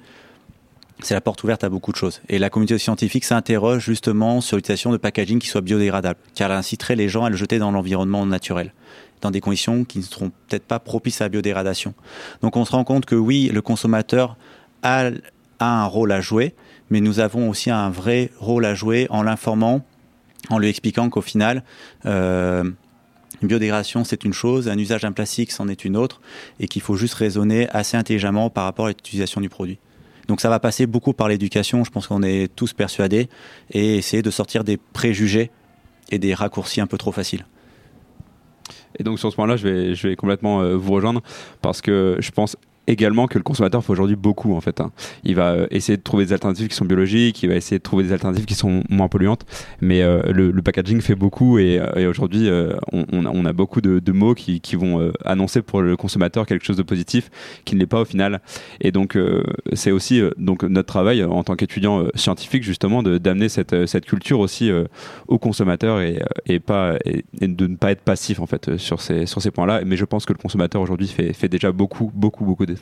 c'est 1.02 1.14
la 1.14 1.20
porte 1.20 1.42
ouverte 1.44 1.62
à 1.64 1.68
beaucoup 1.68 1.92
de 1.92 1.96
choses. 1.96 2.20
Et 2.28 2.38
la 2.38 2.50
communauté 2.50 2.78
scientifique 2.78 3.24
s'interroge 3.24 3.84
justement 3.84 4.40
sur 4.40 4.56
l'utilisation 4.56 4.92
de 4.92 4.96
packaging 4.96 5.38
qui 5.38 5.48
soit 5.48 5.60
biodégradable, 5.60 6.18
car 6.34 6.50
elle 6.50 6.56
inciterait 6.56 6.96
les 6.96 7.08
gens 7.08 7.24
à 7.24 7.30
le 7.30 7.36
jeter 7.36 7.58
dans 7.58 7.70
l'environnement 7.70 8.26
naturel, 8.26 8.72
dans 9.20 9.30
des 9.30 9.40
conditions 9.40 9.84
qui 9.84 9.98
ne 9.98 10.04
seront 10.04 10.30
peut-être 10.48 10.64
pas 10.64 10.78
propices 10.78 11.20
à 11.20 11.24
la 11.24 11.28
biodégradation. 11.28 11.94
Donc 12.42 12.56
on 12.56 12.64
se 12.64 12.72
rend 12.72 12.84
compte 12.84 13.06
que 13.06 13.14
oui, 13.14 13.50
le 13.52 13.62
consommateur 13.62 14.36
a, 14.82 15.10
a 15.58 15.82
un 15.82 15.84
rôle 15.84 16.12
à 16.12 16.20
jouer, 16.20 16.54
mais 16.90 17.00
nous 17.00 17.20
avons 17.20 17.48
aussi 17.48 17.70
un 17.70 17.90
vrai 17.90 18.30
rôle 18.38 18.64
à 18.64 18.74
jouer 18.74 19.06
en 19.10 19.22
l'informant, 19.22 19.84
en 20.48 20.58
lui 20.58 20.68
expliquant 20.68 21.08
qu'au 21.10 21.20
final, 21.20 21.62
euh, 22.06 22.64
une 23.42 23.48
biodégradation, 23.48 24.04
c'est 24.04 24.24
une 24.24 24.32
chose, 24.32 24.68
un 24.68 24.78
usage 24.78 25.02
d'un 25.02 25.12
plastique, 25.12 25.52
c'en 25.52 25.68
est 25.68 25.84
une 25.84 25.96
autre, 25.96 26.20
et 26.58 26.68
qu'il 26.68 26.82
faut 26.82 26.96
juste 26.96 27.14
raisonner 27.14 27.68
assez 27.70 27.96
intelligemment 27.96 28.50
par 28.50 28.64
rapport 28.64 28.86
à 28.86 28.88
l'utilisation 28.88 29.40
du 29.40 29.48
produit. 29.48 29.78
Donc 30.28 30.40
ça 30.40 30.48
va 30.48 30.60
passer 30.60 30.86
beaucoup 30.86 31.12
par 31.12 31.28
l'éducation, 31.28 31.82
je 31.84 31.90
pense 31.90 32.06
qu'on 32.06 32.22
est 32.22 32.54
tous 32.54 32.72
persuadés, 32.72 33.28
et 33.70 33.96
essayer 33.96 34.22
de 34.22 34.30
sortir 34.30 34.64
des 34.64 34.76
préjugés 34.76 35.50
et 36.10 36.18
des 36.18 36.34
raccourcis 36.34 36.80
un 36.80 36.86
peu 36.86 36.98
trop 36.98 37.12
faciles. 37.12 37.46
Et 38.98 39.02
donc 39.02 39.18
sur 39.18 39.30
ce 39.30 39.36
point-là, 39.36 39.56
je 39.56 39.68
vais, 39.68 39.94
je 39.94 40.08
vais 40.08 40.16
complètement 40.16 40.60
euh, 40.60 40.76
vous 40.76 40.92
rejoindre 40.92 41.22
parce 41.62 41.80
que 41.80 42.16
je 42.18 42.30
pense 42.30 42.56
également 42.90 43.26
que 43.26 43.38
le 43.38 43.44
consommateur 43.44 43.84
fait 43.84 43.92
aujourd'hui 43.92 44.16
beaucoup 44.16 44.54
en 44.54 44.60
fait. 44.60 44.80
hein. 44.80 44.90
Il 45.24 45.36
va 45.36 45.52
euh, 45.52 45.66
essayer 45.70 45.96
de 45.96 46.02
trouver 46.02 46.24
des 46.26 46.32
alternatives 46.32 46.68
qui 46.68 46.74
sont 46.74 46.84
biologiques, 46.84 47.42
il 47.42 47.48
va 47.48 47.54
essayer 47.54 47.78
de 47.78 47.82
trouver 47.82 48.04
des 48.04 48.12
alternatives 48.12 48.44
qui 48.44 48.54
sont 48.54 48.82
moins 48.88 49.08
polluantes, 49.08 49.46
mais 49.80 50.02
euh, 50.02 50.22
le, 50.32 50.60
packaging 50.62 51.00
fait 51.00 51.14
beaucoup 51.14 51.58
et, 51.58 51.78
euh, 51.78 52.10
aujourd'hui 52.10 52.48
on, 52.92 53.44
a, 53.44 53.52
beaucoup 53.52 53.80
de, 53.80 54.12
mots 54.12 54.34
qui, 54.34 54.60
vont 54.76 55.12
annoncer 55.24 55.62
pour 55.62 55.82
le 55.82 55.96
consommateur 55.96 56.46
quelque 56.46 56.64
chose 56.64 56.76
de 56.76 56.82
positif 56.82 57.30
qui 57.64 57.74
ne 57.74 57.80
l'est 57.80 57.86
pas 57.86 58.00
au 58.00 58.04
final. 58.04 58.40
Et 58.80 58.92
donc 58.92 59.18
c'est 59.72 59.90
aussi 59.90 60.22
donc 60.36 60.62
notre 60.64 60.86
travail 60.86 61.24
en 61.24 61.42
tant 61.42 61.56
qu'étudiant 61.56 62.06
scientifique 62.14 62.62
justement 62.62 63.02
d'amener 63.02 63.48
cette, 63.48 63.86
cette 63.86 64.04
culture 64.04 64.40
aussi 64.40 64.70
aux 65.28 65.38
consommateurs 65.38 66.00
et, 66.00 66.22
et 66.46 66.60
pas 66.60 66.96
et, 67.04 67.24
de 67.40 67.66
ne 67.66 67.76
pas 67.76 67.90
être 67.92 68.02
passif 68.02 68.40
en 68.40 68.46
fait 68.46 68.76
sur 68.76 69.00
ces 69.00 69.26
sur 69.26 69.40
ces 69.40 69.50
points-là. 69.50 69.82
Mais 69.84 69.96
je 69.96 70.04
pense 70.04 70.26
que 70.26 70.32
le 70.32 70.38
consommateur 70.38 70.82
aujourd'hui 70.82 71.08
fait, 71.08 71.32
fait 71.32 71.48
déjà 71.48 71.72
beaucoup 71.72 72.10
beaucoup 72.14 72.44
beaucoup 72.44 72.66
d'efforts. 72.66 72.79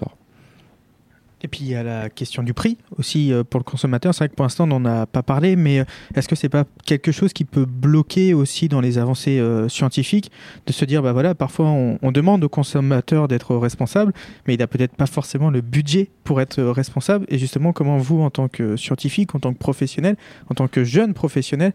Et 1.42 1.49
puis 1.49 1.61
il 1.62 1.68
y 1.68 1.74
a 1.74 1.82
la 1.82 2.09
question 2.09 2.42
du 2.42 2.53
prix 2.53 2.78
aussi 2.96 3.32
euh, 3.32 3.44
pour 3.44 3.61
le 3.61 3.64
consommateur. 3.64 4.14
C'est 4.14 4.18
vrai 4.18 4.28
que 4.28 4.34
pour 4.34 4.44
l'instant 4.44 4.64
on 4.64 4.80
n'en 4.80 4.84
a 4.84 5.07
pas 5.07 5.22
parlé, 5.22 5.57
mais 5.57 5.80
euh, 5.80 5.84
est-ce 6.14 6.28
que 6.28 6.34
c'est 6.34 6.49
pas 6.49 6.64
quelque 6.84 7.12
chose 7.12 7.32
qui 7.32 7.44
peut 7.44 7.64
bloquer 7.64 8.34
aussi 8.34 8.68
dans 8.68 8.80
les 8.80 8.99
avancées 8.99 9.38
euh, 9.38 9.68
scientifiques 9.68 10.30
de 10.66 10.72
se 10.72 10.84
dire 10.84 11.03
bah 11.03 11.12
voilà 11.12 11.34
parfois 11.34 11.66
on, 11.66 12.12
demande 12.12 12.42
au 12.42 12.49
consommateur 12.49 13.28
d'être 13.28 13.55
responsable, 13.55 14.12
mais 14.46 14.55
il 14.55 14.62
a 14.62 14.66
peut-être 14.66 14.96
pas 14.96 15.07
forcément 15.07 15.51
le 15.51 15.61
budget 15.61 16.11
pour 16.24 16.40
être 16.40 16.62
responsable. 16.62 17.26
Et 17.28 17.38
justement 17.38 17.72
comment 17.72 17.99
vous 17.99 18.22
en 18.22 18.30
tant 18.30 18.49
que 18.49 18.76
scientifique, 18.76 19.34
en 19.34 19.38
tant 19.38 19.53
que 19.53 19.59
professionnel, 19.59 20.16
en 20.51 20.55
tant 20.55 20.68
que 20.68 20.84
jeune 20.84 21.12
professionnel, 21.12 21.72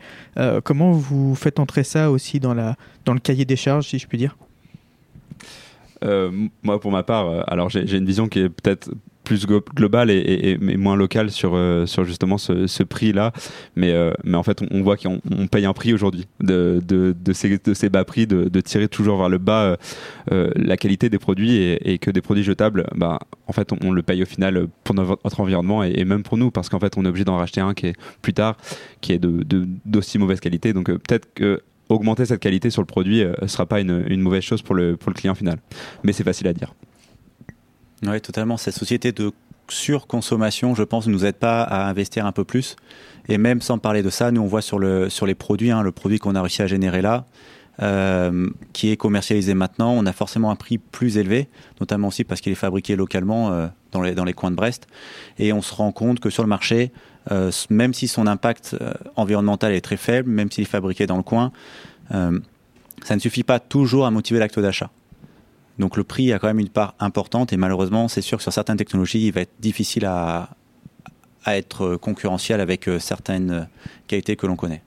comment 0.64 0.92
vous 0.92 1.36
faites 1.36 1.60
entrer 1.60 1.84
ça 1.84 2.10
aussi 2.10 2.40
dans 2.40 2.54
la 2.54 2.76
dans 3.06 3.14
le 3.14 3.20
cahier 3.20 3.46
des 3.46 3.56
charges 3.56 3.88
si 3.88 4.00
je 4.00 4.08
puis 4.08 4.18
dire? 4.18 4.36
Moi, 6.64 6.80
pour 6.80 6.92
ma 6.92 7.04
part, 7.04 7.30
euh, 7.30 7.42
alors 7.48 7.70
j'ai 7.70 7.98
une 7.98 8.06
vision 8.06 8.28
qui 8.28 8.40
est 8.40 8.50
peut-être 8.50 8.90
plus 9.24 9.48
glo- 9.48 9.64
globale 9.74 10.10
et, 10.12 10.58
moins 10.78 10.96
locale 10.96 11.32
sur, 11.32 11.54
euh, 11.56 11.86
sur 11.86 12.04
justement 12.04 12.38
ce, 12.38 12.84
prix-là. 12.84 13.32
Mais, 13.76 13.92
euh, 13.92 14.12
mais 14.24 14.38
en 14.38 14.44
fait, 14.44 14.62
on, 14.70 14.82
voit 14.82 14.98
qu'on 14.98 15.22
on 15.32 15.48
paye 15.48 15.66
un 15.66 15.74
prix 15.74 15.94
aujourd'hui 15.94 16.28
de, 16.42 16.82
de, 16.86 17.34
ces, 17.34 17.58
de 17.58 17.74
ces 17.74 17.90
bas 17.90 18.04
prix, 18.04 18.28
de, 18.28 18.62
tirer 18.62 18.88
toujours 18.88 19.18
vers 19.18 19.30
le 19.30 19.38
bas 19.38 19.64
euh, 19.64 19.76
euh, 20.32 20.52
la 20.56 20.78
qualité 20.78 21.10
des 21.10 21.20
produits 21.20 21.56
et, 21.56 21.98
que 21.98 22.12
des 22.12 22.22
produits 22.22 22.44
jetables, 22.44 22.86
bah, 22.96 23.20
en 23.48 23.54
fait, 23.54 23.70
on, 23.82 23.92
le 23.92 24.02
paye 24.04 24.24
au 24.24 24.26
final 24.26 24.68
pour 24.84 24.96
notre, 24.96 25.40
environnement 25.40 25.84
et, 25.84 26.04
même 26.06 26.24
pour 26.24 26.38
nous 26.38 26.52
parce 26.52 26.70
qu'en 26.70 26.80
fait, 26.80 26.98
on 26.98 27.06
est 27.06 27.08
obligé 27.08 27.26
d'en 27.26 27.38
racheter 27.38 27.62
un 27.62 27.74
qui 27.74 27.88
est 27.88 27.96
plus 28.22 28.34
tard, 28.34 28.58
qui 29.02 29.14
est 29.14 29.20
d'aussi 29.20 30.18
mauvaise 30.18 30.40
qualité. 30.40 30.74
Donc 30.74 30.90
euh, 30.90 30.98
peut-être 30.98 31.34
que 31.34 31.62
augmenter 31.90 32.26
cette 32.26 32.40
qualité 32.40 32.70
sur 32.70 32.82
le 32.82 32.88
produit 32.88 33.24
ne 33.42 33.48
sera 33.48 33.66
pas 33.66 33.80
une, 33.80 34.06
une 34.08 34.22
mauvaise 34.22 34.44
chose 34.44 34.62
pour 34.62 34.76
le, 34.76 34.98
pour 34.98 35.10
le 35.10 35.16
client 35.16 35.36
final. 35.36 35.60
Mais 36.04 36.14
c'est 36.14 36.24
facile 36.24 36.48
à 36.48 36.54
dire. 36.54 36.74
Oui, 38.06 38.20
totalement. 38.22 38.58
Cette 38.58 38.76
société 38.76 39.12
de 39.12 39.32
surconsommation, 39.70 40.76
je 40.76 40.84
pense, 40.84 41.08
ne 41.08 41.14
nous 41.14 41.26
aide 41.26 41.36
pas 41.36 41.64
à 41.64 41.88
investir 41.88 42.26
un 42.26 42.32
peu 42.32 42.44
plus. 42.44 42.76
Et 43.30 43.38
même 43.38 43.62
sans 43.62 43.78
parler 43.78 44.04
de 44.04 44.10
ça, 44.10 44.32
nous, 44.32 44.42
on 44.42 44.48
voit 44.48 44.62
sur, 44.62 44.80
le, 44.80 45.10
sur 45.10 45.26
les 45.26 45.36
produits, 45.36 45.72
hein, 45.72 45.82
le 45.82 45.92
produit 45.92 46.20
qu'on 46.20 46.36
a 46.36 46.42
réussi 46.42 46.62
à 46.62 46.68
générer 46.68 47.02
là, 47.02 47.26
euh, 47.82 48.50
qui 48.74 48.92
est 48.92 48.98
commercialisé 48.98 49.54
maintenant, 49.54 49.94
on 49.94 50.06
a 50.06 50.14
forcément 50.14 50.52
un 50.52 50.56
prix 50.56 50.78
plus 50.78 51.18
élevé, 51.18 51.48
notamment 51.80 52.10
aussi 52.10 52.24
parce 52.24 52.42
qu'il 52.42 52.52
est 52.52 52.56
fabriqué 52.56 52.96
localement 52.96 53.52
euh, 53.52 53.68
dans, 53.92 54.02
les, 54.02 54.14
dans 54.14 54.26
les 54.26 54.34
coins 54.34 54.52
de 54.52 54.56
Brest. 54.56 54.88
Et 55.40 55.54
on 55.54 55.62
se 55.62 55.74
rend 55.74 55.92
compte 55.92 56.20
que 56.20 56.30
sur 56.30 56.44
le 56.44 56.50
marché, 56.50 56.92
euh, 57.32 57.52
même 57.70 57.94
si 57.94 58.08
son 58.08 58.28
impact 58.28 58.76
euh, 58.80 58.94
environnemental 59.16 59.74
est 59.74 59.82
très 59.82 59.98
faible, 59.98 60.30
même 60.30 60.52
s'il 60.52 60.64
est 60.64 60.68
fabriqué 60.68 61.06
dans 61.06 61.18
le 61.18 61.24
coin, 61.24 61.52
euh, 62.14 62.40
ça 63.04 63.16
ne 63.16 63.20
suffit 63.20 63.44
pas 63.44 63.60
toujours 63.60 64.06
à 64.06 64.12
motiver 64.12 64.40
l'acte 64.40 64.60
d'achat. 64.60 64.90
Donc 65.80 65.98
le 65.98 66.04
prix 66.04 66.32
a 66.34 66.40
quand 66.40 66.48
même 66.48 66.60
une 66.60 66.70
part 66.70 66.96
importante 67.00 67.54
et 67.54 67.58
malheureusement, 67.58 68.08
c'est 68.08 68.22
sûr 68.22 68.38
que 68.38 68.44
sur 68.44 68.54
certaines 68.54 68.78
technologies, 68.78 69.28
il 69.28 69.32
va 69.32 69.42
être 69.42 69.54
difficile 69.60 70.06
à, 70.06 70.50
être 71.46 71.98
concurrentiel 71.98 72.62
avec 72.62 72.90
certaines 73.00 73.68
qualités 74.08 74.38
que 74.38 74.48
l'on 74.48 74.56
connaît. 74.56 74.82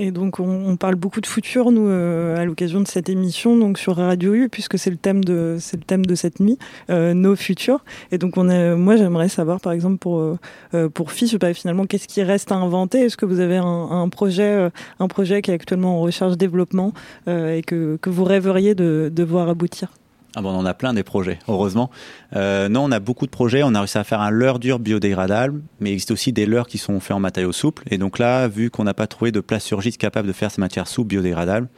Et 0.00 0.12
donc, 0.12 0.38
on, 0.38 0.44
on 0.44 0.76
parle 0.76 0.94
beaucoup 0.94 1.20
de 1.20 1.26
futur, 1.26 1.72
nous, 1.72 1.88
euh, 1.88 2.36
à 2.36 2.44
l'occasion 2.44 2.80
de 2.80 2.86
cette 2.86 3.08
émission, 3.08 3.56
donc 3.56 3.78
sur 3.78 3.96
Radio 3.96 4.32
U, 4.32 4.48
puisque 4.48 4.78
c'est 4.78 4.90
le 4.90 4.96
thème 4.96 5.24
de, 5.24 5.56
c'est 5.58 5.76
le 5.76 5.82
thème 5.82 6.06
de 6.06 6.14
cette 6.14 6.38
nuit, 6.38 6.56
euh, 6.88 7.14
nos 7.14 7.34
futurs. 7.34 7.84
Et 8.12 8.18
donc, 8.18 8.36
on 8.36 8.48
a, 8.48 8.76
moi, 8.76 8.94
j'aimerais 8.94 9.28
savoir, 9.28 9.60
par 9.60 9.72
exemple, 9.72 9.98
pour, 9.98 10.20
euh, 10.20 10.88
pour 10.88 11.10
Fiche, 11.10 11.36
bah, 11.36 11.52
finalement, 11.52 11.84
qu'est-ce 11.84 12.06
qui 12.06 12.22
reste 12.22 12.52
à 12.52 12.54
inventer? 12.54 13.06
Est-ce 13.06 13.16
que 13.16 13.26
vous 13.26 13.40
avez 13.40 13.56
un, 13.56 13.64
un 13.64 14.08
projet, 14.08 14.70
un 15.00 15.08
projet 15.08 15.42
qui 15.42 15.50
est 15.50 15.54
actuellement 15.54 15.98
en 15.98 16.00
recherche-développement 16.00 16.92
euh, 17.26 17.56
et 17.56 17.62
que, 17.62 17.98
que 18.00 18.08
vous 18.08 18.22
rêveriez 18.22 18.76
de, 18.76 19.10
de 19.12 19.24
voir 19.24 19.48
aboutir? 19.48 19.90
Ah 20.36 20.40
on 20.44 20.48
en 20.48 20.66
a 20.66 20.74
plein 20.74 20.92
des 20.92 21.04
projets, 21.04 21.38
heureusement. 21.48 21.90
Euh, 22.36 22.68
non, 22.68 22.84
on 22.84 22.92
a 22.92 23.00
beaucoup 23.00 23.24
de 23.24 23.30
projets. 23.30 23.62
On 23.62 23.74
a 23.74 23.80
réussi 23.80 23.96
à 23.96 24.04
faire 24.04 24.20
un 24.20 24.28
leurre 24.28 24.58
dur 24.58 24.78
biodégradable, 24.78 25.62
mais 25.80 25.90
il 25.90 25.92
existe 25.94 26.10
aussi 26.10 26.32
des 26.32 26.44
leurres 26.44 26.66
qui 26.66 26.76
sont 26.76 27.00
faits 27.00 27.16
en 27.16 27.20
matériaux 27.20 27.52
souples. 27.52 27.82
Et 27.90 27.96
donc 27.96 28.18
là, 28.18 28.46
vu 28.46 28.70
qu'on 28.70 28.84
n'a 28.84 28.92
pas 28.92 29.06
trouvé 29.06 29.32
de 29.32 29.40
plasturgiste 29.40 29.98
capable 29.98 30.28
de 30.28 30.34
faire 30.34 30.50
ces 30.50 30.60
matières 30.60 30.86
souples 30.86 31.08
biodégradables, 31.08 31.68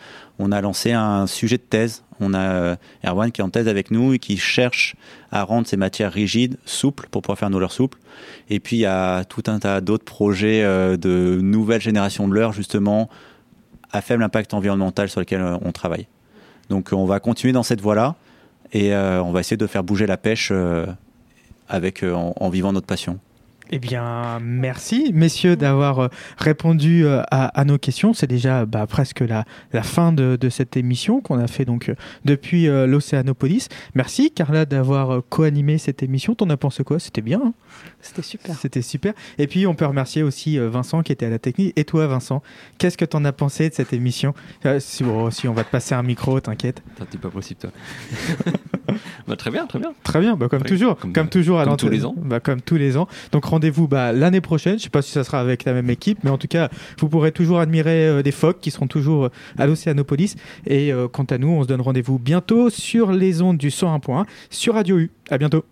on 0.41 0.51
a 0.51 0.61
lancé 0.61 0.91
un 0.91 1.29
sujet 1.29 1.59
de 1.59 1.63
thèse. 1.63 2.03
On 2.19 2.35
a 2.35 2.41
euh, 2.41 2.77
Erwan 3.07 3.31
qui 3.31 3.41
est 3.41 3.45
en 3.45 3.51
thèse 3.51 3.69
avec 3.69 3.93
nous 3.93 4.15
et 4.15 4.19
qui 4.19 4.37
cherche 4.37 4.97
à 5.31 5.45
rendre 5.45 5.69
ces 5.69 5.77
matières 5.77 6.13
rigides 6.13 6.57
souples 6.65 7.07
pour 7.09 7.23
pouvoir 7.23 7.39
faire 7.39 7.51
nos 7.51 7.61
leurres 7.61 7.71
souples. 7.71 7.99
Et 8.49 8.59
puis 8.59 8.79
il 8.79 8.81
y 8.81 8.87
a 8.87 9.25
tout 9.25 9.45
un 9.47 9.61
tas 9.61 9.81
d'autres 9.81 10.05
projets 10.05 10.65
euh, 10.65 10.97
de 10.97 11.39
nouvelle 11.41 11.81
génération 11.81 12.27
de 12.27 12.35
leurres, 12.35 12.53
justement, 12.53 13.09
à 13.93 14.01
faible 14.01 14.25
impact 14.25 14.55
environnemental 14.55 15.09
sur 15.09 15.21
lesquels 15.21 15.57
on 15.63 15.71
travaille. 15.71 16.09
Donc 16.69 16.89
on 16.93 17.05
va 17.05 17.21
continuer 17.21 17.53
dans 17.53 17.63
cette 17.63 17.81
voie-là 17.81 18.17
et 18.73 18.95
euh, 18.95 19.23
on 19.23 19.33
va 19.33 19.41
essayer 19.41 19.57
de 19.57 19.67
faire 19.67 19.83
bouger 19.85 20.07
la 20.07 20.17
pêche 20.17 20.51
euh, 20.53 20.87
avec, 21.69 22.03
euh, 22.03 22.15
en, 22.15 22.35
en 22.39 22.49
vivant 22.51 22.73
notre 22.73 22.87
passion. 22.87 23.19
Eh 23.73 23.79
bien, 23.79 24.41
merci, 24.43 25.13
messieurs, 25.15 25.55
d'avoir 25.55 26.01
euh, 26.01 26.09
répondu 26.39 27.05
euh, 27.07 27.23
à, 27.31 27.47
à 27.47 27.65
nos 27.65 27.79
questions. 27.79 28.13
C'est 28.13 28.27
déjà 28.27 28.67
bah, 28.67 28.85
presque 28.89 29.21
la, 29.21 29.45
la 29.73 29.85
fin 29.85 30.13
de, 30.13 30.37
de 30.41 30.49
cette 30.49 30.77
émission 30.77 31.21
qu'on 31.21 31.39
a 31.39 31.47
fait 31.47 31.65
donc 31.65 31.89
euh, 31.89 31.95
depuis 32.25 32.67
euh, 32.67 32.89
l'Océanopolis. 32.89 33.69
Merci, 33.95 34.33
Carla, 34.33 34.65
d'avoir 34.65 35.23
co-animé 35.29 35.79
cette 35.79 36.03
émission. 36.03 36.35
T'en 36.35 36.51
as 36.51 36.57
pensé 36.57 36.83
quoi? 36.83 36.99
C'était 36.99 37.21
bien. 37.21 37.41
hein? 37.45 37.53
C'était 38.01 38.23
super. 38.23 38.57
C'était 38.59 38.83
super. 38.83 39.13
Et 39.39 39.47
puis, 39.47 39.69
on 39.69 39.77
peut 39.77 39.87
remercier 39.87 40.25
aussi 40.25 40.59
Vincent 40.59 41.03
qui 41.03 41.13
était 41.13 41.27
à 41.27 41.31
la 41.31 41.39
technique. 41.39 41.73
Et 41.79 41.85
toi, 41.85 42.09
Vincent, 42.09 42.43
qu'est-ce 42.79 42.99
que 42.99 43.05
t'en 43.05 43.25
as 43.25 43.33
pensé 43.33 43.69
de 43.69 43.75
cette 43.75 43.93
émission? 43.93 44.35
Euh, 44.67 44.81
si, 44.81 45.05
bon, 45.05 45.31
si 45.31 45.47
on 45.47 45.53
va 45.55 45.63
te 45.63 45.71
passer 45.71 45.95
un 45.95 46.03
micro, 46.03 46.41
t'inquiète. 46.41 46.83
T'es 47.11 47.19
pas 47.19 47.31
possible, 47.31 47.61
toi. 47.61 47.71
Bah, 49.29 49.37
très 49.37 49.51
bien, 49.51 49.67
très 49.67 49.79
bien. 49.79 49.93
Très 50.03 50.21
bien, 50.21 50.37
bah, 50.37 50.49
comme 50.49 50.63
toujours, 50.63 50.97
comme- 50.97 51.13
comme, 51.13 51.29
toujours 51.29 51.61
à 51.61 51.65
comme 51.65 51.77
tous 51.77 51.89
les 51.89 52.05
ans. 52.05 52.15
Bah, 52.17 52.41
comme 52.41 52.61
tous 52.61 52.77
les 52.77 52.97
ans. 52.97 53.07
Donc 53.33 53.45
rendez-vous 53.45 53.89
bah, 53.89 54.13
l'année 54.13 54.41
prochaine. 54.41 54.79
Je 54.79 54.85
sais 54.85 54.91
pas 54.91 55.03
si 55.03 55.13
ça 55.13 55.25
sera 55.25 55.41
avec 55.41 55.65
la 55.65 55.73
même 55.73 55.91
équipe, 55.91 56.19
mais 56.25 56.31
en 56.31 56.39
tout 56.39 56.49
cas, 56.49 56.69
vous 56.99 57.09
pourrez 57.09 57.33
toujours 57.33 57.61
admirer 57.61 58.07
euh, 58.09 58.23
des 58.23 58.33
phoques 58.33 58.61
qui 58.61 58.71
seront 58.71 58.87
toujours 58.87 59.27
euh, 59.27 59.31
à 59.59 59.67
l'Océanopolis. 59.67 60.37
Et 60.67 60.93
euh, 60.93 61.09
quant 61.09 61.25
à 61.25 61.39
nous, 61.39 61.49
on 61.49 61.63
se 61.63 61.69
donne 61.69 61.81
rendez-vous 61.81 62.19
bientôt 62.19 62.71
sur 62.71 63.13
les 63.13 63.43
ondes 63.43 63.59
du 63.59 63.69
101.1 63.71 64.25
sur 64.51 64.75
Radio 64.75 64.99
U. 64.99 65.11
À 65.31 65.39
bientôt. 65.39 65.65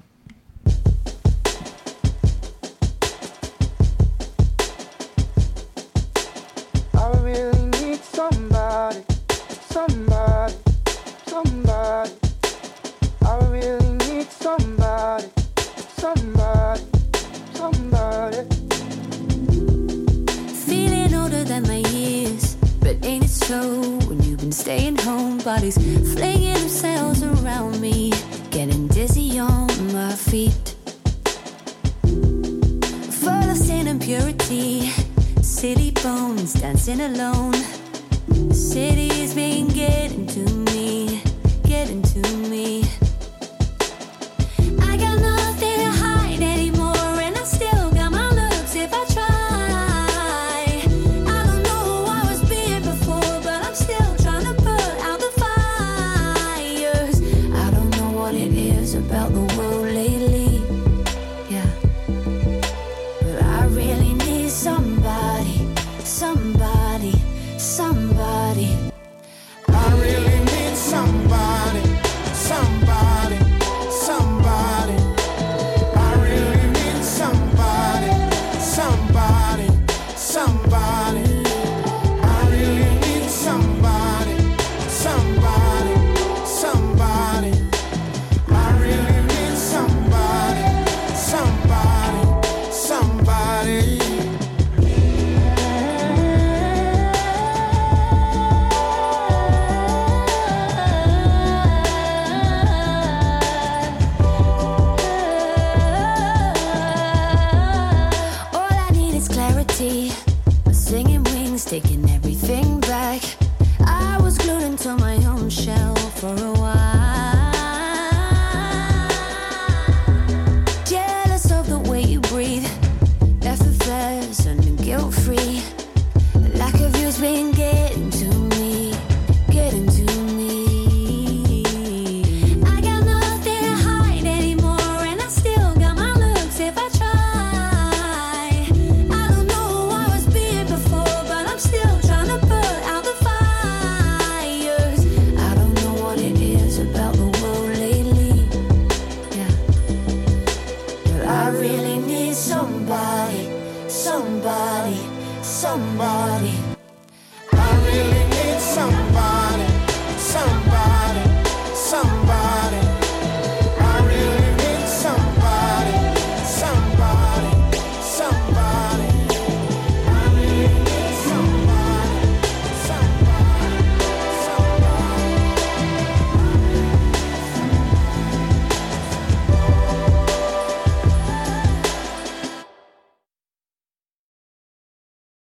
So? 23.48 23.80
When 24.08 24.22
you've 24.22 24.40
been 24.40 24.52
staying 24.52 24.98
home, 24.98 25.38
bodies 25.38 25.76
flinging 26.12 26.52
themselves 26.52 27.22
around 27.22 27.80
me, 27.80 28.12
getting 28.50 28.88
dizzy 28.88 29.38
on 29.38 29.68
my 29.90 30.12
feet. 30.12 30.76
Full 33.22 33.50
of 33.50 33.56
sin 33.56 33.88
and 33.88 34.02
purity, 34.02 34.90
silly 35.40 35.92
bones 35.92 36.60
dancing 36.60 37.00
alone. 37.00 37.56
The 38.48 38.54
city 38.54 39.08
has 39.20 39.34
been 39.34 39.68
getting 39.68 40.26
to 40.26 40.44
me, 40.70 41.22
getting 41.64 42.02
to 42.02 42.20
me. 42.50 42.87